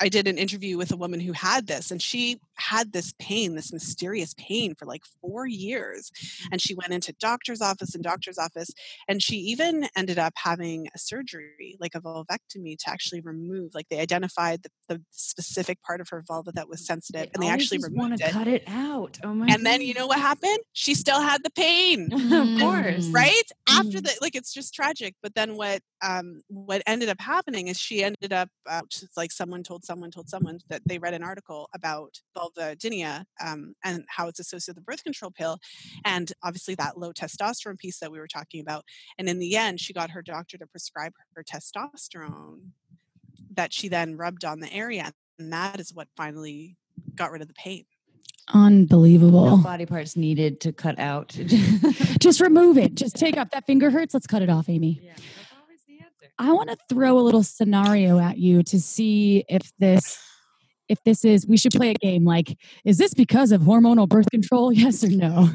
I 0.00 0.08
did 0.08 0.26
an 0.26 0.38
interview 0.38 0.76
with 0.76 0.90
a 0.90 0.96
woman 0.96 1.20
who 1.20 1.32
had 1.32 1.66
this, 1.66 1.90
and 1.90 2.00
she 2.02 2.40
had 2.54 2.92
this 2.92 3.12
pain, 3.18 3.54
this 3.54 3.72
mysterious 3.72 4.34
pain 4.36 4.74
for 4.74 4.86
like 4.86 5.02
four 5.20 5.46
years. 5.46 6.10
Mm. 6.10 6.48
And 6.52 6.62
she 6.62 6.74
went 6.74 6.92
into 6.92 7.12
doctor's 7.20 7.60
office 7.60 7.94
and 7.94 8.02
doctor's 8.02 8.38
office, 8.38 8.70
and 9.08 9.22
she 9.22 9.36
even 9.36 9.88
ended 9.96 10.18
up 10.18 10.32
having 10.36 10.88
a 10.94 10.98
surgery, 10.98 11.76
like 11.78 11.94
a 11.94 12.00
vulvectomy, 12.00 12.78
to 12.78 12.90
actually 12.90 13.20
remove. 13.20 13.72
Like 13.74 13.88
they 13.90 14.00
identified 14.00 14.62
the, 14.62 14.70
the 14.88 15.02
specific 15.10 15.82
part 15.82 16.00
of 16.00 16.08
her 16.08 16.22
vulva 16.26 16.52
that 16.52 16.68
was 16.68 16.84
sensitive, 16.84 17.26
they 17.26 17.30
and 17.34 17.42
they 17.42 17.48
actually 17.48 17.78
removed 17.78 18.20
it. 18.20 18.30
Cut 18.30 18.48
it 18.48 18.64
out. 18.66 19.18
Oh 19.22 19.34
my! 19.34 19.46
And 19.46 19.58
God. 19.58 19.66
then 19.66 19.82
you 19.82 19.94
know 19.94 20.06
what 20.06 20.18
happened? 20.18 20.58
She 20.72 20.94
still 20.94 21.20
had 21.20 21.42
the 21.44 21.50
pain. 21.50 22.12
of 22.12 22.60
course, 22.60 23.06
right 23.08 23.50
after 23.68 24.00
that, 24.00 24.16
like, 24.20 24.34
it's 24.34 24.52
just 24.52 24.74
tragic. 24.74 25.14
But 25.22 25.34
then 25.34 25.56
what? 25.56 25.80
Um, 26.02 26.40
what 26.48 26.82
ended 26.86 27.10
up 27.10 27.20
happening 27.20 27.68
is 27.68 27.78
she 27.78 28.02
ended 28.02 28.32
up 28.32 28.48
uh, 28.68 28.80
like 29.16 29.32
someone 29.32 29.49
someone 29.50 29.62
told 29.64 29.84
someone 29.84 30.10
told 30.12 30.28
someone 30.28 30.60
that 30.68 30.80
they 30.86 30.98
read 30.98 31.12
an 31.12 31.24
article 31.24 31.68
about 31.74 32.20
vulvodynia 32.36 33.24
um, 33.44 33.74
and 33.84 34.04
how 34.08 34.28
it's 34.28 34.38
associated 34.38 34.76
with 34.76 34.84
the 34.86 34.92
birth 34.92 35.02
control 35.02 35.32
pill, 35.32 35.58
and 36.04 36.32
obviously 36.44 36.76
that 36.76 36.96
low 36.96 37.12
testosterone 37.12 37.76
piece 37.76 37.98
that 37.98 38.12
we 38.12 38.20
were 38.20 38.28
talking 38.28 38.60
about. 38.60 38.84
And 39.18 39.28
in 39.28 39.40
the 39.40 39.56
end, 39.56 39.80
she 39.80 39.92
got 39.92 40.10
her 40.10 40.22
doctor 40.22 40.56
to 40.56 40.66
prescribe 40.68 41.14
her 41.34 41.42
testosterone 41.42 42.70
that 43.52 43.72
she 43.72 43.88
then 43.88 44.16
rubbed 44.16 44.44
on 44.44 44.60
the 44.60 44.72
area, 44.72 45.12
and 45.36 45.52
that 45.52 45.80
is 45.80 45.92
what 45.92 46.06
finally 46.16 46.76
got 47.16 47.32
rid 47.32 47.42
of 47.42 47.48
the 47.48 47.54
pain. 47.54 47.86
Unbelievable. 48.54 49.56
No 49.56 49.56
body 49.56 49.86
parts 49.86 50.16
needed 50.16 50.60
to 50.60 50.72
cut 50.72 50.98
out. 51.00 51.28
Just 52.20 52.40
remove 52.40 52.78
it. 52.78 52.94
Just 52.94 53.16
take 53.16 53.36
off 53.36 53.50
that 53.50 53.66
finger 53.66 53.90
hurts. 53.90 54.14
Let's 54.14 54.28
cut 54.28 54.42
it 54.42 54.50
off, 54.50 54.68
Amy. 54.68 55.00
Yeah. 55.02 55.12
I 56.40 56.52
want 56.52 56.70
to 56.70 56.76
throw 56.88 57.18
a 57.18 57.20
little 57.20 57.42
scenario 57.42 58.18
at 58.18 58.38
you 58.38 58.62
to 58.62 58.80
see 58.80 59.44
if 59.46 59.70
this 59.78 60.18
if 60.88 60.98
this 61.04 61.22
is 61.22 61.46
we 61.46 61.58
should 61.58 61.72
play 61.72 61.90
a 61.90 61.94
game 61.94 62.24
like 62.24 62.56
is 62.84 62.96
this 62.96 63.12
because 63.12 63.52
of 63.52 63.60
hormonal 63.60 64.08
birth 64.08 64.30
control? 64.30 64.72
Yes 64.80 65.04
or 65.04 65.10
no? 65.10 65.50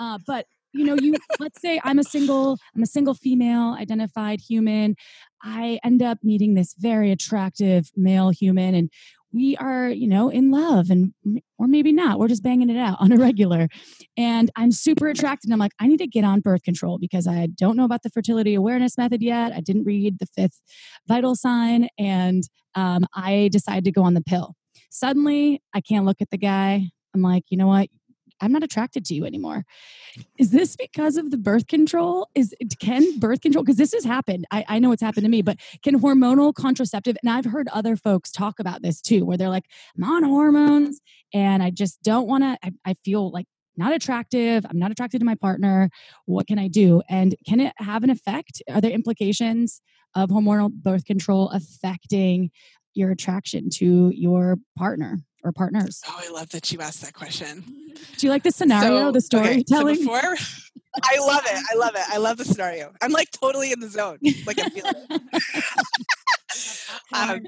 Uh, 0.00 0.18
but 0.26 0.46
you 0.72 0.86
know 0.86 0.96
you 0.98 1.14
let's 1.38 1.60
say 1.60 1.78
i'm 1.84 1.98
a 1.98 2.02
single 2.02 2.56
i'm 2.74 2.82
a 2.82 2.86
single 2.86 3.12
female 3.12 3.76
identified 3.78 4.40
human. 4.40 4.96
I 5.42 5.78
end 5.84 6.02
up 6.02 6.18
meeting 6.22 6.54
this 6.54 6.74
very 6.78 7.10
attractive 7.10 7.90
male 7.94 8.30
human 8.30 8.74
and 8.74 8.90
we 9.32 9.56
are 9.56 9.88
you 9.88 10.06
know 10.06 10.28
in 10.28 10.50
love 10.50 10.90
and 10.90 11.12
or 11.58 11.66
maybe 11.66 11.92
not 11.92 12.18
we're 12.18 12.28
just 12.28 12.42
banging 12.42 12.70
it 12.70 12.76
out 12.76 12.96
on 13.00 13.12
a 13.12 13.16
regular. 13.16 13.68
And 14.16 14.50
i'm 14.56 14.72
super 14.72 15.08
attracted 15.08 15.50
i'm 15.50 15.58
like 15.58 15.72
i 15.80 15.86
need 15.86 15.98
to 15.98 16.06
get 16.06 16.24
on 16.24 16.40
birth 16.40 16.62
control 16.62 16.98
because 16.98 17.26
i 17.26 17.48
don't 17.56 17.76
know 17.76 17.84
about 17.84 18.02
the 18.02 18.10
fertility 18.10 18.54
awareness 18.54 18.98
method 18.98 19.22
yet. 19.22 19.52
I 19.52 19.60
didn't 19.60 19.84
read 19.84 20.18
the 20.18 20.26
fifth 20.26 20.60
vital 21.08 21.34
sign 21.34 21.88
and 21.98 22.42
um, 22.74 23.06
i 23.14 23.48
decided 23.52 23.84
to 23.84 23.92
go 23.92 24.02
on 24.02 24.14
the 24.14 24.22
pill. 24.22 24.54
Suddenly 24.90 25.62
i 25.74 25.80
can't 25.80 26.04
look 26.04 26.20
at 26.20 26.30
the 26.30 26.38
guy. 26.38 26.90
I'm 27.14 27.22
like 27.22 27.44
you 27.48 27.56
know 27.56 27.66
what 27.66 27.88
I'm 28.42 28.52
not 28.52 28.62
attracted 28.62 29.04
to 29.06 29.14
you 29.14 29.24
anymore. 29.24 29.64
Is 30.38 30.50
this 30.50 30.76
because 30.76 31.16
of 31.16 31.30
the 31.30 31.38
birth 31.38 31.68
control? 31.68 32.28
Is 32.34 32.54
can 32.80 33.18
birth 33.18 33.40
control 33.40 33.64
because 33.64 33.78
this 33.78 33.92
has 33.94 34.04
happened. 34.04 34.46
I, 34.50 34.64
I 34.68 34.78
know 34.78 34.92
it's 34.92 35.02
happened 35.02 35.24
to 35.24 35.30
me, 35.30 35.40
but 35.40 35.58
can 35.82 36.00
hormonal 36.00 36.52
contraceptive 36.52 37.16
and 37.22 37.30
I've 37.30 37.46
heard 37.46 37.68
other 37.68 37.96
folks 37.96 38.30
talk 38.30 38.58
about 38.58 38.82
this 38.82 39.00
too, 39.00 39.24
where 39.24 39.38
they're 39.38 39.48
like, 39.48 39.66
I'm 39.96 40.04
on 40.04 40.24
hormones 40.24 41.00
and 41.32 41.62
I 41.62 41.70
just 41.70 42.02
don't 42.02 42.26
want 42.26 42.42
to. 42.42 42.58
I, 42.62 42.72
I 42.84 42.94
feel 43.04 43.30
like 43.30 43.46
not 43.76 43.94
attractive. 43.94 44.66
I'm 44.68 44.78
not 44.78 44.90
attracted 44.90 45.20
to 45.20 45.24
my 45.24 45.34
partner. 45.36 45.88
What 46.26 46.46
can 46.46 46.58
I 46.58 46.68
do? 46.68 47.02
And 47.08 47.34
can 47.46 47.60
it 47.60 47.72
have 47.78 48.02
an 48.02 48.10
effect? 48.10 48.62
Are 48.68 48.80
there 48.80 48.90
implications 48.90 49.80
of 50.14 50.28
hormonal 50.28 50.70
birth 50.70 51.06
control 51.06 51.48
affecting 51.50 52.50
your 52.94 53.10
attraction 53.10 53.70
to 53.70 54.12
your 54.14 54.56
partner 54.76 55.18
or 55.42 55.52
partners? 55.52 56.02
Oh, 56.06 56.18
I 56.18 56.30
love 56.30 56.50
that 56.50 56.72
you 56.72 56.80
asked 56.80 57.02
that 57.02 57.14
question. 57.14 57.64
Do 58.16 58.26
you 58.26 58.30
like 58.30 58.42
the 58.42 58.50
scenario, 58.50 59.08
so, 59.08 59.12
the 59.12 59.20
storytelling? 59.20 59.96
Okay, 59.96 60.02
so 60.02 60.12
before, 60.14 60.36
I 61.04 61.18
love 61.18 61.42
it. 61.44 61.64
I 61.70 61.74
love 61.76 61.94
it. 61.94 62.02
I 62.08 62.18
love 62.18 62.36
the 62.38 62.44
scenario. 62.44 62.92
I'm 63.00 63.12
like 63.12 63.30
totally 63.30 63.72
in 63.72 63.80
the 63.80 63.88
zone. 63.88 64.18
Like 64.46 64.62
I'm 64.62 64.70
feeling 64.70 64.92
um, 67.14 67.40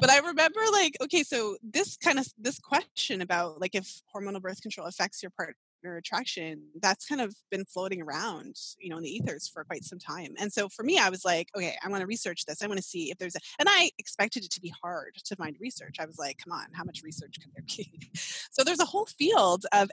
but 0.00 0.10
I 0.10 0.18
remember 0.18 0.60
like, 0.72 0.96
okay, 1.02 1.22
so 1.22 1.56
this 1.62 1.96
kind 1.96 2.18
of 2.18 2.26
this 2.38 2.58
question 2.58 3.20
about 3.20 3.60
like 3.60 3.74
if 3.74 4.00
hormonal 4.14 4.40
birth 4.40 4.60
control 4.62 4.86
affects 4.86 5.22
your 5.22 5.30
partner 5.30 5.56
attraction 5.96 6.62
that's 6.80 7.06
kind 7.06 7.20
of 7.20 7.34
been 7.50 7.64
floating 7.64 8.00
around 8.00 8.56
you 8.78 8.88
know 8.88 8.96
in 8.96 9.02
the 9.02 9.10
ethers 9.10 9.48
for 9.48 9.64
quite 9.64 9.84
some 9.84 9.98
time. 9.98 10.34
And 10.38 10.52
so 10.52 10.68
for 10.68 10.82
me 10.82 10.98
i 10.98 11.10
was 11.10 11.24
like 11.24 11.48
okay 11.56 11.74
i 11.84 11.88
want 11.88 12.00
to 12.00 12.06
research 12.06 12.44
this. 12.46 12.62
I 12.62 12.66
want 12.66 12.78
to 12.78 12.82
see 12.82 13.10
if 13.10 13.18
there's 13.18 13.36
a 13.36 13.40
and 13.58 13.68
i 13.70 13.90
expected 13.98 14.44
it 14.44 14.50
to 14.52 14.60
be 14.60 14.72
hard 14.82 15.14
to 15.24 15.36
find 15.36 15.56
research. 15.60 15.96
I 15.98 16.06
was 16.06 16.18
like 16.18 16.38
come 16.42 16.52
on 16.52 16.66
how 16.72 16.84
much 16.84 17.02
research 17.02 17.36
can 17.40 17.50
there 17.54 17.64
be? 17.76 18.10
So 18.50 18.64
there's 18.64 18.80
a 18.80 18.84
whole 18.84 19.06
field 19.06 19.66
of 19.72 19.90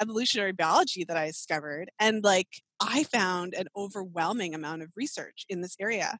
evolutionary 0.00 0.52
biology 0.52 1.04
that 1.04 1.16
I 1.16 1.26
discovered. 1.26 1.90
And 1.98 2.24
like, 2.24 2.48
I 2.80 3.04
found 3.04 3.52
an 3.54 3.66
overwhelming 3.76 4.54
amount 4.54 4.82
of 4.82 4.88
research 4.96 5.44
in 5.50 5.60
this 5.60 5.76
area. 5.78 6.16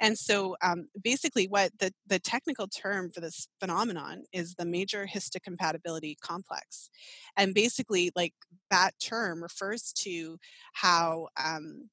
And 0.00 0.18
so 0.18 0.56
um, 0.60 0.88
basically, 1.00 1.46
what 1.46 1.70
the, 1.78 1.92
the 2.06 2.18
technical 2.18 2.66
term 2.66 3.10
for 3.10 3.20
this 3.20 3.46
phenomenon 3.60 4.24
is 4.32 4.54
the 4.54 4.64
major 4.64 5.06
histocompatibility 5.06 6.16
complex. 6.20 6.90
And 7.36 7.54
basically, 7.54 8.10
like, 8.16 8.34
that 8.70 8.92
term 9.02 9.42
refers 9.42 9.92
to 9.98 10.38
how. 10.72 11.28
Um, 11.42 11.88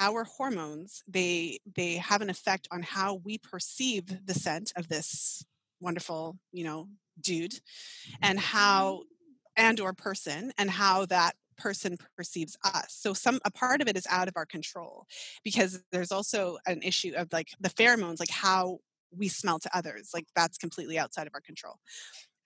our 0.00 0.24
hormones 0.24 1.04
they 1.06 1.60
they 1.76 1.92
have 1.92 2.20
an 2.20 2.28
effect 2.28 2.66
on 2.72 2.82
how 2.82 3.20
we 3.24 3.38
perceive 3.38 4.26
the 4.26 4.34
scent 4.34 4.72
of 4.74 4.88
this 4.88 5.44
wonderful 5.80 6.36
you 6.50 6.64
know 6.64 6.88
dude 7.20 7.54
and 8.20 8.40
how 8.40 9.02
and 9.56 9.80
or 9.80 9.92
person 9.92 10.52
and 10.58 10.70
how 10.70 11.06
that 11.06 11.34
person 11.56 11.96
perceives 12.16 12.56
us. 12.64 12.86
So 12.88 13.12
some 13.12 13.40
a 13.44 13.50
part 13.50 13.80
of 13.80 13.88
it 13.88 13.96
is 13.96 14.06
out 14.10 14.28
of 14.28 14.34
our 14.36 14.46
control 14.46 15.06
because 15.44 15.82
there's 15.92 16.12
also 16.12 16.58
an 16.66 16.82
issue 16.82 17.12
of 17.16 17.28
like 17.32 17.48
the 17.60 17.70
pheromones 17.70 18.20
like 18.20 18.30
how 18.30 18.78
we 19.16 19.28
smell 19.28 19.60
to 19.60 19.76
others 19.76 20.10
like 20.12 20.26
that's 20.34 20.58
completely 20.58 20.98
outside 20.98 21.26
of 21.26 21.34
our 21.34 21.40
control. 21.40 21.76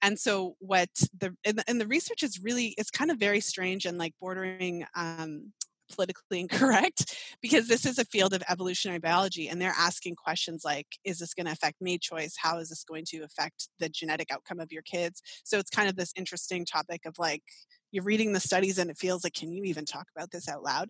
And 0.03 0.19
so 0.19 0.57
what 0.61 0.91
the 1.19 1.35
and, 1.45 1.59
the 1.59 1.75
the 1.75 1.87
research 1.87 2.23
is 2.23 2.43
really 2.43 2.75
it's 2.79 2.91
kind 2.91 3.11
of 3.11 3.19
very 3.19 3.41
strange 3.41 3.87
and 3.87 3.99
like 3.99 4.15
bordering 4.21 4.87
um 4.95 5.53
politically 5.89 6.41
incorrect 6.41 7.17
because 7.41 7.69
this 7.69 7.87
is 7.87 7.99
a 7.99 8.05
field 8.05 8.35
of 8.35 8.43
evolutionary 8.49 8.99
biology 8.99 9.49
and 9.49 9.61
they're 9.61 9.75
asking 9.77 10.17
questions 10.17 10.63
like 10.65 10.87
is 11.05 11.19
this 11.19 11.35
going 11.35 11.47
to 11.47 11.53
affect 11.53 11.77
mate 11.81 12.01
choice? 12.01 12.35
How 12.39 12.59
is 12.59 12.69
this 12.69 12.85
going 12.85 13.05
to 13.09 13.19
affect 13.23 13.69
the 13.79 13.89
genetic 13.89 14.31
outcome 14.31 14.61
of 14.61 14.73
your 14.73 14.83
kids? 14.83 15.23
So 15.45 15.59
it's 15.59 15.71
kind 15.71 15.89
of 15.89 15.97
this 15.97 16.13
interesting 16.17 16.65
topic 16.65 17.03
of 17.07 17.19
like 17.19 17.43
you're 17.91 18.05
reading 18.05 18.33
the 18.33 18.41
studies 18.41 18.79
and 18.79 18.91
it 18.91 18.99
feels 18.99 19.25
like 19.25 19.35
can 19.35 19.53
you 19.53 19.65
even 19.65 19.85
talk 19.85 20.07
about 20.15 20.31
this 20.31 20.49
out 20.49 20.63
loud? 20.63 20.89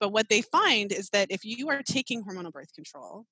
But 0.00 0.12
what 0.12 0.28
they 0.28 0.42
find 0.42 0.92
is 0.92 1.08
that 1.10 1.30
if 1.30 1.44
you 1.44 1.68
are 1.70 1.82
taking 1.82 2.22
hormonal 2.22 2.52
birth 2.52 2.72
control 2.74 3.24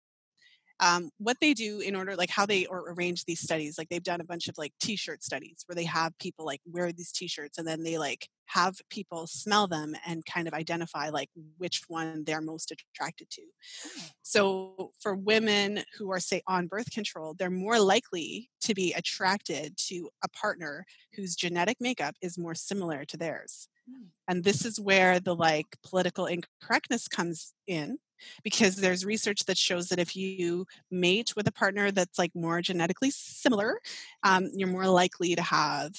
um, 0.80 1.10
what 1.18 1.38
they 1.40 1.54
do 1.54 1.80
in 1.80 1.96
order 1.96 2.16
like 2.16 2.30
how 2.30 2.44
they 2.44 2.66
or 2.66 2.92
arrange 2.92 3.24
these 3.24 3.40
studies 3.40 3.78
like 3.78 3.88
they've 3.88 4.02
done 4.02 4.20
a 4.20 4.24
bunch 4.24 4.48
of 4.48 4.58
like 4.58 4.72
t-shirt 4.80 5.22
studies 5.22 5.64
where 5.66 5.74
they 5.74 5.84
have 5.84 6.16
people 6.18 6.44
like 6.44 6.60
wear 6.66 6.92
these 6.92 7.12
t-shirts 7.12 7.58
and 7.58 7.66
then 7.66 7.82
they 7.82 7.98
like 7.98 8.28
have 8.46 8.76
people 8.90 9.26
smell 9.26 9.66
them 9.66 9.94
and 10.06 10.24
kind 10.26 10.46
of 10.46 10.54
identify 10.54 11.08
like 11.08 11.28
which 11.58 11.82
one 11.88 12.24
they're 12.24 12.40
most 12.40 12.70
attracted 12.70 13.28
to 13.30 13.42
oh. 13.86 14.02
so 14.22 14.92
for 15.00 15.14
women 15.14 15.82
who 15.96 16.10
are 16.10 16.20
say 16.20 16.42
on 16.46 16.66
birth 16.66 16.90
control 16.90 17.34
they're 17.38 17.50
more 17.50 17.80
likely 17.80 18.50
to 18.60 18.74
be 18.74 18.92
attracted 18.92 19.76
to 19.76 20.08
a 20.24 20.28
partner 20.28 20.84
whose 21.14 21.34
genetic 21.34 21.78
makeup 21.80 22.14
is 22.20 22.38
more 22.38 22.54
similar 22.54 23.04
to 23.04 23.16
theirs 23.16 23.68
hmm. 23.88 24.04
and 24.28 24.44
this 24.44 24.64
is 24.64 24.78
where 24.78 25.18
the 25.20 25.34
like 25.34 25.66
political 25.82 26.26
incorrectness 26.26 27.08
comes 27.08 27.54
in 27.66 27.98
because 28.42 28.76
there's 28.76 29.04
research 29.04 29.44
that 29.46 29.58
shows 29.58 29.88
that 29.88 29.98
if 29.98 30.16
you 30.16 30.66
mate 30.90 31.34
with 31.36 31.46
a 31.46 31.52
partner 31.52 31.90
that's 31.90 32.18
like 32.18 32.34
more 32.34 32.60
genetically 32.60 33.10
similar, 33.10 33.80
um, 34.22 34.48
you're 34.54 34.68
more 34.68 34.86
likely 34.86 35.34
to 35.34 35.42
have 35.42 35.94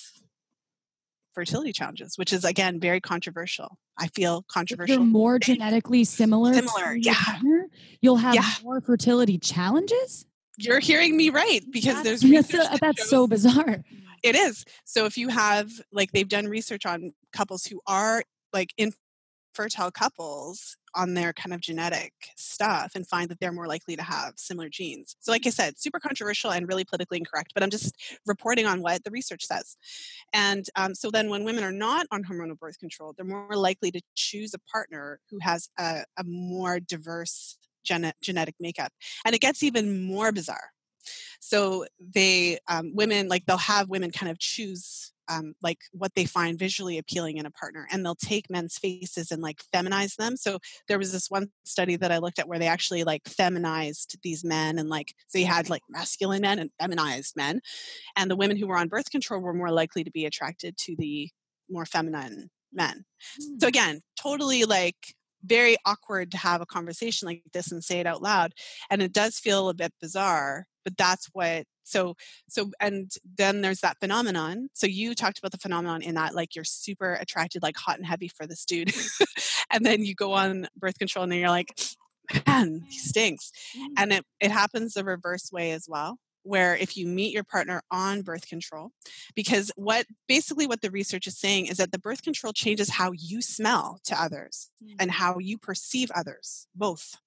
fertility 1.38 1.72
challenges, 1.72 2.18
which 2.18 2.34
is 2.34 2.44
again 2.44 2.80
very 2.80 3.00
controversial. 3.00 3.78
I 3.96 4.08
feel 4.08 4.44
controversial. 4.50 4.96
If 4.96 5.00
you're 5.00 5.08
more 5.08 5.38
genetically 5.38 6.04
similar, 6.04 6.54
similar, 6.54 6.96
yeah. 6.96 7.14
Partner, 7.14 7.68
you'll 8.02 8.18
have 8.18 8.34
yeah. 8.34 8.50
more 8.64 8.82
fertility 8.82 9.38
challenges. 9.38 10.26
You're 10.58 10.80
hearing 10.80 11.16
me 11.16 11.30
right 11.30 11.62
because 11.72 12.02
that's, 12.02 12.22
there's 12.22 12.50
that's, 12.52 12.76
a, 12.76 12.78
that's 12.82 13.08
so 13.08 13.28
bizarre. 13.28 13.84
It 14.24 14.36
is. 14.36 14.66
So 14.84 15.06
if 15.06 15.18
you 15.18 15.30
have 15.30 15.70
like 15.92 16.12
they've 16.12 16.28
done 16.28 16.48
research 16.48 16.86
on 16.88 17.14
couples 17.32 17.66
who 17.66 17.82
are 17.86 18.24
like 18.52 18.74
infertile 18.78 19.92
couples 19.92 20.76
on 20.98 21.14
their 21.14 21.32
kind 21.32 21.54
of 21.54 21.62
genetic 21.62 22.12
stuff 22.36 22.92
and 22.96 23.08
find 23.08 23.30
that 23.30 23.40
they're 23.40 23.54
more 23.54 23.68
likely 23.68 23.96
to 23.96 24.02
have 24.02 24.34
similar 24.36 24.68
genes. 24.68 25.16
So, 25.20 25.32
like 25.32 25.46
I 25.46 25.52
said, 25.52 25.80
super 25.80 26.00
controversial 26.00 26.52
and 26.52 26.68
really 26.68 26.84
politically 26.84 27.20
incorrect, 27.20 27.52
but 27.54 27.64
I'm 27.64 27.70
just 27.70 27.96
reporting 28.26 28.66
on 28.66 28.82
what 28.82 29.04
the 29.04 29.12
research 29.12 29.46
says. 29.46 29.78
And 30.34 30.66
um, 30.76 30.96
so, 30.96 31.12
then 31.12 31.30
when 31.30 31.44
women 31.44 31.64
are 31.64 31.72
not 31.72 32.08
on 32.12 32.24
hormonal 32.24 32.58
birth 32.58 32.80
control, 32.80 33.14
they're 33.16 33.26
more 33.26 33.56
likely 33.56 33.92
to 33.92 34.02
choose 34.16 34.54
a 34.54 34.60
partner 34.72 35.20
who 35.30 35.38
has 35.42 35.70
a, 35.78 36.04
a 36.18 36.24
more 36.26 36.80
diverse 36.80 37.58
gen- 37.86 38.14
genetic 38.22 38.56
makeup. 38.60 38.92
And 39.24 39.36
it 39.36 39.42
gets 39.42 39.64
even 39.64 40.04
more 40.04 40.32
bizarre. 40.32 40.72
So, 41.40 41.86
they, 42.00 42.58
um, 42.68 42.96
women, 42.96 43.28
like 43.28 43.46
they'll 43.46 43.58
have 43.58 43.88
women 43.88 44.12
kind 44.12 44.32
of 44.32 44.40
choose 44.40 45.14
um, 45.30 45.54
like 45.62 45.80
what 45.92 46.14
they 46.16 46.26
find 46.26 46.58
visually 46.58 46.98
appealing 46.98 47.38
in 47.38 47.46
a 47.46 47.52
partner 47.52 47.88
and 47.92 48.06
they'll 48.06 48.16
take 48.16 48.50
men's 48.50 48.78
faces 48.78 49.32
and 49.32 49.42
like 49.42 49.62
feminize 49.74 50.16
them 50.16 50.36
so 50.36 50.60
there 50.88 50.98
was 50.98 51.12
this 51.12 51.30
one 51.30 51.50
study 51.64 51.96
that 51.96 52.12
i 52.12 52.18
looked 52.18 52.40
at 52.40 52.48
where 52.48 52.60
they 52.60 52.68
actually 52.68 53.04
like 53.04 53.28
feminized 53.28 54.18
these 54.24 54.44
men 54.44 54.80
and 54.80 54.90
like 54.90 55.14
so 55.28 55.38
you 55.38 55.46
had 55.46 55.70
like 55.70 55.82
masculine 55.90 56.42
men 56.42 56.60
and 56.60 56.72
feminized 56.80 57.36
men 57.36 57.60
and 58.16 58.30
the 58.30 58.36
women 58.36 58.58
who 58.58 58.68
were 58.68 58.78
on 58.78 58.88
birth 58.88 59.10
control 59.12 59.42
were 59.42 59.54
more 59.54 59.72
likely 59.72 60.04
to 60.04 60.12
be 60.12 60.26
attracted 60.26 60.78
to 60.78 60.96
the 60.98 61.30
more 61.70 61.86
feminine 61.86 62.50
men 62.74 63.06
mm. 63.42 63.60
so 63.60 63.68
again 63.68 64.02
totally 64.22 64.64
like 64.66 65.16
very 65.44 65.78
awkward 65.86 66.32
to 66.32 66.38
have 66.38 66.62
a 66.62 66.66
conversation 66.66 67.28
like 67.28 67.44
this 67.54 67.72
and 67.72 67.84
say 67.84 68.00
it 68.00 68.08
out 68.08 68.22
loud 68.22 68.54
and 68.90 69.02
it 69.02 69.14
does 69.14 69.40
feel 69.40 69.70
a 69.70 69.74
bit 69.74 69.94
bizarre 70.02 70.66
but 70.84 70.98
that's 70.98 71.28
what 71.34 71.66
so 71.84 72.16
so 72.50 72.72
and 72.80 73.12
then 73.38 73.62
there's 73.62 73.82
that 73.82 73.98
phenomenon 74.00 74.68
so 74.74 74.88
you 74.88 75.14
talked 75.14 75.40
about 75.40 75.52
the 75.52 75.58
phenomenon 75.58 76.02
in 76.02 76.16
that 76.16 76.36
like 76.36 76.56
you're 76.56 76.66
super 76.66 77.14
attracted 77.14 77.62
like 77.64 77.78
hot 77.78 77.98
and 77.98 78.06
heavy 78.06 78.28
for 78.28 78.46
this 78.46 78.66
dude 78.66 78.92
and 79.72 79.86
then 79.86 80.04
you 80.04 80.16
go 80.16 80.34
on 80.34 80.68
birth 80.78 80.98
control 80.98 81.24
and 81.24 81.32
then 81.32 81.40
you're 81.40 81.50
like 81.50 81.78
man 82.46 82.82
he 82.90 82.98
stinks 82.98 83.52
mm-hmm. 83.76 83.94
and 83.98 84.14
it, 84.14 84.26
it 84.40 84.52
happens 84.52 84.94
the 84.94 85.04
reverse 85.04 85.52
way 85.52 85.72
as 85.72 85.86
well 85.88 86.18
where 86.48 86.76
if 86.76 86.96
you 86.96 87.06
meet 87.06 87.34
your 87.34 87.44
partner 87.44 87.82
on 87.92 88.22
birth 88.22 88.48
control 88.48 88.92
because 89.36 89.72
what 89.76 90.06
basically 90.28 90.68
what 90.68 90.82
the 90.82 90.92
research 90.92 91.28
is 91.28 91.38
saying 91.38 91.68
is 91.68 91.78
that 91.78 91.92
the 91.92 92.00
birth 92.00 92.22
control 92.24 92.54
changes 92.54 92.90
how 92.90 93.12
you 93.14 93.42
smell 93.42 94.00
to 94.04 94.20
others 94.22 94.70
and 95.00 95.10
mm. 95.10 95.14
how 95.14 95.38
you 95.40 95.58
perceive 95.58 96.10
others 96.16 96.68
both 96.76 97.18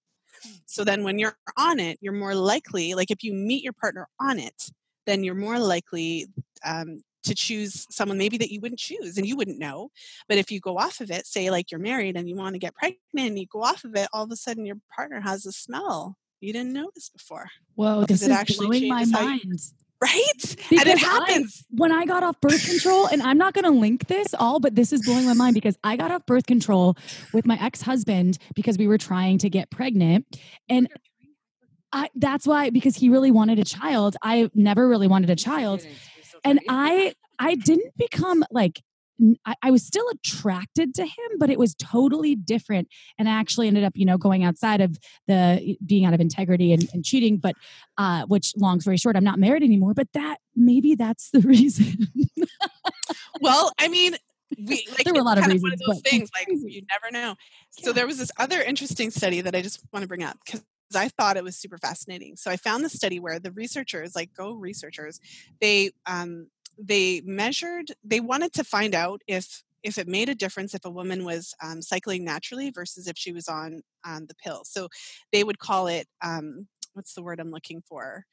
So 0.66 0.84
then 0.84 1.04
when 1.04 1.18
you're 1.18 1.36
on 1.56 1.80
it, 1.80 1.98
you're 2.00 2.12
more 2.12 2.34
likely, 2.34 2.94
like 2.94 3.10
if 3.10 3.22
you 3.22 3.32
meet 3.32 3.62
your 3.62 3.72
partner 3.72 4.08
on 4.20 4.38
it, 4.38 4.70
then 5.06 5.24
you're 5.24 5.34
more 5.34 5.58
likely 5.58 6.26
um, 6.64 7.02
to 7.24 7.34
choose 7.34 7.86
someone 7.90 8.18
maybe 8.18 8.38
that 8.38 8.50
you 8.50 8.60
wouldn't 8.60 8.78
choose 8.78 9.18
and 9.18 9.26
you 9.26 9.36
wouldn't 9.36 9.58
know. 9.58 9.90
But 10.28 10.38
if 10.38 10.50
you 10.50 10.60
go 10.60 10.78
off 10.78 11.00
of 11.00 11.10
it, 11.10 11.26
say 11.26 11.50
like 11.50 11.70
you're 11.70 11.80
married 11.80 12.16
and 12.16 12.28
you 12.28 12.36
want 12.36 12.54
to 12.54 12.58
get 12.58 12.74
pregnant 12.74 13.00
and 13.14 13.38
you 13.38 13.46
go 13.46 13.62
off 13.62 13.84
of 13.84 13.94
it, 13.96 14.08
all 14.12 14.24
of 14.24 14.30
a 14.30 14.36
sudden 14.36 14.66
your 14.66 14.78
partner 14.94 15.20
has 15.20 15.46
a 15.46 15.52
smell 15.52 16.16
you 16.41 16.53
didn't 16.53 16.72
notice 16.72 17.09
before. 17.09 17.51
Whoa, 17.74 18.05
this 18.05 18.22
is 18.22 18.57
blowing 18.57 18.88
my 18.88 19.05
mind. 19.05 19.43
You, 19.45 19.57
right? 20.03 20.57
Because 20.68 20.70
and 20.70 20.88
it 20.88 20.99
happens. 20.99 21.64
I, 21.70 21.74
when 21.76 21.93
I 21.93 22.07
got 22.07 22.22
off 22.22 22.41
birth 22.41 22.66
control, 22.66 23.07
and 23.07 23.22
I'm 23.22 23.38
not 23.38 23.55
going 23.55 23.64
to 23.64 23.70
link 23.70 24.07
this 24.07 24.34
all, 24.34 24.61
but 24.61 24.74
this 24.74 24.93
is 24.93 25.05
blowing 25.05 25.26
my 25.26 25.34
mind 25.34 25.55
because 25.55 25.76
I 25.84 25.97
got 25.97 26.11
off 26.11 26.26
birth 26.26 26.47
control 26.47 26.97
with 27.32 27.47
my 27.47 27.59
ex 27.62 27.82
husband 27.82 28.38
because 28.55 28.78
we 28.78 28.86
were 28.86 28.99
trying 28.99 29.38
to 29.38 29.51
get 29.51 29.70
pregnant. 29.70 30.26
And 30.68 30.88
I, 31.93 32.09
that's 32.14 32.47
why, 32.47 32.70
because 32.70 32.97
he 32.97 33.11
really 33.11 33.30
wanted 33.30 33.59
a 33.59 33.64
child. 33.64 34.16
I 34.22 34.51
never 34.55 34.88
really 34.88 35.09
wanted 35.09 35.30
a 35.30 35.36
child. 35.36 35.84
And 36.45 36.61
I, 36.68 37.14
I 37.38 37.57
didn't 37.57 37.97
become 37.97 38.45
like 38.51 38.82
I, 39.44 39.54
I, 39.62 39.70
was 39.70 39.84
still 39.84 40.06
attracted 40.08 40.94
to 40.94 41.02
him, 41.04 41.38
but 41.38 41.50
it 41.50 41.58
was 41.58 41.74
totally 41.74 42.34
different. 42.34 42.88
And 43.18 43.28
I 43.28 43.32
actually 43.32 43.68
ended 43.68 43.84
up, 43.84 43.92
you 43.94 44.06
know, 44.06 44.18
going 44.18 44.44
outside 44.44 44.80
of 44.80 44.98
the 45.26 45.76
being 45.84 46.04
out 46.04 46.14
of 46.14 46.20
integrity 46.20 46.72
and, 46.72 46.88
and 46.92 47.04
cheating. 47.04 47.36
But 47.36 47.54
uh, 47.98 48.24
which, 48.26 48.54
long 48.56 48.80
story 48.80 48.96
short, 48.96 49.16
I'm 49.16 49.24
not 49.24 49.38
married 49.38 49.62
anymore. 49.62 49.94
But 49.94 50.08
that 50.14 50.38
maybe 50.56 50.94
that's 50.94 51.30
the 51.30 51.40
reason. 51.44 51.96
well, 53.40 53.72
I 53.78 53.88
mean, 53.88 54.16
we 54.58 54.86
like 54.90 55.04
there 55.04 55.14
were 55.14 55.20
a 55.20 55.24
lot 55.24 55.38
of 55.38 55.46
reasons. 55.46 55.62
One 55.62 55.72
of 55.72 55.80
those 55.86 56.00
things, 56.02 56.30
like 56.34 56.48
you 56.48 56.82
never 56.90 57.12
know. 57.12 57.34
Yeah. 57.78 57.84
So 57.84 57.92
there 57.92 58.06
was 58.06 58.18
this 58.18 58.30
other 58.36 58.60
interesting 58.60 59.10
study 59.10 59.40
that 59.42 59.54
I 59.54 59.62
just 59.62 59.80
want 59.92 60.02
to 60.02 60.08
bring 60.08 60.22
up 60.22 60.38
because 60.44 60.62
I 60.94 61.08
thought 61.08 61.36
it 61.36 61.44
was 61.44 61.56
super 61.56 61.78
fascinating. 61.78 62.36
So 62.36 62.50
I 62.50 62.56
found 62.56 62.84
the 62.84 62.88
study 62.88 63.20
where 63.20 63.38
the 63.38 63.52
researchers, 63.52 64.16
like 64.16 64.32
Go 64.34 64.54
researchers, 64.54 65.20
they 65.60 65.92
um, 66.06 66.48
they 66.82 67.22
measured 67.24 67.92
they 68.04 68.20
wanted 68.20 68.52
to 68.54 68.64
find 68.64 68.94
out 68.94 69.22
if 69.26 69.62
if 69.82 69.96
it 69.98 70.08
made 70.08 70.28
a 70.28 70.34
difference 70.34 70.74
if 70.74 70.84
a 70.84 70.90
woman 70.90 71.24
was 71.24 71.54
um, 71.62 71.80
cycling 71.80 72.24
naturally 72.24 72.70
versus 72.70 73.06
if 73.06 73.16
she 73.16 73.32
was 73.32 73.48
on 73.48 73.82
on 74.04 74.26
the 74.26 74.34
pill. 74.34 74.62
So 74.64 74.88
they 75.32 75.44
would 75.44 75.58
call 75.58 75.86
it 75.86 76.06
um, 76.22 76.66
what's 76.94 77.14
the 77.14 77.22
word 77.22 77.40
i'm 77.40 77.50
looking 77.50 77.82
for 77.88 78.24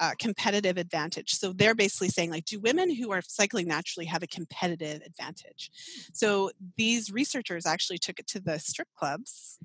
uh, 0.00 0.12
competitive 0.18 0.78
advantage. 0.78 1.34
So 1.34 1.52
they're 1.52 1.74
basically 1.74 2.08
saying, 2.08 2.30
like, 2.30 2.46
do 2.46 2.58
women 2.58 2.92
who 2.94 3.12
are 3.12 3.20
cycling 3.22 3.68
naturally 3.68 4.06
have 4.06 4.22
a 4.22 4.26
competitive 4.26 5.02
advantage? 5.04 5.70
So 6.12 6.50
these 6.76 7.12
researchers 7.12 7.66
actually 7.66 7.98
took 7.98 8.18
it 8.18 8.26
to 8.28 8.40
the 8.40 8.58
strip 8.58 8.88
clubs. 8.96 9.58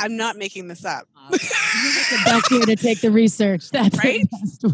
I'm 0.00 0.16
not 0.16 0.36
making 0.36 0.68
this 0.68 0.84
up. 0.84 1.06
the 1.30 2.22
best 2.24 2.50
way 2.50 2.60
to 2.60 2.76
take 2.76 3.00
the 3.02 3.10
research. 3.10 3.68
That's 3.72 3.96
right. 4.02 4.26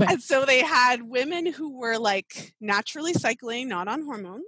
And 0.08 0.22
so 0.22 0.44
they 0.44 0.61
had 0.61 1.02
women 1.02 1.46
who 1.46 1.76
were 1.76 1.98
like 1.98 2.54
naturally 2.61 3.12
cycling, 3.12 3.68
not 3.68 3.88
on 3.88 4.02
hormones 4.02 4.44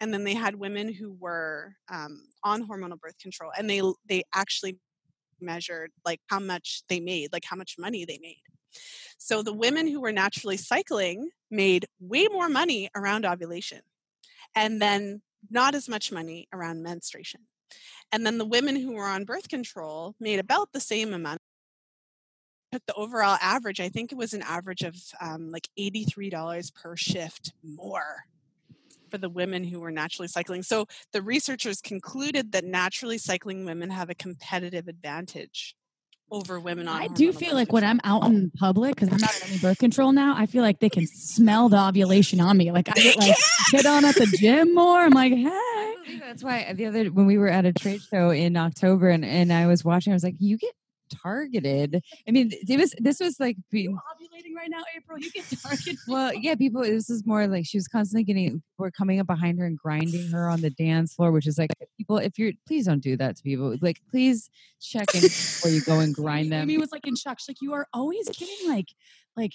and 0.00 0.12
then 0.12 0.24
they 0.24 0.34
had 0.34 0.56
women 0.56 0.92
who 0.92 1.16
were 1.18 1.74
um, 1.90 2.26
on 2.42 2.66
hormonal 2.68 2.98
birth 2.98 3.18
control 3.18 3.50
and 3.56 3.70
they 3.70 3.80
they 4.08 4.22
actually 4.34 4.76
measured 5.40 5.90
like 6.04 6.20
how 6.28 6.38
much 6.38 6.82
they 6.88 7.00
made 7.00 7.32
like 7.32 7.44
how 7.44 7.56
much 7.56 7.76
money 7.78 8.04
they 8.04 8.18
made 8.20 8.42
so 9.18 9.42
the 9.42 9.52
women 9.52 9.86
who 9.86 10.00
were 10.00 10.12
naturally 10.12 10.56
cycling 10.56 11.30
made 11.50 11.86
way 12.00 12.26
more 12.28 12.48
money 12.48 12.90
around 12.94 13.24
ovulation 13.24 13.80
and 14.54 14.80
then 14.80 15.22
not 15.50 15.74
as 15.74 15.88
much 15.88 16.12
money 16.12 16.48
around 16.52 16.82
menstruation. 16.82 17.42
And 18.12 18.24
then 18.24 18.38
the 18.38 18.44
women 18.44 18.76
who 18.76 18.92
were 18.92 19.06
on 19.06 19.24
birth 19.24 19.48
control 19.48 20.14
made 20.20 20.38
about 20.38 20.72
the 20.72 20.80
same 20.80 21.12
amount. 21.12 21.40
Took 22.72 22.86
the 22.86 22.94
overall 22.94 23.38
average, 23.40 23.80
I 23.80 23.88
think 23.88 24.10
it 24.10 24.18
was 24.18 24.34
an 24.34 24.42
average 24.42 24.82
of 24.82 24.96
um, 25.20 25.50
like 25.50 25.68
$83 25.78 26.74
per 26.74 26.96
shift 26.96 27.52
more 27.62 28.24
for 29.10 29.18
the 29.18 29.28
women 29.28 29.62
who 29.62 29.78
were 29.78 29.92
naturally 29.92 30.26
cycling. 30.26 30.62
So 30.64 30.86
the 31.12 31.22
researchers 31.22 31.80
concluded 31.80 32.50
that 32.52 32.64
naturally 32.64 33.18
cycling 33.18 33.64
women 33.64 33.90
have 33.90 34.10
a 34.10 34.14
competitive 34.14 34.88
advantage 34.88 35.76
over 36.30 36.58
women 36.58 36.88
on 36.88 37.00
I 37.00 37.08
do 37.08 37.32
feel 37.32 37.54
like 37.54 37.72
when 37.72 37.84
I'm 37.84 38.00
out 38.04 38.24
in 38.24 38.50
public, 38.50 38.94
because 38.94 39.08
I'm 39.10 39.18
not 39.18 39.34
on 39.42 39.50
any 39.50 39.58
birth 39.58 39.78
control 39.78 40.12
now, 40.12 40.34
I 40.36 40.46
feel 40.46 40.62
like 40.62 40.80
they 40.80 40.88
can 40.88 41.06
smell 41.06 41.68
the 41.68 41.78
ovulation 41.78 42.40
on 42.40 42.56
me. 42.56 42.72
Like 42.72 42.88
I 42.88 42.92
get 42.94 43.16
like 43.16 43.36
get 43.70 43.86
on 43.86 44.04
at 44.04 44.16
the 44.16 44.26
gym 44.26 44.74
more. 44.74 45.00
I'm 45.00 45.12
like, 45.12 45.32
hey. 45.34 45.94
That's 46.20 46.42
why 46.42 46.64
uh, 46.64 46.74
the 46.74 46.86
other 46.86 47.04
when 47.06 47.26
we 47.26 47.38
were 47.38 47.48
at 47.48 47.64
a 47.64 47.72
trade 47.72 48.02
show 48.02 48.30
in 48.30 48.56
October 48.56 49.08
and, 49.08 49.24
and 49.24 49.52
I 49.52 49.66
was 49.66 49.84
watching, 49.84 50.12
I 50.12 50.16
was 50.16 50.24
like, 50.24 50.36
you 50.38 50.58
get 50.58 50.74
targeted. 51.22 52.02
I 52.26 52.30
mean, 52.30 52.50
it 52.52 52.78
was 52.78 52.94
this 52.98 53.20
was 53.20 53.40
like 53.40 53.56
being 53.70 53.92
ovulating 53.92 54.54
right 54.56 54.68
now, 54.68 54.82
April. 54.96 55.18
You 55.18 55.30
get 55.30 55.44
targeted. 55.62 55.96
well, 56.08 56.32
yeah, 56.34 56.54
people. 56.54 56.82
This 56.82 57.10
is 57.10 57.26
more 57.26 57.46
like 57.46 57.66
she 57.66 57.76
was 57.76 57.88
constantly 57.88 58.24
getting. 58.24 58.62
We're 58.78 58.90
coming 58.90 59.20
up 59.20 59.26
behind 59.26 59.58
her 59.58 59.66
and 59.66 59.78
grinding 59.78 60.30
her 60.30 60.48
on 60.48 60.60
the 60.60 60.70
dance 60.70 61.14
floor, 61.14 61.32
which 61.32 61.46
is 61.46 61.58
like 61.58 61.70
people. 61.96 62.18
If 62.18 62.38
you're, 62.38 62.52
please 62.66 62.86
don't 62.86 63.00
do 63.00 63.16
that 63.16 63.36
to 63.36 63.42
people. 63.42 63.76
Like, 63.80 64.00
please 64.10 64.50
check 64.80 65.14
in 65.14 65.22
before 65.22 65.70
you 65.70 65.80
go 65.82 66.00
and 66.00 66.14
grind 66.22 66.52
them. 66.52 66.60
I 66.60 66.62
Amy 66.62 66.78
was 66.78 66.92
like 66.92 67.06
in 67.06 67.16
shock. 67.16 67.38
She's 67.40 67.48
like, 67.48 67.62
you 67.62 67.72
are 67.74 67.86
always 67.92 68.28
getting 68.28 68.68
like, 68.68 68.88
like 69.36 69.52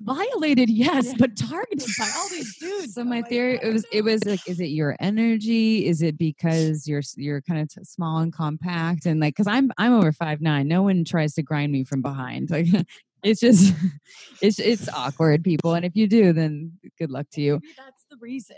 violated 0.00 0.70
yes 0.70 1.06
yeah. 1.06 1.14
but 1.18 1.36
targeted 1.36 1.88
by 1.98 2.08
all 2.16 2.28
these 2.28 2.56
dudes 2.60 2.94
so 2.94 3.04
my 3.04 3.22
oh 3.24 3.28
theory 3.28 3.58
it 3.62 3.72
was 3.72 3.84
it 3.92 4.02
was 4.02 4.24
like 4.24 4.40
is 4.48 4.60
it 4.60 4.66
your 4.66 4.96
energy 5.00 5.86
is 5.86 6.02
it 6.02 6.16
because 6.16 6.86
you're 6.86 7.02
you're 7.16 7.40
kind 7.42 7.60
of 7.60 7.68
t- 7.68 7.82
small 7.84 8.18
and 8.18 8.32
compact 8.32 9.06
and 9.06 9.20
like 9.20 9.34
because 9.34 9.48
i'm 9.48 9.70
i'm 9.78 9.92
over 9.92 10.12
five 10.12 10.40
nine 10.40 10.68
no 10.68 10.82
one 10.82 11.04
tries 11.04 11.34
to 11.34 11.42
grind 11.42 11.72
me 11.72 11.84
from 11.84 12.00
behind 12.00 12.50
like 12.50 12.66
it's 13.22 13.40
just 13.40 13.74
it's 14.40 14.58
it's 14.58 14.88
awkward 14.90 15.42
people 15.42 15.74
and 15.74 15.84
if 15.84 15.96
you 15.96 16.06
do 16.06 16.32
then 16.32 16.72
good 16.98 17.10
luck 17.10 17.26
to 17.32 17.40
you 17.40 17.54
Maybe 17.54 17.74
that's 17.76 18.04
the 18.10 18.16
reason 18.20 18.56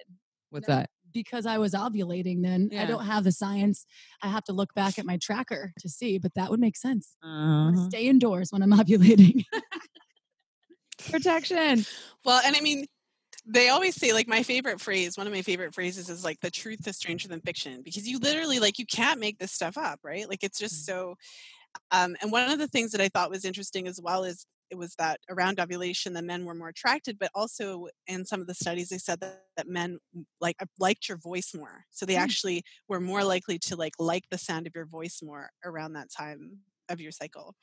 what's 0.50 0.66
that 0.66 0.90
because 1.12 1.46
I 1.46 1.58
was 1.58 1.74
ovulating 1.74 2.42
then. 2.42 2.70
Yeah. 2.72 2.82
I 2.82 2.86
don't 2.86 3.04
have 3.04 3.22
the 3.22 3.30
science. 3.30 3.86
I 4.20 4.26
have 4.26 4.42
to 4.46 4.52
look 4.52 4.74
back 4.74 4.98
at 4.98 5.06
my 5.06 5.16
tracker 5.22 5.72
to 5.78 5.88
see, 5.88 6.18
but 6.18 6.34
that 6.34 6.50
would 6.50 6.58
make 6.58 6.76
sense. 6.76 7.14
Uh-huh. 7.22 7.88
Stay 7.88 8.08
indoors 8.08 8.50
when 8.50 8.62
I'm 8.62 8.72
ovulating 8.72 9.44
protection. 11.10 11.84
Well, 12.24 12.40
and 12.44 12.56
I 12.56 12.60
mean, 12.60 12.86
they 13.46 13.68
always 13.68 13.94
say 13.94 14.12
like 14.12 14.28
my 14.28 14.42
favorite 14.42 14.80
phrase 14.80 15.16
one 15.16 15.26
of 15.26 15.32
my 15.32 15.42
favorite 15.42 15.74
phrases 15.74 16.08
is 16.08 16.24
like 16.24 16.40
the 16.40 16.50
truth 16.50 16.86
is 16.86 16.96
stranger 16.96 17.28
than 17.28 17.40
fiction 17.40 17.82
because 17.82 18.08
you 18.08 18.18
literally 18.18 18.58
like 18.58 18.78
you 18.78 18.86
can't 18.86 19.20
make 19.20 19.38
this 19.38 19.52
stuff 19.52 19.76
up 19.76 20.00
right 20.02 20.28
like 20.28 20.42
it's 20.42 20.58
just 20.58 20.82
mm. 20.82 20.86
so 20.86 21.14
um, 21.90 22.16
and 22.22 22.30
one 22.30 22.50
of 22.50 22.58
the 22.58 22.68
things 22.68 22.92
that 22.92 23.00
i 23.00 23.08
thought 23.08 23.30
was 23.30 23.44
interesting 23.44 23.86
as 23.86 24.00
well 24.02 24.24
is 24.24 24.46
it 24.70 24.78
was 24.78 24.94
that 24.96 25.20
around 25.28 25.60
ovulation 25.60 26.14
the 26.14 26.22
men 26.22 26.44
were 26.44 26.54
more 26.54 26.68
attracted 26.68 27.18
but 27.18 27.30
also 27.34 27.86
in 28.06 28.24
some 28.24 28.40
of 28.40 28.46
the 28.46 28.54
studies 28.54 28.88
they 28.88 28.98
said 28.98 29.20
that, 29.20 29.42
that 29.56 29.68
men 29.68 29.98
like 30.40 30.56
liked 30.78 31.08
your 31.08 31.18
voice 31.18 31.52
more 31.54 31.84
so 31.90 32.06
they 32.06 32.14
mm. 32.14 32.20
actually 32.20 32.62
were 32.88 33.00
more 33.00 33.24
likely 33.24 33.58
to 33.58 33.76
like 33.76 33.92
like 33.98 34.24
the 34.30 34.38
sound 34.38 34.66
of 34.66 34.74
your 34.74 34.86
voice 34.86 35.20
more 35.22 35.50
around 35.64 35.92
that 35.92 36.08
time 36.10 36.58
of 36.88 37.00
your 37.00 37.12
cycle. 37.12 37.54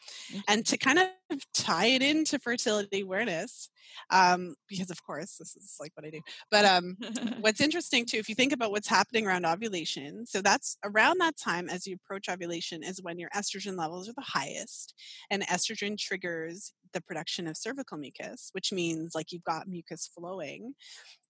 And 0.47 0.65
to 0.65 0.77
kind 0.77 0.99
of 0.99 1.07
tie 1.53 1.87
it 1.87 2.01
into 2.01 2.39
fertility 2.39 3.01
awareness, 3.01 3.69
um, 4.09 4.55
because 4.67 4.89
of 4.89 5.03
course 5.03 5.35
this 5.37 5.55
is 5.55 5.75
like 5.79 5.91
what 5.95 6.05
I 6.05 6.09
do. 6.09 6.21
But 6.49 6.65
um, 6.65 6.97
what's 7.39 7.61
interesting 7.61 8.05
too, 8.05 8.17
if 8.17 8.29
you 8.29 8.35
think 8.35 8.53
about 8.53 8.71
what's 8.71 8.87
happening 8.87 9.25
around 9.25 9.45
ovulation, 9.45 10.25
so 10.25 10.41
that's 10.41 10.77
around 10.83 11.19
that 11.19 11.37
time 11.37 11.69
as 11.69 11.87
you 11.87 11.95
approach 11.95 12.29
ovulation 12.29 12.83
is 12.83 13.01
when 13.01 13.19
your 13.19 13.29
estrogen 13.35 13.77
levels 13.77 14.09
are 14.09 14.13
the 14.13 14.21
highest, 14.21 14.93
and 15.29 15.43
estrogen 15.43 15.97
triggers 15.97 16.73
the 16.93 17.01
production 17.01 17.47
of 17.47 17.57
cervical 17.57 17.97
mucus, 17.97 18.49
which 18.51 18.73
means 18.73 19.15
like 19.15 19.31
you've 19.31 19.43
got 19.43 19.67
mucus 19.67 20.09
flowing. 20.13 20.73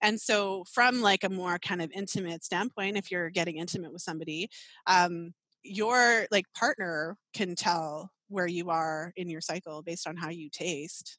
And 0.01 0.19
so, 0.19 0.63
from 0.71 1.01
like 1.01 1.23
a 1.23 1.29
more 1.29 1.59
kind 1.59 1.81
of 1.81 1.91
intimate 1.93 2.43
standpoint, 2.43 2.97
if 2.97 3.11
you're 3.11 3.29
getting 3.29 3.57
intimate 3.57 3.93
with 3.93 4.01
somebody, 4.01 4.49
um, 4.87 5.33
your 5.63 6.25
like 6.31 6.45
partner 6.57 7.17
can 7.33 7.55
tell 7.55 8.11
where 8.29 8.47
you 8.47 8.69
are 8.69 9.11
in 9.15 9.29
your 9.29 9.41
cycle 9.41 9.81
based 9.81 10.07
on 10.07 10.15
how 10.15 10.29
you 10.29 10.49
taste 10.49 11.17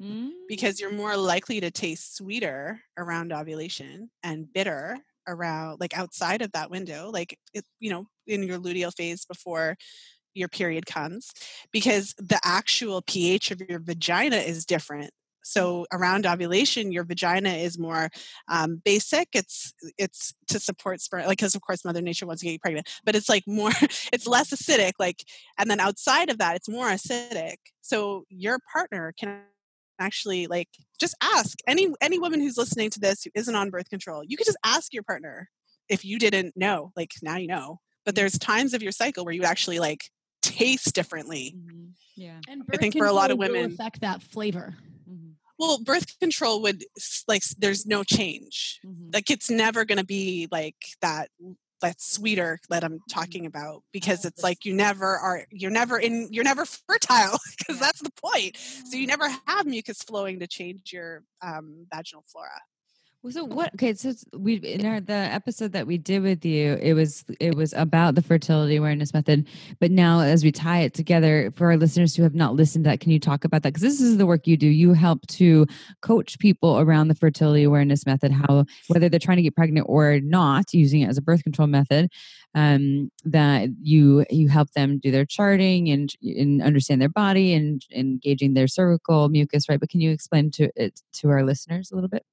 mm. 0.00 0.30
because 0.48 0.80
you're 0.80 0.92
more 0.92 1.16
likely 1.16 1.60
to 1.60 1.70
taste 1.70 2.16
sweeter 2.16 2.80
around 2.98 3.32
ovulation 3.32 4.10
and 4.22 4.52
bitter 4.52 4.98
around 5.26 5.80
like 5.80 5.96
outside 5.96 6.42
of 6.42 6.52
that 6.52 6.70
window 6.70 7.10
like 7.12 7.38
it, 7.54 7.64
you 7.80 7.90
know 7.90 8.06
in 8.26 8.42
your 8.42 8.58
luteal 8.58 8.94
phase 8.94 9.24
before 9.24 9.76
your 10.34 10.48
period 10.48 10.84
comes 10.84 11.32
because 11.72 12.14
the 12.18 12.38
actual 12.44 13.02
pH 13.02 13.50
of 13.50 13.62
your 13.68 13.78
vagina 13.78 14.36
is 14.36 14.66
different 14.66 15.10
so 15.44 15.86
around 15.92 16.26
ovulation, 16.26 16.90
your 16.90 17.04
vagina 17.04 17.50
is 17.50 17.78
more 17.78 18.08
um, 18.48 18.80
basic. 18.84 19.28
It's 19.34 19.74
it's 19.98 20.34
to 20.48 20.58
support 20.58 21.00
sperm, 21.00 21.26
like 21.26 21.38
because 21.38 21.54
of 21.54 21.60
course 21.60 21.84
Mother 21.84 22.00
Nature 22.00 22.26
wants 22.26 22.40
to 22.40 22.46
get 22.46 22.52
you 22.52 22.58
pregnant, 22.58 22.88
but 23.04 23.14
it's 23.14 23.28
like 23.28 23.44
more, 23.46 23.70
it's 24.12 24.26
less 24.26 24.50
acidic. 24.50 24.92
Like, 24.98 25.22
and 25.58 25.70
then 25.70 25.80
outside 25.80 26.30
of 26.30 26.38
that, 26.38 26.56
it's 26.56 26.68
more 26.68 26.88
acidic. 26.88 27.56
So 27.82 28.24
your 28.30 28.58
partner 28.72 29.12
can 29.18 29.42
actually 30.00 30.46
like 30.46 30.68
just 30.98 31.14
ask 31.22 31.58
any 31.68 31.88
any 32.00 32.18
woman 32.18 32.40
who's 32.40 32.56
listening 32.56 32.90
to 32.90 33.00
this 33.00 33.22
who 33.22 33.30
isn't 33.34 33.54
on 33.54 33.70
birth 33.70 33.90
control. 33.90 34.22
You 34.26 34.36
could 34.36 34.46
just 34.46 34.58
ask 34.64 34.92
your 34.92 35.04
partner 35.04 35.50
if 35.88 36.04
you 36.04 36.18
didn't 36.18 36.56
know. 36.56 36.90
Like 36.96 37.12
now 37.22 37.36
you 37.36 37.48
know. 37.48 37.80
But 38.06 38.14
there's 38.14 38.38
times 38.38 38.74
of 38.74 38.82
your 38.82 38.92
cycle 38.92 39.24
where 39.24 39.34
you 39.34 39.44
actually 39.44 39.78
like 39.78 40.10
taste 40.42 40.94
differently. 40.94 41.54
Mm-hmm. 41.56 41.84
Yeah. 42.16 42.40
And 42.48 42.62
I 42.72 42.76
think 42.76 42.96
for 42.96 43.06
a 43.06 43.12
lot 43.12 43.30
of 43.30 43.38
birth 43.38 43.46
control 43.46 43.62
will 43.62 43.68
women- 43.68 43.74
affect 43.74 44.00
that 44.00 44.22
flavor. 44.22 44.76
Mm-hmm. 45.60 45.68
Well, 45.68 45.78
birth 45.82 46.18
control 46.18 46.62
would 46.62 46.84
like 47.28 47.42
there's 47.58 47.86
no 47.86 48.04
change. 48.04 48.80
Mm-hmm. 48.84 49.10
Like 49.12 49.30
it's 49.30 49.50
never 49.50 49.84
going 49.84 49.98
to 49.98 50.04
be 50.04 50.48
like 50.50 50.76
that 51.00 51.28
that 51.80 52.00
sweeter 52.00 52.58
that 52.70 52.82
I'm 52.82 53.00
talking 53.10 53.44
about 53.44 53.82
because 53.92 54.24
it's 54.24 54.42
like 54.42 54.64
you 54.64 54.72
never 54.72 55.18
are 55.18 55.46
you're 55.50 55.70
never 55.70 55.98
in 55.98 56.28
you're 56.30 56.44
never 56.44 56.64
fertile 56.88 57.38
because 57.58 57.78
that's 57.78 58.00
the 58.00 58.12
point. 58.12 58.56
So 58.56 58.96
you 58.96 59.06
never 59.06 59.28
have 59.46 59.66
mucus 59.66 60.02
flowing 60.02 60.40
to 60.40 60.46
change 60.46 60.92
your 60.92 61.22
um, 61.42 61.86
vaginal 61.92 62.24
flora. 62.26 62.60
So 63.30 63.42
what? 63.42 63.72
Okay, 63.74 63.94
so 63.94 64.12
we 64.36 64.56
in 64.56 64.84
our 64.84 65.00
the 65.00 65.14
episode 65.14 65.72
that 65.72 65.86
we 65.86 65.96
did 65.96 66.22
with 66.22 66.44
you, 66.44 66.74
it 66.74 66.92
was 66.92 67.24
it 67.40 67.54
was 67.54 67.72
about 67.72 68.16
the 68.16 68.22
fertility 68.22 68.76
awareness 68.76 69.14
method. 69.14 69.48
But 69.80 69.90
now, 69.90 70.20
as 70.20 70.44
we 70.44 70.52
tie 70.52 70.80
it 70.80 70.92
together 70.92 71.50
for 71.56 71.68
our 71.68 71.78
listeners 71.78 72.14
who 72.14 72.22
have 72.22 72.34
not 72.34 72.54
listened 72.54 72.84
to 72.84 72.90
that, 72.90 73.00
can 73.00 73.12
you 73.12 73.18
talk 73.18 73.44
about 73.46 73.62
that? 73.62 73.70
Because 73.72 73.82
this 73.82 73.98
is 73.98 74.18
the 74.18 74.26
work 74.26 74.46
you 74.46 74.58
do. 74.58 74.66
You 74.66 74.92
help 74.92 75.26
to 75.28 75.66
coach 76.02 76.38
people 76.38 76.78
around 76.78 77.08
the 77.08 77.14
fertility 77.14 77.62
awareness 77.62 78.04
method, 78.04 78.30
how 78.30 78.66
whether 78.88 79.08
they're 79.08 79.18
trying 79.18 79.38
to 79.38 79.42
get 79.42 79.56
pregnant 79.56 79.86
or 79.88 80.20
not, 80.20 80.74
using 80.74 81.00
it 81.00 81.08
as 81.08 81.16
a 81.16 81.22
birth 81.22 81.42
control 81.44 81.66
method. 81.66 82.10
Um, 82.54 83.10
that 83.24 83.70
you 83.80 84.26
you 84.28 84.48
help 84.48 84.70
them 84.72 84.98
do 84.98 85.10
their 85.10 85.24
charting 85.24 85.88
and 85.88 86.14
and 86.22 86.62
understand 86.62 87.00
their 87.00 87.08
body 87.08 87.54
and 87.54 87.82
engaging 87.90 88.52
their 88.52 88.68
cervical 88.68 89.30
mucus, 89.30 89.66
right? 89.66 89.80
But 89.80 89.88
can 89.88 90.02
you 90.02 90.10
explain 90.10 90.50
to 90.52 90.70
it 90.76 91.00
to 91.14 91.30
our 91.30 91.42
listeners 91.42 91.90
a 91.90 91.94
little 91.94 92.10
bit? 92.10 92.24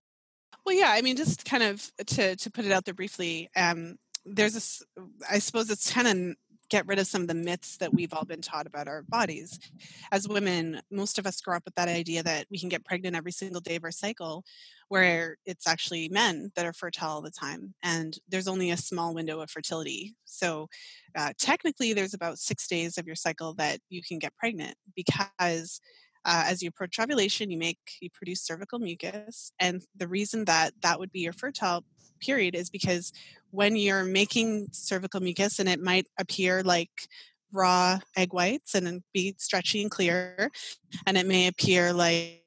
Well, 0.72 0.80
yeah, 0.80 0.92
I 0.92 1.02
mean, 1.02 1.18
just 1.18 1.44
kind 1.44 1.64
of 1.64 1.92
to 2.06 2.38
to 2.38 2.50
put 2.50 2.64
it 2.64 2.72
out 2.72 2.86
there 2.86 2.94
briefly. 2.94 3.50
Um, 3.58 3.98
there's 4.26 4.54
this. 4.54 4.82
I 5.30 5.40
suppose 5.40 5.70
it's 5.70 5.92
kind 5.92 6.08
of 6.08 6.36
get 6.70 6.88
rid 6.88 6.98
of 6.98 7.08
some 7.08 7.24
of 7.24 7.28
the 7.28 7.34
myths 7.34 7.76
that 7.76 7.94
we've 7.94 8.14
all 8.14 8.24
been 8.24 8.40
taught 8.40 8.68
about 8.68 8.88
our 8.88 9.04
bodies. 9.04 9.60
As 10.14 10.30
women, 10.30 10.80
most 10.90 11.20
of 11.20 11.28
us 11.28 11.42
grow 11.42 11.58
up 11.58 11.66
with 11.66 11.76
that 11.76 11.90
idea 11.90 12.24
that 12.24 12.46
we 12.50 12.58
can 12.58 12.70
get 12.70 12.86
pregnant 12.86 13.18
every 13.18 13.34
single 13.34 13.60
day 13.60 13.76
of 13.76 13.84
our 13.84 13.92
cycle, 13.92 14.46
where 14.88 15.36
it's 15.46 15.68
actually 15.68 16.08
men 16.08 16.54
that 16.56 16.66
are 16.66 16.72
fertile 16.72 17.10
all 17.10 17.22
the 17.22 17.32
time, 17.32 17.74
and 17.84 18.18
there's 18.30 18.48
only 18.48 18.72
a 18.72 18.78
small 18.78 19.14
window 19.14 19.42
of 19.42 19.52
fertility. 19.52 20.16
So, 20.24 20.70
uh, 21.18 21.34
technically, 21.38 21.92
there's 21.92 22.14
about 22.14 22.40
six 22.40 22.66
days 22.66 22.98
of 22.98 23.08
your 23.08 23.18
cycle 23.18 23.56
that 23.56 23.82
you 23.90 24.02
can 24.02 24.20
get 24.20 24.38
pregnant 24.38 24.76
because 24.96 25.82
uh, 26.26 26.44
as 26.48 26.62
you 26.62 26.70
approach 26.70 27.00
ovulation, 27.00 27.52
you 27.52 27.58
make 27.58 27.80
you 28.00 28.10
produce 28.10 28.42
cervical 28.42 28.80
mucus, 28.80 29.52
and 29.60 29.82
the 29.96 30.08
reason 30.08 30.46
that 30.46 30.74
that 30.82 31.00
would 31.00 31.12
be 31.12 31.22
your 31.22 31.34
fertile 31.34 31.84
period 32.20 32.56
is 32.56 32.70
because 32.70 33.12
when 33.50 33.76
you're 33.76 34.06
making 34.06 34.68
cervical 34.72 35.20
mucus, 35.20 35.60
and 35.60 35.68
it 35.68 35.82
might 35.82 36.08
appear 36.20 36.64
like 36.64 37.08
raw 37.52 38.00
egg 38.16 38.34
whites 38.34 38.76
and 38.76 39.04
be 39.14 39.36
stretchy 39.38 39.82
and 39.82 39.92
clear, 39.92 40.50
and 41.06 41.18
it 41.18 41.26
may 41.26 41.48
appear 41.48 41.92
like, 41.92 42.44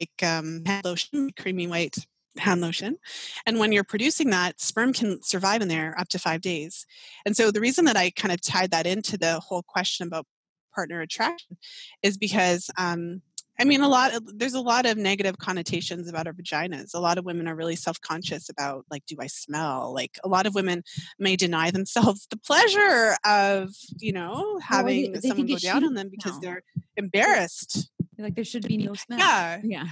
like 0.00 0.28
um, 0.30 0.62
hand 0.64 0.84
lotion, 0.84 1.30
creamy 1.38 1.66
white 1.66 1.96
hand 2.38 2.60
lotion. 2.60 2.96
And 3.44 3.58
when 3.58 3.72
you're 3.72 3.84
producing 3.84 4.30
that, 4.30 4.60
sperm 4.60 4.92
can 4.92 5.22
survive 5.22 5.62
in 5.62 5.68
there 5.68 5.94
up 5.98 6.08
to 6.10 6.18
five 6.18 6.40
days. 6.40 6.86
And 7.26 7.36
so 7.36 7.50
the 7.50 7.60
reason 7.60 7.84
that 7.86 7.96
I 7.96 8.10
kind 8.10 8.32
of 8.32 8.40
tied 8.40 8.70
that 8.70 8.86
into 8.86 9.18
the 9.18 9.40
whole 9.40 9.62
question 9.62 10.06
about 10.06 10.26
partner 10.74 11.00
attraction 11.00 11.56
is 12.02 12.16
because 12.18 12.70
um, 12.78 13.22
I 13.58 13.64
mean 13.64 13.82
a 13.82 13.88
lot 13.88 14.14
of, 14.14 14.38
there's 14.38 14.54
a 14.54 14.60
lot 14.60 14.86
of 14.86 14.96
negative 14.96 15.36
connotations 15.38 16.08
about 16.08 16.26
our 16.26 16.32
vaginas. 16.32 16.94
A 16.94 17.00
lot 17.00 17.18
of 17.18 17.24
women 17.26 17.46
are 17.46 17.54
really 17.54 17.76
self-conscious 17.76 18.48
about 18.48 18.86
like 18.90 19.04
do 19.06 19.16
I 19.20 19.26
smell? 19.26 19.92
Like 19.92 20.18
a 20.24 20.28
lot 20.28 20.46
of 20.46 20.54
women 20.54 20.82
may 21.18 21.36
deny 21.36 21.70
themselves 21.70 22.26
the 22.30 22.38
pleasure 22.38 23.16
of, 23.24 23.68
you 23.98 24.12
know, 24.12 24.58
having 24.62 25.12
they 25.12 25.20
someone 25.20 25.46
think 25.46 25.60
go 25.60 25.68
down 25.68 25.84
on 25.84 25.94
them 25.94 26.08
because 26.10 26.32
smell. 26.32 26.40
they're 26.40 26.62
embarrassed. 26.96 27.90
Like 28.18 28.34
there 28.34 28.44
should 28.44 28.66
be 28.66 28.76
no 28.76 28.94
smell. 28.94 29.18
Yeah. 29.18 29.60
Yeah. 29.62 29.86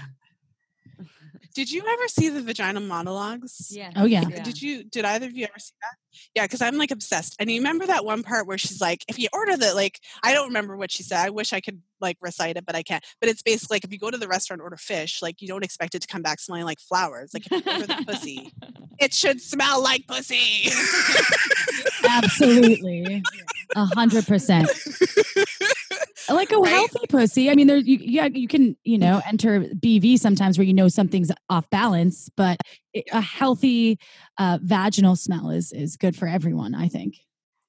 Did 1.55 1.71
you 1.71 1.83
ever 1.87 2.09
see 2.09 2.29
the 2.29 2.43
vagina 2.43 2.81
monologues? 2.81 3.69
Oh, 3.71 3.77
yeah. 3.77 3.91
Oh, 3.97 4.07
yeah. 4.07 4.43
Did 4.43 4.61
you 4.61 4.85
did 4.85 5.05
either 5.05 5.27
of 5.27 5.33
you 5.37 5.45
ever 5.45 5.59
see 5.59 5.75
that? 5.83 5.97
Yeah, 6.35 6.45
because 6.45 6.63
I'm 6.63 6.77
like 6.77 6.91
obsessed. 6.91 7.37
And 7.39 7.51
you 7.51 7.59
remember 7.61 7.87
that 7.87 8.05
one 8.05 8.23
part 8.23 8.47
where 8.47 8.59
she's 8.59 8.81
like, 8.81 9.05
if 9.09 9.19
you 9.19 9.29
order 9.33 9.57
the 9.57 9.75
like 9.75 10.01
I 10.23 10.33
don't 10.33 10.49
remember 10.49 10.77
what 10.77 10.91
she 10.91 11.03
said. 11.03 11.19
I 11.25 11.31
wish 11.31 11.53
I 11.53 11.61
could 11.61 11.83
like 12.01 12.17
recite 12.21 12.57
it, 12.57 12.65
but 12.67 12.75
I 12.77 12.83
can't. 12.83 13.05
But 13.21 13.29
it's 13.31 13.43
basically 13.43 13.77
like 13.77 13.85
if 13.85 13.93
you 13.93 13.99
go 13.99 14.11
to 14.11 14.19
the 14.19 14.29
restaurant 14.29 14.61
and 14.61 14.65
order 14.65 14.77
fish, 14.77 15.21
like 15.23 15.41
you 15.43 15.49
don't 15.49 15.65
expect 15.65 15.95
it 15.95 16.03
to 16.03 16.09
come 16.09 16.23
back 16.23 16.41
smelling 16.41 16.65
like 16.65 16.81
flowers. 16.81 17.33
Like 17.35 17.47
if 17.47 17.53
you 17.67 17.73
order 17.73 17.87
the 17.87 18.05
pussy, 18.07 18.53
it 18.99 19.15
should 19.15 19.41
smell 19.41 19.83
like 19.83 20.07
pussy. 20.07 20.71
Absolutely. 22.09 23.23
A 23.77 23.85
hundred 23.85 24.27
percent. 24.27 24.69
Like 26.31 26.53
a 26.53 26.59
Right? 26.59 26.71
healthy 26.71 27.07
pussy. 27.09 27.51
I 27.51 27.55
mean, 27.55 27.67
there 27.67 27.79
you 27.79 27.99
yeah, 28.01 28.27
you 28.27 28.49
can, 28.49 28.77
you 28.85 28.99
know, 28.99 29.23
enter 29.27 29.61
BV 29.61 30.19
sometimes 30.19 30.59
where 30.59 30.67
you 30.67 30.75
know 30.75 30.89
something's 30.89 31.31
off 31.49 31.69
balance, 31.71 32.29
but 32.37 32.59
a 33.13 33.21
healthy 33.21 33.99
uh, 34.39 34.59
vaginal 34.63 35.17
smell 35.17 35.51
is 35.51 35.73
is 35.73 35.97
good 35.97 36.17
for 36.17 36.29
everyone, 36.29 36.75
I 36.75 36.89
think. 36.89 37.17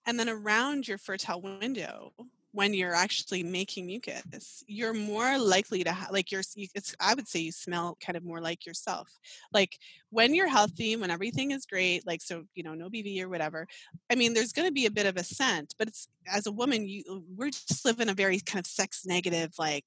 and 0.06 0.20
then 0.20 0.28
around 0.30 0.88
your 0.88 0.98
fertile 0.98 1.42
window 1.42 2.14
when 2.52 2.74
you're 2.74 2.96
actually 2.96 3.44
making 3.44 3.86
mucus 3.86 4.64
you're 4.68 4.94
more 4.94 5.38
likely 5.38 5.84
to 5.84 5.92
have 5.92 6.12
like 6.12 6.32
you're 6.32 6.42
it's 6.76 6.96
i 7.00 7.14
would 7.14 7.28
say 7.28 7.40
you 7.40 7.52
smell 7.52 7.98
kind 8.04 8.18
of 8.18 8.24
more 8.24 8.42
like 8.42 8.66
yourself. 8.66 9.10
Like 9.54 9.78
when 10.10 10.34
you're 10.34 10.48
healthy 10.48 10.96
when 10.96 11.12
everything 11.12 11.52
is 11.52 11.66
great 11.66 12.06
like 12.06 12.22
so 12.22 12.44
you 12.56 12.64
know 12.64 12.74
no 12.74 12.90
bv 12.90 13.22
or 13.22 13.30
whatever 13.30 13.68
i 14.10 14.16
mean 14.16 14.34
there's 14.34 14.54
going 14.54 14.68
to 14.68 14.74
be 14.74 14.86
a 14.86 14.92
bit 14.92 15.06
of 15.06 15.18
a 15.18 15.24
scent 15.24 15.76
but 15.78 15.88
it's 15.88 16.08
as 16.28 16.48
a 16.48 16.52
woman 16.52 16.88
you 16.88 17.04
uh, 17.12 17.20
we're 17.36 17.50
just 17.50 17.86
live 17.86 18.00
in 18.00 18.10
a 18.10 18.14
very 18.14 18.40
kind 18.40 18.60
of 18.60 18.68
sex 18.68 19.06
negative 19.06 19.54
like 19.60 19.86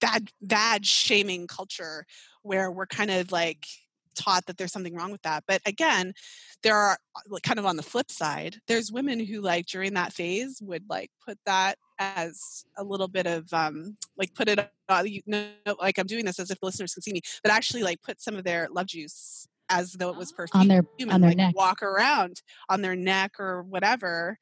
bad 0.00 0.30
bad 0.42 0.86
shaming 0.86 1.46
culture 1.46 2.04
where 2.42 2.70
we're 2.70 2.86
kind 2.86 3.10
of 3.10 3.32
like 3.32 3.66
taught 4.18 4.44
that 4.46 4.56
there's 4.56 4.72
something 4.72 4.94
wrong 4.94 5.12
with 5.12 5.22
that 5.22 5.44
but 5.46 5.60
again 5.64 6.12
there 6.62 6.76
are 6.76 6.98
like 7.28 7.42
kind 7.42 7.58
of 7.58 7.66
on 7.66 7.76
the 7.76 7.82
flip 7.82 8.10
side 8.10 8.56
there's 8.66 8.90
women 8.90 9.24
who 9.24 9.40
like 9.40 9.66
during 9.66 9.94
that 9.94 10.12
phase 10.12 10.60
would 10.62 10.84
like 10.88 11.10
put 11.24 11.38
that 11.46 11.76
as 11.98 12.64
a 12.76 12.84
little 12.84 13.08
bit 13.08 13.26
of 13.26 13.52
um 13.52 13.96
like 14.16 14.34
put 14.34 14.48
it 14.48 14.58
uh, 14.88 15.02
you 15.04 15.22
know 15.26 15.48
like 15.80 15.98
i'm 15.98 16.06
doing 16.06 16.24
this 16.24 16.38
as 16.38 16.50
if 16.50 16.58
the 16.60 16.66
listeners 16.66 16.94
can 16.94 17.02
see 17.02 17.12
me 17.12 17.20
but 17.42 17.52
actually 17.52 17.82
like 17.82 18.02
put 18.02 18.20
some 18.20 18.36
of 18.36 18.44
their 18.44 18.68
love 18.72 18.86
juice 18.86 19.48
as 19.70 19.92
though 19.92 20.08
it 20.08 20.16
was 20.16 20.32
perfume 20.32 20.62
On 20.62 20.68
their 20.68 20.82
and 20.98 21.12
on 21.12 21.20
their 21.20 21.30
like 21.30 21.36
neck. 21.36 21.54
walk 21.56 21.82
around 21.82 22.42
on 22.68 22.80
their 22.80 22.96
neck 22.96 23.32
or 23.38 23.62
whatever 23.62 24.38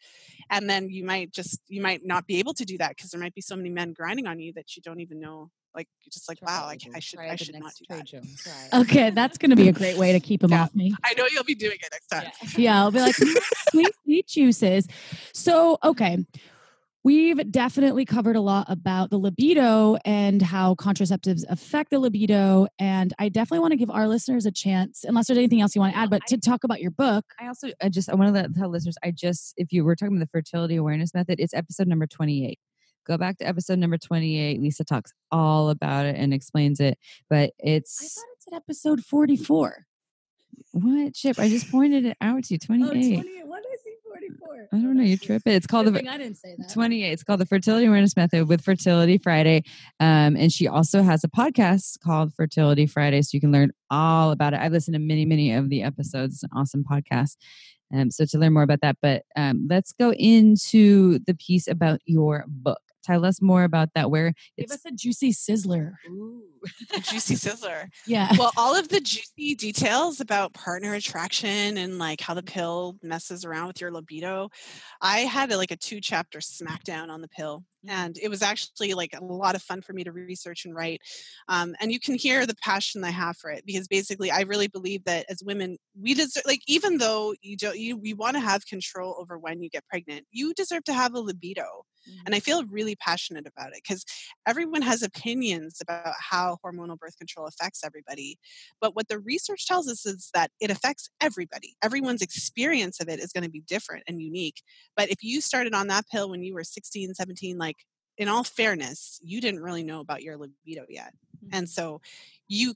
and 0.51 0.71
then 0.71 0.89
you 0.89 1.05
might 1.05 1.33
just 1.33 1.61
you 1.69 1.83
might 1.83 2.05
not 2.05 2.27
be 2.27 2.39
able 2.39 2.55
to 2.55 2.65
do 2.65 2.79
that 2.79 2.91
because 2.91 3.11
there 3.11 3.21
might 3.21 3.35
be 3.35 3.41
so 3.41 3.57
many 3.57 3.71
men 3.71 3.93
grinding 3.93 4.27
on 4.27 4.39
you 4.39 4.53
that 4.53 4.77
you 4.77 4.83
don't 4.83 5.01
even 5.01 5.21
know 5.21 5.51
like 5.77 5.89
just 6.11 6.29
like 6.29 6.39
wow 6.43 6.65
i, 6.67 6.77
I 6.95 6.99
should 7.01 7.21
i 7.21 7.37
should 7.37 7.55
not 7.61 7.73
do 7.79 7.85
that 7.89 8.71
Okay, 8.73 9.11
that's 9.11 9.39
gonna 9.39 9.55
be 9.57 9.69
a 9.69 9.73
great 9.73 9.97
way 9.99 10.13
to 10.13 10.21
keep 10.21 10.41
them 10.41 10.51
Yeah. 10.51 10.63
off 10.65 10.75
me. 10.75 10.95
i 11.05 11.15
know 11.15 11.27
you'll 11.31 11.45
be 11.45 11.55
doing 11.55 11.77
it 11.81 11.89
next 11.93 12.07
time 12.09 12.33
Yeah, 12.57 12.81
I'll 12.83 12.91
be 12.91 13.01
like, 13.01 13.15
"Mm, 13.17 13.37
sweet, 13.71 13.95
sweet 14.05 14.27
juices. 14.27 14.89
So, 15.33 15.79
okay. 15.85 16.25
We've 17.05 17.53
definitely 17.53 18.05
covered 18.05 18.35
a 18.35 18.41
lot 18.41 18.67
about 18.69 19.11
the 19.11 19.17
libido 19.17 19.97
and 20.05 20.43
how 20.43 20.75
contraceptives 20.75 21.45
affect 21.49 21.91
the 21.91 22.01
libido. 22.01 22.67
And 22.81 23.13
I 23.21 23.29
definitely 23.29 23.61
want 23.61 23.71
to 23.73 23.77
give 23.77 23.91
our 23.91 24.09
listeners 24.09 24.45
a 24.45 24.51
chance, 24.51 25.05
unless 25.05 25.29
there's 25.29 25.39
anything 25.39 25.61
else 25.61 25.77
you 25.77 25.81
want 25.81 25.95
to 25.95 26.01
add, 26.01 26.11
but 26.11 26.27
to 26.27 26.37
talk 26.37 26.65
about 26.65 26.81
your 26.81 26.91
book. 26.91 27.25
I 27.41 27.47
also 27.47 27.69
I 27.81 27.91
just 27.91 28.11
I 28.11 28.17
want 28.17 28.35
to 28.35 28.49
tell 28.59 28.69
listeners 28.71 28.97
I 29.05 29.13
just 29.13 29.55
if 29.57 29.73
you 29.73 29.85
were 29.85 29.95
talking 29.95 30.17
about 30.17 30.27
the 30.27 30.31
fertility 30.33 30.75
awareness 30.75 31.15
method, 31.15 31.39
it's 31.39 31.55
episode 31.55 31.87
number 31.87 32.09
28. 32.09 32.59
Go 33.07 33.17
back 33.17 33.39
to 33.39 33.47
episode 33.47 33.79
number 33.79 33.99
28. 33.99 34.61
Lisa 34.61 34.85
talks 34.85 35.13
all 35.31 35.71
about 35.71 36.07
it 36.07 36.17
and 36.17 36.35
explains 36.35 36.81
it, 36.81 36.99
but 37.31 37.51
I 37.51 37.69
it's 37.69 38.15
thought 38.15 38.25
it's 38.37 38.47
at 38.53 38.57
episode 38.57 39.01
44. 39.05 39.87
what 40.73 41.15
chip? 41.15 41.39
I 41.39 41.49
just 41.49 41.71
pointed 41.71 42.05
it 42.05 42.17
out 42.21 42.45
to 42.45 42.55
you. 42.55 42.59
28. 42.59 43.47
What 43.47 43.63
did 43.63 43.71
I 43.73 43.77
see 43.85 43.95
44? 44.05 44.69
I 44.73 44.77
don't 44.79 44.97
know, 44.97 45.05
you're 45.05 45.19
tripping. 45.19 45.53
It's 45.53 45.67
called 45.67 45.87
the 45.87 45.99
I 46.09 46.19
didn't 46.19 46.37
say 46.37 46.57
that. 46.59 46.73
28. 46.73 47.13
It's 47.13 47.23
called 47.23 47.41
the 47.41 47.47
Fertility 47.47 47.87
Awareness 47.87 48.17
Method 48.17 48.49
with 48.49 48.63
Fertility 48.65 49.19
Friday. 49.19 49.63
Um, 50.01 50.37
and 50.37 50.51
she 50.51 50.67
also 50.67 51.03
has 51.03 51.23
a 51.23 51.29
podcast 51.29 52.01
called 52.01 52.35
Fertility 52.35 52.87
Friday. 52.87 53.23
So 53.23 53.31
you 53.35 53.41
can 53.41 53.53
learn 53.53 53.71
all 53.91 54.33
about 54.33 54.53
it. 54.53 54.61
I've 54.61 54.73
listened 54.73 54.95
to 54.95 55.01
many, 55.01 55.25
many 55.25 55.53
of 55.53 55.69
the 55.69 55.83
episodes. 55.85 56.35
It's 56.35 56.43
an 56.43 56.51
awesome 56.55 56.85
podcast. 56.85 57.37
Um, 57.95 58.11
so 58.11 58.25
to 58.25 58.39
learn 58.39 58.53
more 58.53 58.65
about 58.65 58.81
that, 58.81 58.97
but 59.01 59.23
um, 59.37 59.69
let's 59.71 59.93
go 59.93 60.13
into 60.13 61.21
the 61.21 61.35
piece 61.35 61.69
about 61.69 62.01
your 62.05 62.45
book. 62.49 62.81
Tell 63.07 63.25
us 63.25 63.41
more 63.41 63.63
about 63.63 63.91
that. 63.95 64.11
Where 64.11 64.31
Give 64.57 64.65
it's 64.65 64.73
us 64.73 64.85
a 64.85 64.91
juicy 64.91 65.33
sizzler. 65.33 65.93
A 66.95 67.01
juicy 67.01 67.35
sizzler 67.37 67.87
Yeah. 68.07 68.29
well 68.37 68.51
all 68.57 68.75
of 68.77 68.89
the 68.89 68.99
juicy 69.01 69.55
details 69.55 70.21
about 70.21 70.53
partner 70.53 70.95
attraction 70.95 71.77
and 71.77 71.99
like 71.99 72.21
how 72.21 72.35
the 72.35 72.43
pill 72.43 72.97
messes 73.05 73.45
around 73.45 73.69
with 73.69 73.81
your 73.81 73.93
libido 73.93 74.49
i 75.01 75.21
had 75.21 75.53
a, 75.53 75.57
like 75.57 75.71
a 75.71 75.77
two 75.77 76.01
chapter 76.01 76.41
smackdown 76.41 77.09
on 77.09 77.21
the 77.21 77.29
pill 77.29 77.63
and 77.89 78.19
it 78.21 78.29
was 78.29 78.43
actually 78.43 78.95
like 78.95 79.15
a 79.15 79.23
lot 79.25 79.55
of 79.55 79.63
fun 79.63 79.81
for 79.81 79.93
me 79.93 80.03
to 80.03 80.11
research 80.11 80.65
and 80.65 80.75
write 80.75 81.01
um, 81.49 81.77
and 81.81 81.93
you 81.93 82.01
can 82.01 82.17
hear 82.17 82.45
the 82.47 82.57
passion 82.57 83.05
i 83.05 83.11
have 83.11 83.37
for 83.37 83.51
it 83.51 83.65
because 83.65 83.87
basically 83.87 84.31
i 84.33 84.41
really 84.41 84.67
believe 84.67 85.05
that 85.05 85.25
as 85.31 85.43
women 85.45 85.77
we 86.01 86.15
deserve 86.15 86.43
like 86.47 86.63
even 86.67 86.99
though 86.99 87.33
you 87.43 87.57
don't 87.57 87.79
you 87.79 87.97
we 87.97 88.13
want 88.13 88.35
to 88.35 88.41
have 88.41 88.67
control 88.67 89.15
over 89.21 89.39
when 89.39 89.63
you 89.63 89.71
get 89.71 89.87
pregnant 89.89 90.25
you 90.33 90.53
deserve 90.55 90.83
to 90.83 90.93
have 90.93 91.15
a 91.15 91.21
libido 91.21 91.85
And 92.25 92.35
I 92.35 92.41
feel 92.41 92.65
really 92.65 92.97
passionate 92.97 93.47
about 93.47 93.69
it 93.69 93.83
because 93.87 94.05
everyone 94.47 94.83
has 94.83 95.03
opinions 95.03 95.79
about 95.81 96.15
how 96.19 96.59
hormonal 96.65 96.99
birth 96.99 97.17
control 97.19 97.47
affects 97.47 97.85
everybody. 97.85 98.39
But 98.81 98.95
what 98.95 99.09
the 99.09 99.19
research 99.19 99.67
tells 99.67 99.89
us 99.89 100.07
is 100.07 100.31
that 100.35 100.51
it 100.61 100.71
affects 100.71 101.11
everybody. 101.21 101.77
Everyone's 101.83 102.23
experience 102.23 103.01
of 103.01 103.09
it 103.09 103.21
is 103.21 103.33
going 103.33 103.45
to 103.45 103.51
be 103.51 103.63
different 103.67 104.05
and 104.07 104.21
unique. 104.21 104.63
But 104.97 105.11
if 105.11 105.23
you 105.23 105.41
started 105.41 105.75
on 105.75 105.89
that 105.89 106.07
pill 106.11 106.31
when 106.31 106.43
you 106.43 106.55
were 106.55 106.65
16, 106.65 107.15
17, 107.15 107.59
like 107.59 107.77
in 108.19 108.29
all 108.29 108.45
fairness, 108.45 109.21
you 109.23 109.41
didn't 109.41 109.63
really 109.63 109.85
know 109.85 110.01
about 110.01 110.23
your 110.23 110.37
libido 110.37 110.85
yet. 110.89 111.13
And 111.53 111.67
mm-hmm. 111.67 111.71
so 111.71 112.01
you 112.49 112.75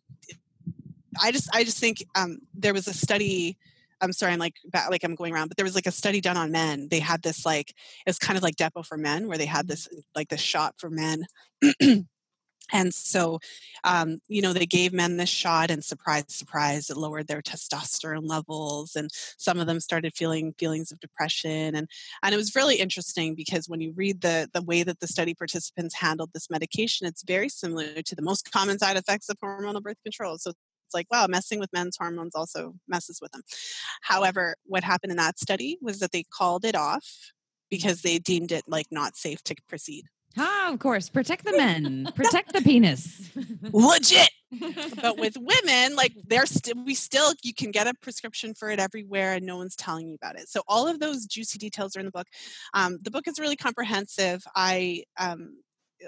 I 1.20 1.32
just 1.32 1.48
I 1.54 1.64
just 1.64 1.78
think 1.78 2.04
um, 2.14 2.38
there 2.54 2.72
was 2.72 2.86
a 2.86 2.94
study 2.94 3.56
I'm 4.00 4.12
sorry, 4.12 4.32
I'm 4.32 4.38
like 4.38 4.56
like 4.90 5.04
I'm 5.04 5.14
going 5.14 5.34
around, 5.34 5.48
but 5.48 5.56
there 5.56 5.64
was 5.64 5.74
like 5.74 5.86
a 5.86 5.92
study 5.92 6.20
done 6.20 6.36
on 6.36 6.50
men. 6.50 6.88
They 6.90 7.00
had 7.00 7.22
this 7.22 7.44
like 7.44 7.74
it's 8.06 8.18
kind 8.18 8.36
of 8.36 8.42
like 8.42 8.56
Depo 8.56 8.84
for 8.84 8.96
men, 8.96 9.28
where 9.28 9.38
they 9.38 9.46
had 9.46 9.66
mm-hmm. 9.66 9.70
this 9.70 9.88
like 10.14 10.28
this 10.28 10.40
shot 10.40 10.74
for 10.78 10.90
men. 10.90 11.26
and 12.72 12.94
so, 12.94 13.40
um, 13.84 14.20
you 14.28 14.42
know, 14.42 14.52
they 14.52 14.66
gave 14.66 14.92
men 14.92 15.16
this 15.16 15.28
shot, 15.28 15.70
and 15.70 15.84
surprise, 15.84 16.24
surprise, 16.28 16.90
it 16.90 16.96
lowered 16.96 17.28
their 17.28 17.42
testosterone 17.42 18.28
levels, 18.28 18.96
and 18.96 19.10
some 19.38 19.58
of 19.58 19.66
them 19.66 19.80
started 19.80 20.14
feeling 20.16 20.54
feelings 20.58 20.92
of 20.92 21.00
depression, 21.00 21.74
and 21.74 21.88
and 22.22 22.34
it 22.34 22.38
was 22.38 22.54
really 22.56 22.76
interesting 22.76 23.34
because 23.34 23.68
when 23.68 23.80
you 23.80 23.92
read 23.94 24.20
the 24.20 24.48
the 24.52 24.62
way 24.62 24.82
that 24.82 25.00
the 25.00 25.06
study 25.06 25.34
participants 25.34 25.96
handled 25.96 26.30
this 26.32 26.50
medication, 26.50 27.06
it's 27.06 27.22
very 27.22 27.48
similar 27.48 28.02
to 28.02 28.14
the 28.14 28.22
most 28.22 28.50
common 28.50 28.78
side 28.78 28.96
effects 28.96 29.28
of 29.28 29.38
hormonal 29.40 29.82
birth 29.82 30.02
control. 30.04 30.38
So 30.38 30.52
it's 30.90 30.94
like, 30.94 31.06
wow, 31.10 31.26
messing 31.28 31.60
with 31.60 31.72
men's 31.72 31.96
hormones 31.96 32.34
also 32.34 32.74
messes 32.88 33.20
with 33.22 33.30
them. 33.30 33.42
However, 34.02 34.56
what 34.64 34.82
happened 34.82 35.12
in 35.12 35.16
that 35.18 35.38
study 35.38 35.78
was 35.80 36.00
that 36.00 36.10
they 36.10 36.24
called 36.24 36.64
it 36.64 36.74
off 36.74 37.32
because 37.70 38.02
they 38.02 38.18
deemed 38.18 38.50
it 38.50 38.64
like 38.66 38.86
not 38.90 39.16
safe 39.16 39.42
to 39.44 39.54
proceed. 39.68 40.06
Ah, 40.36 40.72
of 40.72 40.78
course. 40.78 41.08
Protect 41.08 41.44
the 41.44 41.56
men. 41.56 42.08
Protect 42.16 42.52
the 42.52 42.60
penis. 42.60 43.30
Legit. 43.72 44.30
but 45.00 45.16
with 45.18 45.36
women, 45.36 45.96
like 45.96 46.12
they're 46.26 46.46
still 46.46 46.74
we 46.84 46.94
still 46.94 47.32
you 47.42 47.54
can 47.54 47.70
get 47.70 47.86
a 47.86 47.94
prescription 47.94 48.54
for 48.54 48.70
it 48.70 48.78
everywhere 48.78 49.34
and 49.34 49.46
no 49.46 49.56
one's 49.56 49.76
telling 49.76 50.08
you 50.08 50.14
about 50.14 50.38
it. 50.38 50.48
So 50.48 50.62
all 50.68 50.88
of 50.88 50.98
those 50.98 51.26
juicy 51.26 51.58
details 51.58 51.96
are 51.96 52.00
in 52.00 52.06
the 52.06 52.12
book. 52.12 52.26
Um, 52.74 52.98
the 53.02 53.10
book 53.10 53.26
is 53.28 53.38
really 53.38 53.56
comprehensive. 53.56 54.42
I 54.54 55.04
um, 55.18 55.56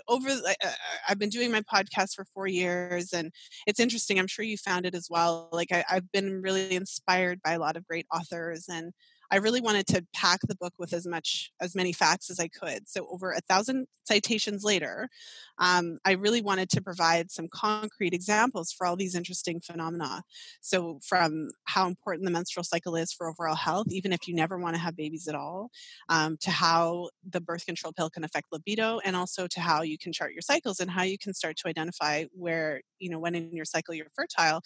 over 0.09 0.29
uh, 0.29 0.71
i've 1.09 1.19
been 1.19 1.29
doing 1.29 1.51
my 1.51 1.63
podcast 1.63 2.15
for 2.15 2.25
four 2.35 2.47
years 2.47 3.13
and 3.13 3.31
it's 3.67 3.81
interesting 3.81 4.19
i'm 4.19 4.27
sure 4.27 4.45
you 4.45 4.57
found 4.57 4.87
it 4.87 4.95
as 4.95 5.09
well 5.11 5.49
like 5.53 5.73
I, 5.73 5.85
have 5.89 6.11
been 6.13 6.43
really 6.43 6.75
inspired 6.75 7.41
by 7.43 7.53
a 7.53 7.59
lot 7.59 7.77
of 7.77 7.87
great 7.87 8.07
authors 8.13 8.67
and 8.69 8.93
I 9.33 9.37
really 9.37 9.63
wanted 9.63 9.87
to 9.89 10.05
pack 10.15 10.41
the 10.47 10.55
book 10.55 10.75
with 10.79 10.93
as 10.93 11.07
much 11.07 11.51
as 11.59 11.75
many 11.75 11.93
facts 11.93 12.31
as 12.31 12.39
I 12.39 12.49
could. 12.49 12.87
So 12.87 13.09
over 13.11 13.33
a 13.33 13.41
thousand 13.41 13.87
citations 14.05 14.63
later, 14.63 15.09
um, 15.59 15.99
I 16.05 16.13
really 16.13 16.43
wanted 16.43 16.69
to 16.71 16.83
provide 16.83 17.31
some 17.31 17.49
concrete 17.49 18.13
examples 18.13 18.73
for 18.73 18.87
all 18.87 18.97
these 18.97 19.15
interesting 19.15 19.61
phenomena. 19.61 20.23
So 20.61 21.01
from 21.07 21.49
how 21.65 21.87
important 21.87 22.27
the 22.27 22.31
menstrual 22.31 22.65
cycle 22.65 22.95
is 22.95 23.13
for 23.13 23.29
overall 23.31 23.55
health, 23.55 23.87
even 23.91 24.13
if 24.13 24.29
you 24.29 24.35
never 24.35 24.59
want 24.59 24.75
to 24.75 24.83
have 24.83 24.97
babies 24.97 25.27
at 25.29 25.35
all, 25.35 25.71
um, 26.11 26.37
to 26.41 26.51
how 26.51 27.09
the 27.27 27.41
birth 27.41 27.65
control 27.65 27.93
pill 27.93 28.11
can 28.11 28.25
affect 28.25 28.49
libido, 28.53 28.99
and 29.05 29.17
also 29.17 29.47
to 29.47 29.61
how 29.61 29.81
you 29.81 29.97
can 29.97 30.13
chart 30.13 30.33
your 30.33 30.43
cycles 30.43 30.79
and 30.79 30.91
how 30.91 31.05
you 31.05 31.17
can 31.17 31.33
start 31.33 31.57
to 31.57 31.69
identify 31.69 32.25
where 32.33 32.83
you 32.99 33.09
know 33.09 33.19
when 33.19 33.35
in 33.35 33.55
your 33.55 33.65
cycle 33.65 33.95
you're 33.95 34.07
fertile, 34.15 34.61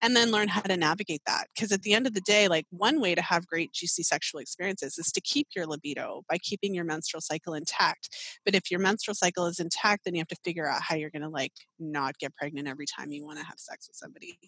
and 0.00 0.14
then 0.14 0.30
learn 0.30 0.48
how 0.48 0.60
to 0.60 0.76
navigate 0.76 1.22
that. 1.26 1.46
Because 1.54 1.72
at 1.72 1.82
the 1.82 1.94
end 1.94 2.06
of 2.06 2.14
the 2.14 2.20
day, 2.20 2.46
like 2.46 2.66
one 2.70 3.00
way 3.00 3.14
to 3.14 3.22
have 3.22 3.46
great 3.46 3.72
juicy 3.72 4.02
sexual 4.12 4.40
experiences 4.40 4.98
is 4.98 5.10
to 5.12 5.20
keep 5.20 5.48
your 5.56 5.66
libido 5.66 6.22
by 6.28 6.38
keeping 6.38 6.74
your 6.74 6.84
menstrual 6.84 7.20
cycle 7.20 7.54
intact. 7.54 8.08
But 8.44 8.54
if 8.54 8.70
your 8.70 8.80
menstrual 8.80 9.14
cycle 9.14 9.46
is 9.46 9.58
intact, 9.58 10.04
then 10.04 10.14
you 10.14 10.20
have 10.20 10.28
to 10.28 10.42
figure 10.44 10.68
out 10.68 10.82
how 10.82 10.96
you're 10.96 11.10
going 11.10 11.22
to 11.22 11.28
like 11.28 11.52
not 11.78 12.18
get 12.18 12.34
pregnant 12.34 12.68
every 12.68 12.86
time 12.86 13.10
you 13.10 13.24
want 13.24 13.38
to 13.38 13.44
have 13.44 13.58
sex 13.58 13.88
with 13.88 13.96
somebody. 13.96 14.38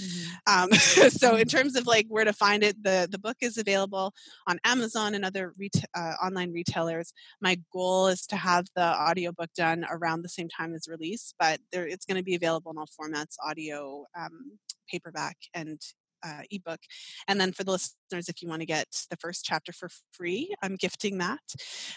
Mm-hmm. 0.00 0.62
Um, 0.62 0.72
so 1.10 1.36
in 1.36 1.46
terms 1.46 1.76
of 1.76 1.86
like 1.86 2.06
where 2.08 2.24
to 2.24 2.32
find 2.32 2.62
it, 2.62 2.82
the 2.82 3.08
the 3.10 3.18
book 3.18 3.36
is 3.40 3.58
available 3.58 4.12
on 4.46 4.58
Amazon 4.64 5.14
and 5.14 5.24
other 5.24 5.54
reta- 5.60 5.84
uh, 5.94 6.14
online 6.24 6.52
retailers. 6.52 7.12
My 7.40 7.58
goal 7.72 8.08
is 8.08 8.26
to 8.28 8.36
have 8.36 8.66
the 8.76 8.84
audiobook 8.84 9.50
done 9.56 9.84
around 9.90 10.22
the 10.22 10.28
same 10.28 10.48
time 10.48 10.74
as 10.74 10.88
release, 10.88 11.34
but 11.38 11.60
there, 11.72 11.86
it's 11.86 12.06
going 12.06 12.16
to 12.16 12.24
be 12.24 12.34
available 12.34 12.70
in 12.72 12.78
all 12.78 12.86
formats: 12.86 13.36
audio, 13.44 14.06
um, 14.18 14.58
paperback, 14.90 15.36
and 15.54 15.80
uh, 16.22 16.42
ebook. 16.50 16.80
And 17.28 17.40
then 17.40 17.52
for 17.52 17.64
the 17.64 17.72
listeners, 17.72 18.28
if 18.28 18.42
you 18.42 18.48
want 18.48 18.60
to 18.60 18.66
get 18.66 18.86
the 19.10 19.16
first 19.16 19.44
chapter 19.44 19.72
for 19.72 19.88
free, 20.12 20.54
I'm 20.62 20.76
gifting 20.76 21.18
that. 21.18 21.40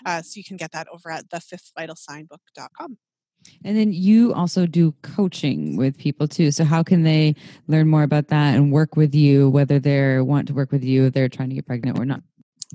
Uh, 0.05 0.21
so 0.21 0.37
you 0.37 0.43
can 0.43 0.57
get 0.57 0.71
that 0.71 0.87
over 0.91 1.11
at 1.11 1.29
thefifthvitalsignbook.com. 1.29 2.97
And 3.63 3.77
then 3.77 3.93
you 3.93 4.33
also 4.33 4.65
do 4.65 4.93
coaching 5.03 5.77
with 5.77 5.97
people 5.97 6.27
too. 6.27 6.51
So 6.51 6.63
how 6.63 6.83
can 6.83 7.03
they 7.03 7.35
learn 7.67 7.87
more 7.87 8.03
about 8.03 8.29
that 8.29 8.55
and 8.55 8.71
work 8.71 8.95
with 8.95 9.13
you, 9.13 9.49
whether 9.49 9.79
they 9.79 10.19
want 10.19 10.47
to 10.47 10.53
work 10.53 10.71
with 10.71 10.83
you, 10.83 11.05
if 11.05 11.13
they're 11.13 11.29
trying 11.29 11.49
to 11.49 11.55
get 11.55 11.67
pregnant 11.67 11.99
or 11.99 12.05
not? 12.05 12.21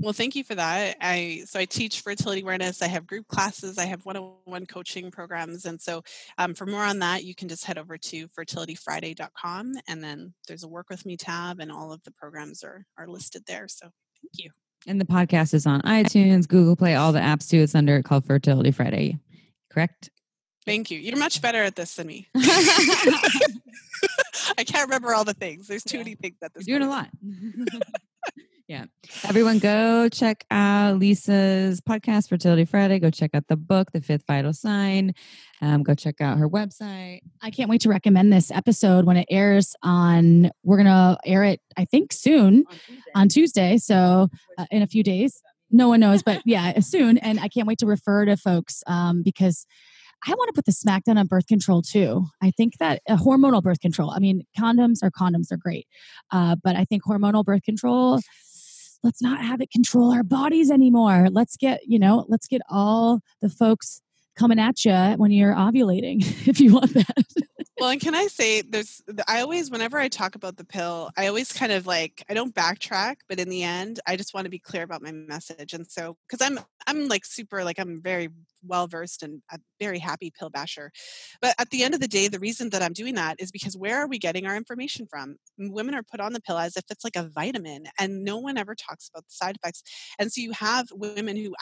Well, 0.00 0.14
thank 0.14 0.34
you 0.34 0.44
for 0.44 0.54
that. 0.54 0.96
I 1.00 1.42
so 1.46 1.60
I 1.60 1.66
teach 1.66 2.00
fertility 2.00 2.40
awareness. 2.40 2.80
I 2.80 2.88
have 2.88 3.06
group 3.06 3.28
classes. 3.28 3.76
I 3.76 3.84
have 3.84 4.06
one-on-one 4.06 4.66
coaching 4.66 5.10
programs, 5.10 5.66
and 5.66 5.80
so 5.80 6.02
um, 6.38 6.54
for 6.54 6.64
more 6.64 6.82
on 6.82 7.00
that, 7.00 7.24
you 7.24 7.34
can 7.34 7.48
just 7.48 7.66
head 7.66 7.76
over 7.76 7.98
to 7.98 8.28
fertilityfriday.com, 8.28 9.74
and 9.86 10.02
then 10.02 10.32
there's 10.48 10.64
a 10.64 10.68
work 10.68 10.88
with 10.88 11.04
me 11.04 11.18
tab, 11.18 11.60
and 11.60 11.70
all 11.70 11.92
of 11.92 12.02
the 12.04 12.12
programs 12.12 12.64
are 12.64 12.86
are 12.96 13.06
listed 13.06 13.44
there. 13.46 13.68
So 13.68 13.90
thank 14.22 14.44
you. 14.44 14.50
And 14.86 14.98
the 14.98 15.04
podcast 15.04 15.52
is 15.52 15.66
on 15.66 15.82
iTunes, 15.82 16.48
Google 16.48 16.76
Play, 16.76 16.94
all 16.94 17.12
the 17.12 17.20
apps 17.20 17.48
too. 17.48 17.58
It's 17.58 17.74
under 17.74 18.02
called 18.02 18.24
Fertility 18.24 18.70
Friday. 18.70 19.18
Correct. 19.70 20.08
Thank 20.64 20.90
you. 20.90 20.98
You're 20.98 21.18
much 21.18 21.42
better 21.42 21.62
at 21.62 21.76
this 21.76 21.96
than 21.96 22.06
me. 22.06 22.26
I 22.34 23.50
can't 24.64 24.86
remember 24.86 25.14
all 25.14 25.24
the 25.24 25.34
things. 25.34 25.66
There's 25.66 25.84
too 25.84 25.98
yeah. 25.98 26.04
many 26.04 26.14
things 26.16 26.36
at 26.42 26.54
this. 26.54 26.66
You're 26.66 26.78
doing 26.78 26.90
a 26.90 26.92
lot. 26.92 27.08
Yeah. 28.70 28.84
Everyone 29.24 29.58
go 29.58 30.08
check 30.08 30.44
out 30.48 31.00
Lisa's 31.00 31.80
podcast, 31.80 32.28
Fertility 32.28 32.64
Friday. 32.64 33.00
Go 33.00 33.10
check 33.10 33.32
out 33.34 33.48
the 33.48 33.56
book, 33.56 33.90
The 33.90 34.00
Fifth 34.00 34.22
Vital 34.28 34.52
Sign. 34.52 35.12
Um, 35.60 35.82
go 35.82 35.92
check 35.92 36.20
out 36.20 36.38
her 36.38 36.48
website. 36.48 37.18
I 37.42 37.50
can't 37.50 37.68
wait 37.68 37.80
to 37.80 37.88
recommend 37.88 38.32
this 38.32 38.52
episode 38.52 39.06
when 39.06 39.16
it 39.16 39.26
airs 39.28 39.74
on, 39.82 40.52
we're 40.62 40.76
going 40.76 40.86
to 40.86 41.18
air 41.26 41.42
it, 41.42 41.60
I 41.76 41.84
think, 41.84 42.12
soon 42.12 42.62
on 42.68 42.76
Tuesday. 42.76 43.10
On 43.16 43.28
Tuesday 43.28 43.76
so 43.78 44.28
uh, 44.56 44.66
in 44.70 44.82
a 44.82 44.86
few 44.86 45.02
days. 45.02 45.42
No 45.72 45.88
one 45.88 45.98
knows, 45.98 46.22
but 46.22 46.40
yeah, 46.46 46.78
soon. 46.78 47.18
And 47.18 47.40
I 47.40 47.48
can't 47.48 47.66
wait 47.66 47.80
to 47.80 47.86
refer 47.86 48.24
to 48.24 48.36
folks 48.36 48.84
um, 48.86 49.24
because 49.24 49.66
I 50.24 50.30
want 50.30 50.46
to 50.48 50.52
put 50.52 50.66
the 50.66 50.72
smackdown 50.72 51.18
on 51.18 51.26
birth 51.26 51.48
control 51.48 51.82
too. 51.82 52.26
I 52.40 52.52
think 52.52 52.78
that 52.78 53.02
uh, 53.08 53.16
hormonal 53.16 53.64
birth 53.64 53.80
control, 53.80 54.12
I 54.12 54.20
mean, 54.20 54.42
condoms 54.56 54.98
are 55.02 55.10
condoms 55.10 55.50
are 55.50 55.56
great. 55.56 55.88
Uh, 56.30 56.54
but 56.62 56.76
I 56.76 56.84
think 56.84 57.02
hormonal 57.02 57.44
birth 57.44 57.62
control, 57.62 58.20
let's 59.02 59.22
not 59.22 59.44
have 59.44 59.60
it 59.60 59.70
control 59.70 60.12
our 60.12 60.22
bodies 60.22 60.70
anymore. 60.70 61.28
Let's 61.30 61.56
get, 61.56 61.80
you 61.86 61.98
know, 61.98 62.24
let's 62.28 62.46
get 62.46 62.60
all 62.68 63.20
the 63.40 63.48
folks 63.48 64.02
coming 64.36 64.58
at 64.58 64.84
you 64.84 64.94
when 65.16 65.30
you're 65.30 65.54
ovulating 65.54 66.20
if 66.48 66.60
you 66.60 66.74
want 66.74 66.94
that. 66.94 67.24
well, 67.78 67.90
and 67.90 68.00
can 68.00 68.14
I 68.14 68.26
say 68.26 68.62
there's 68.62 69.02
I 69.28 69.40
always 69.40 69.70
whenever 69.70 69.98
I 69.98 70.08
talk 70.08 70.34
about 70.34 70.56
the 70.56 70.64
pill, 70.64 71.10
I 71.16 71.26
always 71.26 71.52
kind 71.52 71.72
of 71.72 71.86
like 71.86 72.24
I 72.28 72.34
don't 72.34 72.54
backtrack, 72.54 73.16
but 73.28 73.40
in 73.40 73.48
the 73.48 73.62
end, 73.62 74.00
I 74.06 74.16
just 74.16 74.34
want 74.34 74.44
to 74.44 74.50
be 74.50 74.58
clear 74.58 74.82
about 74.82 75.02
my 75.02 75.12
message. 75.12 75.72
And 75.72 75.86
so 75.86 76.16
cuz 76.28 76.40
I'm 76.40 76.58
I'm 76.86 77.08
like 77.08 77.24
super 77.24 77.64
like 77.64 77.78
I'm 77.78 78.02
very 78.02 78.28
well 78.62 78.86
versed 78.86 79.22
and 79.22 79.42
a 79.50 79.58
very 79.80 79.98
happy 79.98 80.32
pill 80.36 80.50
basher. 80.50 80.90
But 81.40 81.54
at 81.58 81.70
the 81.70 81.82
end 81.82 81.94
of 81.94 82.00
the 82.00 82.08
day, 82.08 82.28
the 82.28 82.38
reason 82.38 82.70
that 82.70 82.82
I'm 82.82 82.92
doing 82.92 83.14
that 83.14 83.36
is 83.40 83.50
because 83.50 83.76
where 83.76 83.98
are 83.98 84.08
we 84.08 84.18
getting 84.18 84.46
our 84.46 84.56
information 84.56 85.06
from? 85.08 85.36
Women 85.58 85.94
are 85.94 86.02
put 86.02 86.20
on 86.20 86.32
the 86.32 86.40
pill 86.40 86.58
as 86.58 86.76
if 86.76 86.84
it's 86.90 87.04
like 87.04 87.16
a 87.16 87.28
vitamin 87.28 87.84
and 87.98 88.24
no 88.24 88.38
one 88.38 88.58
ever 88.58 88.74
talks 88.74 89.08
about 89.08 89.24
the 89.24 89.32
side 89.32 89.56
effects. 89.56 89.82
And 90.18 90.32
so 90.32 90.40
you 90.40 90.52
have 90.52 90.88
women 90.92 91.36
who 91.36 91.54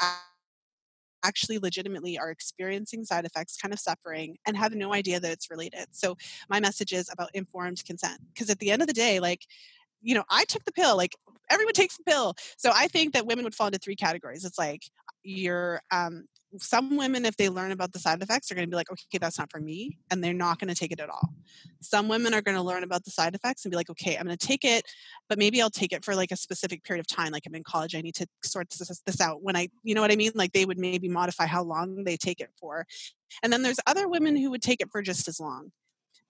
actually 1.25 1.59
legitimately 1.59 2.19
are 2.19 2.31
experiencing 2.31 3.05
side 3.05 3.25
effects, 3.25 3.57
kind 3.57 3.73
of 3.73 3.81
suffering, 3.81 4.37
and 4.47 4.57
have 4.57 4.75
no 4.75 4.93
idea 4.95 5.21
that 5.21 5.31
it's 5.31 5.51
related. 5.51 5.87
So 5.93 6.17
my 6.49 6.61
message 6.61 6.93
is 6.93 7.11
about 7.13 7.31
informed 7.35 7.85
consent. 7.85 8.21
Because 8.33 8.51
at 8.51 8.59
the 8.59 8.71
end 8.71 8.83
of 8.83 8.89
the 8.89 8.95
day, 8.95 9.21
like, 9.21 9.47
you 10.01 10.15
know, 10.15 10.25
I 10.31 10.45
took 10.45 10.65
the 10.65 10.73
pill, 10.73 10.97
like 10.97 11.17
everyone 11.51 11.75
takes 11.75 11.97
the 11.97 12.05
pill. 12.05 12.35
So 12.57 12.71
I 12.75 12.89
think 12.89 13.15
that 13.15 13.27
women 13.27 13.45
would 13.45 13.55
fall 13.55 13.67
into 13.67 13.79
three 13.79 13.97
categories. 13.97 14.45
It's 14.45 14.59
like 14.59 14.83
you're 15.23 15.81
um, 15.91 16.27
some 16.57 16.97
women, 16.97 17.27
if 17.27 17.37
they 17.37 17.49
learn 17.49 17.73
about 17.73 17.93
the 17.93 17.99
side 17.99 18.23
effects, 18.23 18.51
are 18.51 18.55
going 18.55 18.67
to 18.67 18.71
be 18.71 18.77
like, 18.77 18.91
okay, 18.91 19.19
that's 19.19 19.39
not 19.39 19.51
for 19.51 19.61
me. 19.61 19.99
And 20.11 20.25
they're 20.25 20.33
not 20.33 20.59
going 20.59 20.69
to 20.69 20.75
take 20.75 20.93
it 20.93 21.01
at 21.01 21.11
all. 21.11 21.35
Some 21.81 22.09
women 22.09 22.33
are 22.33 22.41
going 22.41 22.57
to 22.57 22.63
learn 22.63 22.83
about 22.83 23.05
the 23.05 23.11
side 23.11 23.35
effects 23.35 23.65
and 23.65 23.71
be 23.71 23.77
like, 23.77 23.91
okay, 23.91 24.17
I'm 24.17 24.25
going 24.25 24.37
to 24.37 24.47
take 24.47 24.65
it, 24.65 24.85
but 25.29 25.39
maybe 25.39 25.61
I'll 25.61 25.71
take 25.71 25.93
it 25.93 26.05
for 26.05 26.15
like 26.15 26.33
a 26.33 26.37
specific 26.37 26.85
period 26.85 27.01
of 27.01 27.07
time. 27.07 27.33
Like 27.33 27.45
I'm 27.47 27.55
in 27.55 27.65
college, 27.65 27.95
I 27.95 28.01
need 28.01 28.15
to 28.17 28.27
sort 28.43 28.71
this, 28.71 29.03
this 29.05 29.21
out. 29.21 29.43
When 29.43 29.57
I, 29.57 29.69
you 29.83 29.95
know 29.95 30.01
what 30.01 30.13
I 30.13 30.17
mean? 30.17 30.33
Like 30.35 30.53
they 30.53 30.65
would 30.65 30.79
maybe 30.79 31.09
modify 31.09 31.47
how 31.47 31.63
long 31.63 32.05
they 32.05 32.17
take 32.17 32.41
it 32.41 32.51
for. 32.59 32.87
And 33.43 33.53
then 33.53 33.63
there's 33.63 33.81
other 33.87 34.09
women 34.09 34.37
who 34.37 34.51
would 34.51 34.63
take 34.63 34.81
it 34.81 34.91
for 34.91 35.03
just 35.03 35.29
as 35.29 35.39
long. 35.39 35.73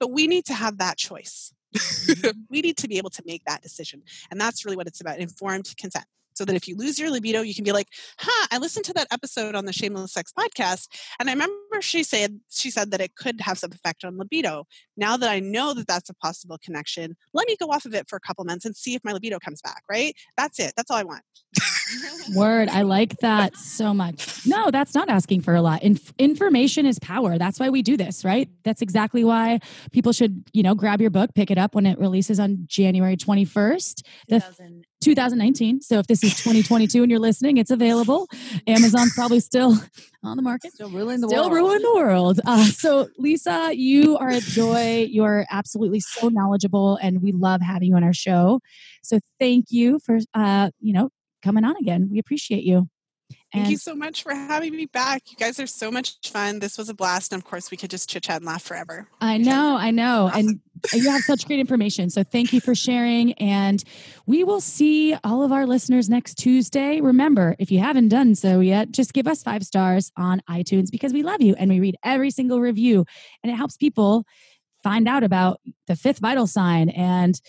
But 0.00 0.10
we 0.10 0.26
need 0.26 0.44
to 0.46 0.54
have 0.54 0.78
that 0.78 0.96
choice. 0.96 1.52
We 2.50 2.62
need 2.62 2.78
to 2.78 2.88
be 2.88 2.96
able 2.96 3.10
to 3.10 3.22
make 3.26 3.44
that 3.44 3.62
decision. 3.62 4.02
And 4.30 4.40
that's 4.40 4.64
really 4.64 4.76
what 4.76 4.86
it's 4.86 5.00
about 5.00 5.18
informed 5.18 5.72
consent. 5.76 6.06
So 6.38 6.44
that 6.44 6.54
if 6.54 6.68
you 6.68 6.76
lose 6.76 7.00
your 7.00 7.10
libido, 7.10 7.42
you 7.42 7.54
can 7.54 7.64
be 7.64 7.72
like, 7.72 7.88
huh, 8.18 8.46
I 8.52 8.58
listened 8.58 8.84
to 8.86 8.92
that 8.94 9.08
episode 9.10 9.56
on 9.56 9.64
the 9.64 9.72
Shameless 9.72 10.12
Sex 10.12 10.32
podcast. 10.32 10.86
And 11.18 11.28
I 11.28 11.32
remember 11.32 11.56
she 11.80 12.04
said, 12.04 12.38
she 12.48 12.70
said 12.70 12.92
that 12.92 13.00
it 13.00 13.16
could 13.16 13.40
have 13.40 13.58
some 13.58 13.72
effect 13.72 14.04
on 14.04 14.16
libido. 14.16 14.66
Now 14.96 15.16
that 15.16 15.28
I 15.28 15.40
know 15.40 15.74
that 15.74 15.88
that's 15.88 16.08
a 16.08 16.14
possible 16.14 16.56
connection, 16.62 17.16
let 17.34 17.48
me 17.48 17.56
go 17.58 17.66
off 17.66 17.86
of 17.86 17.94
it 17.94 18.08
for 18.08 18.14
a 18.14 18.20
couple 18.20 18.44
months 18.44 18.64
and 18.64 18.76
see 18.76 18.94
if 18.94 19.04
my 19.04 19.12
libido 19.12 19.40
comes 19.40 19.60
back, 19.60 19.82
right? 19.90 20.14
That's 20.36 20.60
it. 20.60 20.74
That's 20.76 20.90
all 20.92 20.96
I 20.96 21.02
want. 21.02 21.22
Word. 22.36 22.68
I 22.68 22.82
like 22.82 23.18
that 23.18 23.56
so 23.56 23.92
much. 23.92 24.46
No, 24.46 24.70
that's 24.70 24.94
not 24.94 25.08
asking 25.08 25.40
for 25.40 25.54
a 25.54 25.62
lot. 25.62 25.82
Inf- 25.82 26.12
information 26.18 26.86
is 26.86 26.98
power. 27.00 27.38
That's 27.38 27.58
why 27.58 27.70
we 27.70 27.82
do 27.82 27.96
this, 27.96 28.24
right? 28.24 28.48
That's 28.62 28.82
exactly 28.82 29.24
why 29.24 29.60
people 29.90 30.12
should, 30.12 30.44
you 30.52 30.62
know, 30.62 30.74
grab 30.74 31.00
your 31.00 31.10
book, 31.10 31.34
pick 31.34 31.50
it 31.50 31.58
up 31.58 31.74
when 31.74 31.86
it 31.86 31.98
releases 31.98 32.38
on 32.38 32.64
January 32.66 33.16
21st, 33.16 34.02
the 34.28 34.84
2019. 35.00 35.80
So 35.80 35.98
if 35.98 36.06
this 36.06 36.22
is 36.24 36.30
2022 36.36 37.02
and 37.02 37.10
you're 37.10 37.20
listening, 37.20 37.56
it's 37.56 37.70
available. 37.70 38.26
Amazon's 38.66 39.14
probably 39.14 39.40
still 39.40 39.76
on 40.24 40.36
the 40.36 40.42
market. 40.42 40.72
Still 40.72 40.90
ruling 40.90 41.20
the 41.20 41.28
Still 41.28 41.50
world. 41.50 41.52
ruling 41.52 41.82
the 41.82 41.94
world. 41.94 42.40
Uh, 42.44 42.64
so, 42.64 43.08
Lisa, 43.18 43.70
you 43.74 44.16
are 44.18 44.28
a 44.30 44.40
joy. 44.40 45.06
You're 45.08 45.46
absolutely 45.50 46.00
so 46.00 46.28
knowledgeable, 46.28 46.96
and 46.96 47.22
we 47.22 47.32
love 47.32 47.60
having 47.62 47.88
you 47.90 47.96
on 47.96 48.02
our 48.04 48.12
show. 48.12 48.60
So, 49.02 49.20
thank 49.38 49.66
you 49.70 49.98
for, 50.04 50.18
uh, 50.34 50.70
you 50.80 50.92
know, 50.92 51.10
coming 51.42 51.64
on 51.64 51.76
again. 51.76 52.08
We 52.10 52.18
appreciate 52.18 52.64
you. 52.64 52.88
Thank 53.52 53.64
And- 53.64 53.70
you 53.72 53.78
so 53.78 53.94
much 53.94 54.22
for 54.22 54.34
having 54.34 54.76
me 54.76 54.84
back. 54.86 55.22
You 55.30 55.36
guys 55.36 55.58
are 55.58 55.66
so 55.66 55.90
much 55.90 56.16
fun. 56.28 56.58
This 56.58 56.76
was 56.76 56.90
a 56.90 56.94
blast. 56.94 57.32
And 57.32 57.40
of 57.40 57.48
course, 57.48 57.70
we 57.70 57.78
could 57.78 57.90
just 57.90 58.10
chit 58.10 58.24
chat 58.24 58.36
and 58.36 58.44
laugh 58.44 58.62
forever. 58.62 59.08
I 59.22 59.38
know, 59.38 59.76
I 59.76 59.90
know. 59.90 60.26
Awesome. 60.26 60.60
And 60.92 61.02
you 61.02 61.10
have 61.10 61.22
such 61.22 61.46
great 61.46 61.58
information. 61.58 62.10
So 62.10 62.22
thank 62.22 62.52
you 62.52 62.60
for 62.60 62.74
sharing. 62.74 63.32
And 63.34 63.82
we 64.26 64.44
will 64.44 64.60
see 64.60 65.16
all 65.24 65.42
of 65.42 65.50
our 65.50 65.66
listeners 65.66 66.10
next 66.10 66.34
Tuesday. 66.34 67.00
Remember, 67.00 67.56
if 67.58 67.70
you 67.70 67.78
haven't 67.78 68.08
done 68.08 68.34
so 68.34 68.60
yet, 68.60 68.92
just 68.92 69.14
give 69.14 69.26
us 69.26 69.42
five 69.42 69.64
stars 69.64 70.12
on 70.16 70.42
iTunes 70.48 70.90
because 70.90 71.14
we 71.14 71.22
love 71.22 71.40
you 71.40 71.54
and 71.58 71.70
we 71.70 71.80
read 71.80 71.96
every 72.04 72.30
single 72.30 72.60
review. 72.60 73.06
And 73.42 73.50
it 73.50 73.56
helps 73.56 73.78
people 73.78 74.24
find 74.82 75.08
out 75.08 75.24
about 75.24 75.60
the 75.86 75.96
fifth 75.96 76.18
vital 76.18 76.46
sign 76.46 76.90
and 76.90 77.40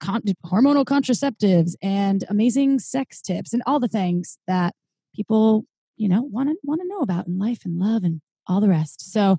con- 0.00 0.22
hormonal 0.46 0.84
contraceptives 0.86 1.74
and 1.82 2.24
amazing 2.30 2.78
sex 2.78 3.20
tips 3.20 3.52
and 3.52 3.62
all 3.66 3.78
the 3.78 3.86
things 3.86 4.38
that 4.46 4.74
people, 5.14 5.64
you 5.96 6.08
know, 6.08 6.22
want 6.22 6.48
to 6.48 6.56
want 6.64 6.80
to 6.80 6.88
know 6.88 7.00
about 7.00 7.26
in 7.26 7.38
life 7.38 7.64
and 7.64 7.78
love 7.78 8.04
and 8.04 8.20
all 8.46 8.60
the 8.60 8.68
rest. 8.68 9.12
So 9.12 9.36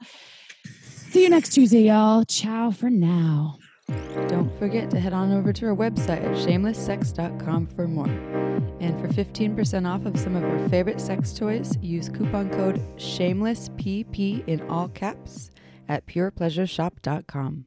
See 1.13 1.21
you 1.21 1.30
next 1.30 1.53
Tuesday, 1.53 1.84
y'all. 1.84 2.26
Ciao 2.26 2.71
for 2.71 2.89
now. 2.89 3.59
Don't 4.28 4.51
forget 4.57 4.89
to 4.89 4.99
head 4.99 5.13
on 5.13 5.32
over 5.32 5.53
to 5.53 5.67
our 5.67 5.76
website 5.76 6.24
at 6.24 6.36
shamelesssex.com 6.36 7.67
for 7.67 7.88
more. 7.88 8.07
And 8.80 8.99
for 8.99 9.07
15% 9.09 9.88
off 9.88 10.07
of 10.07 10.19
some 10.19 10.36
of 10.36 10.43
our 10.43 10.69
favorite 10.69 10.99
sex 10.99 11.32
toys, 11.32 11.78
use 11.84 12.09
coupon 12.09 12.49
code 12.49 12.82
SHAMELESSPP 12.97 14.47
in 14.47 14.67
all 14.71 14.88
caps 14.88 15.51
at 15.88 16.03
purepleasureshop.com. 16.07 17.65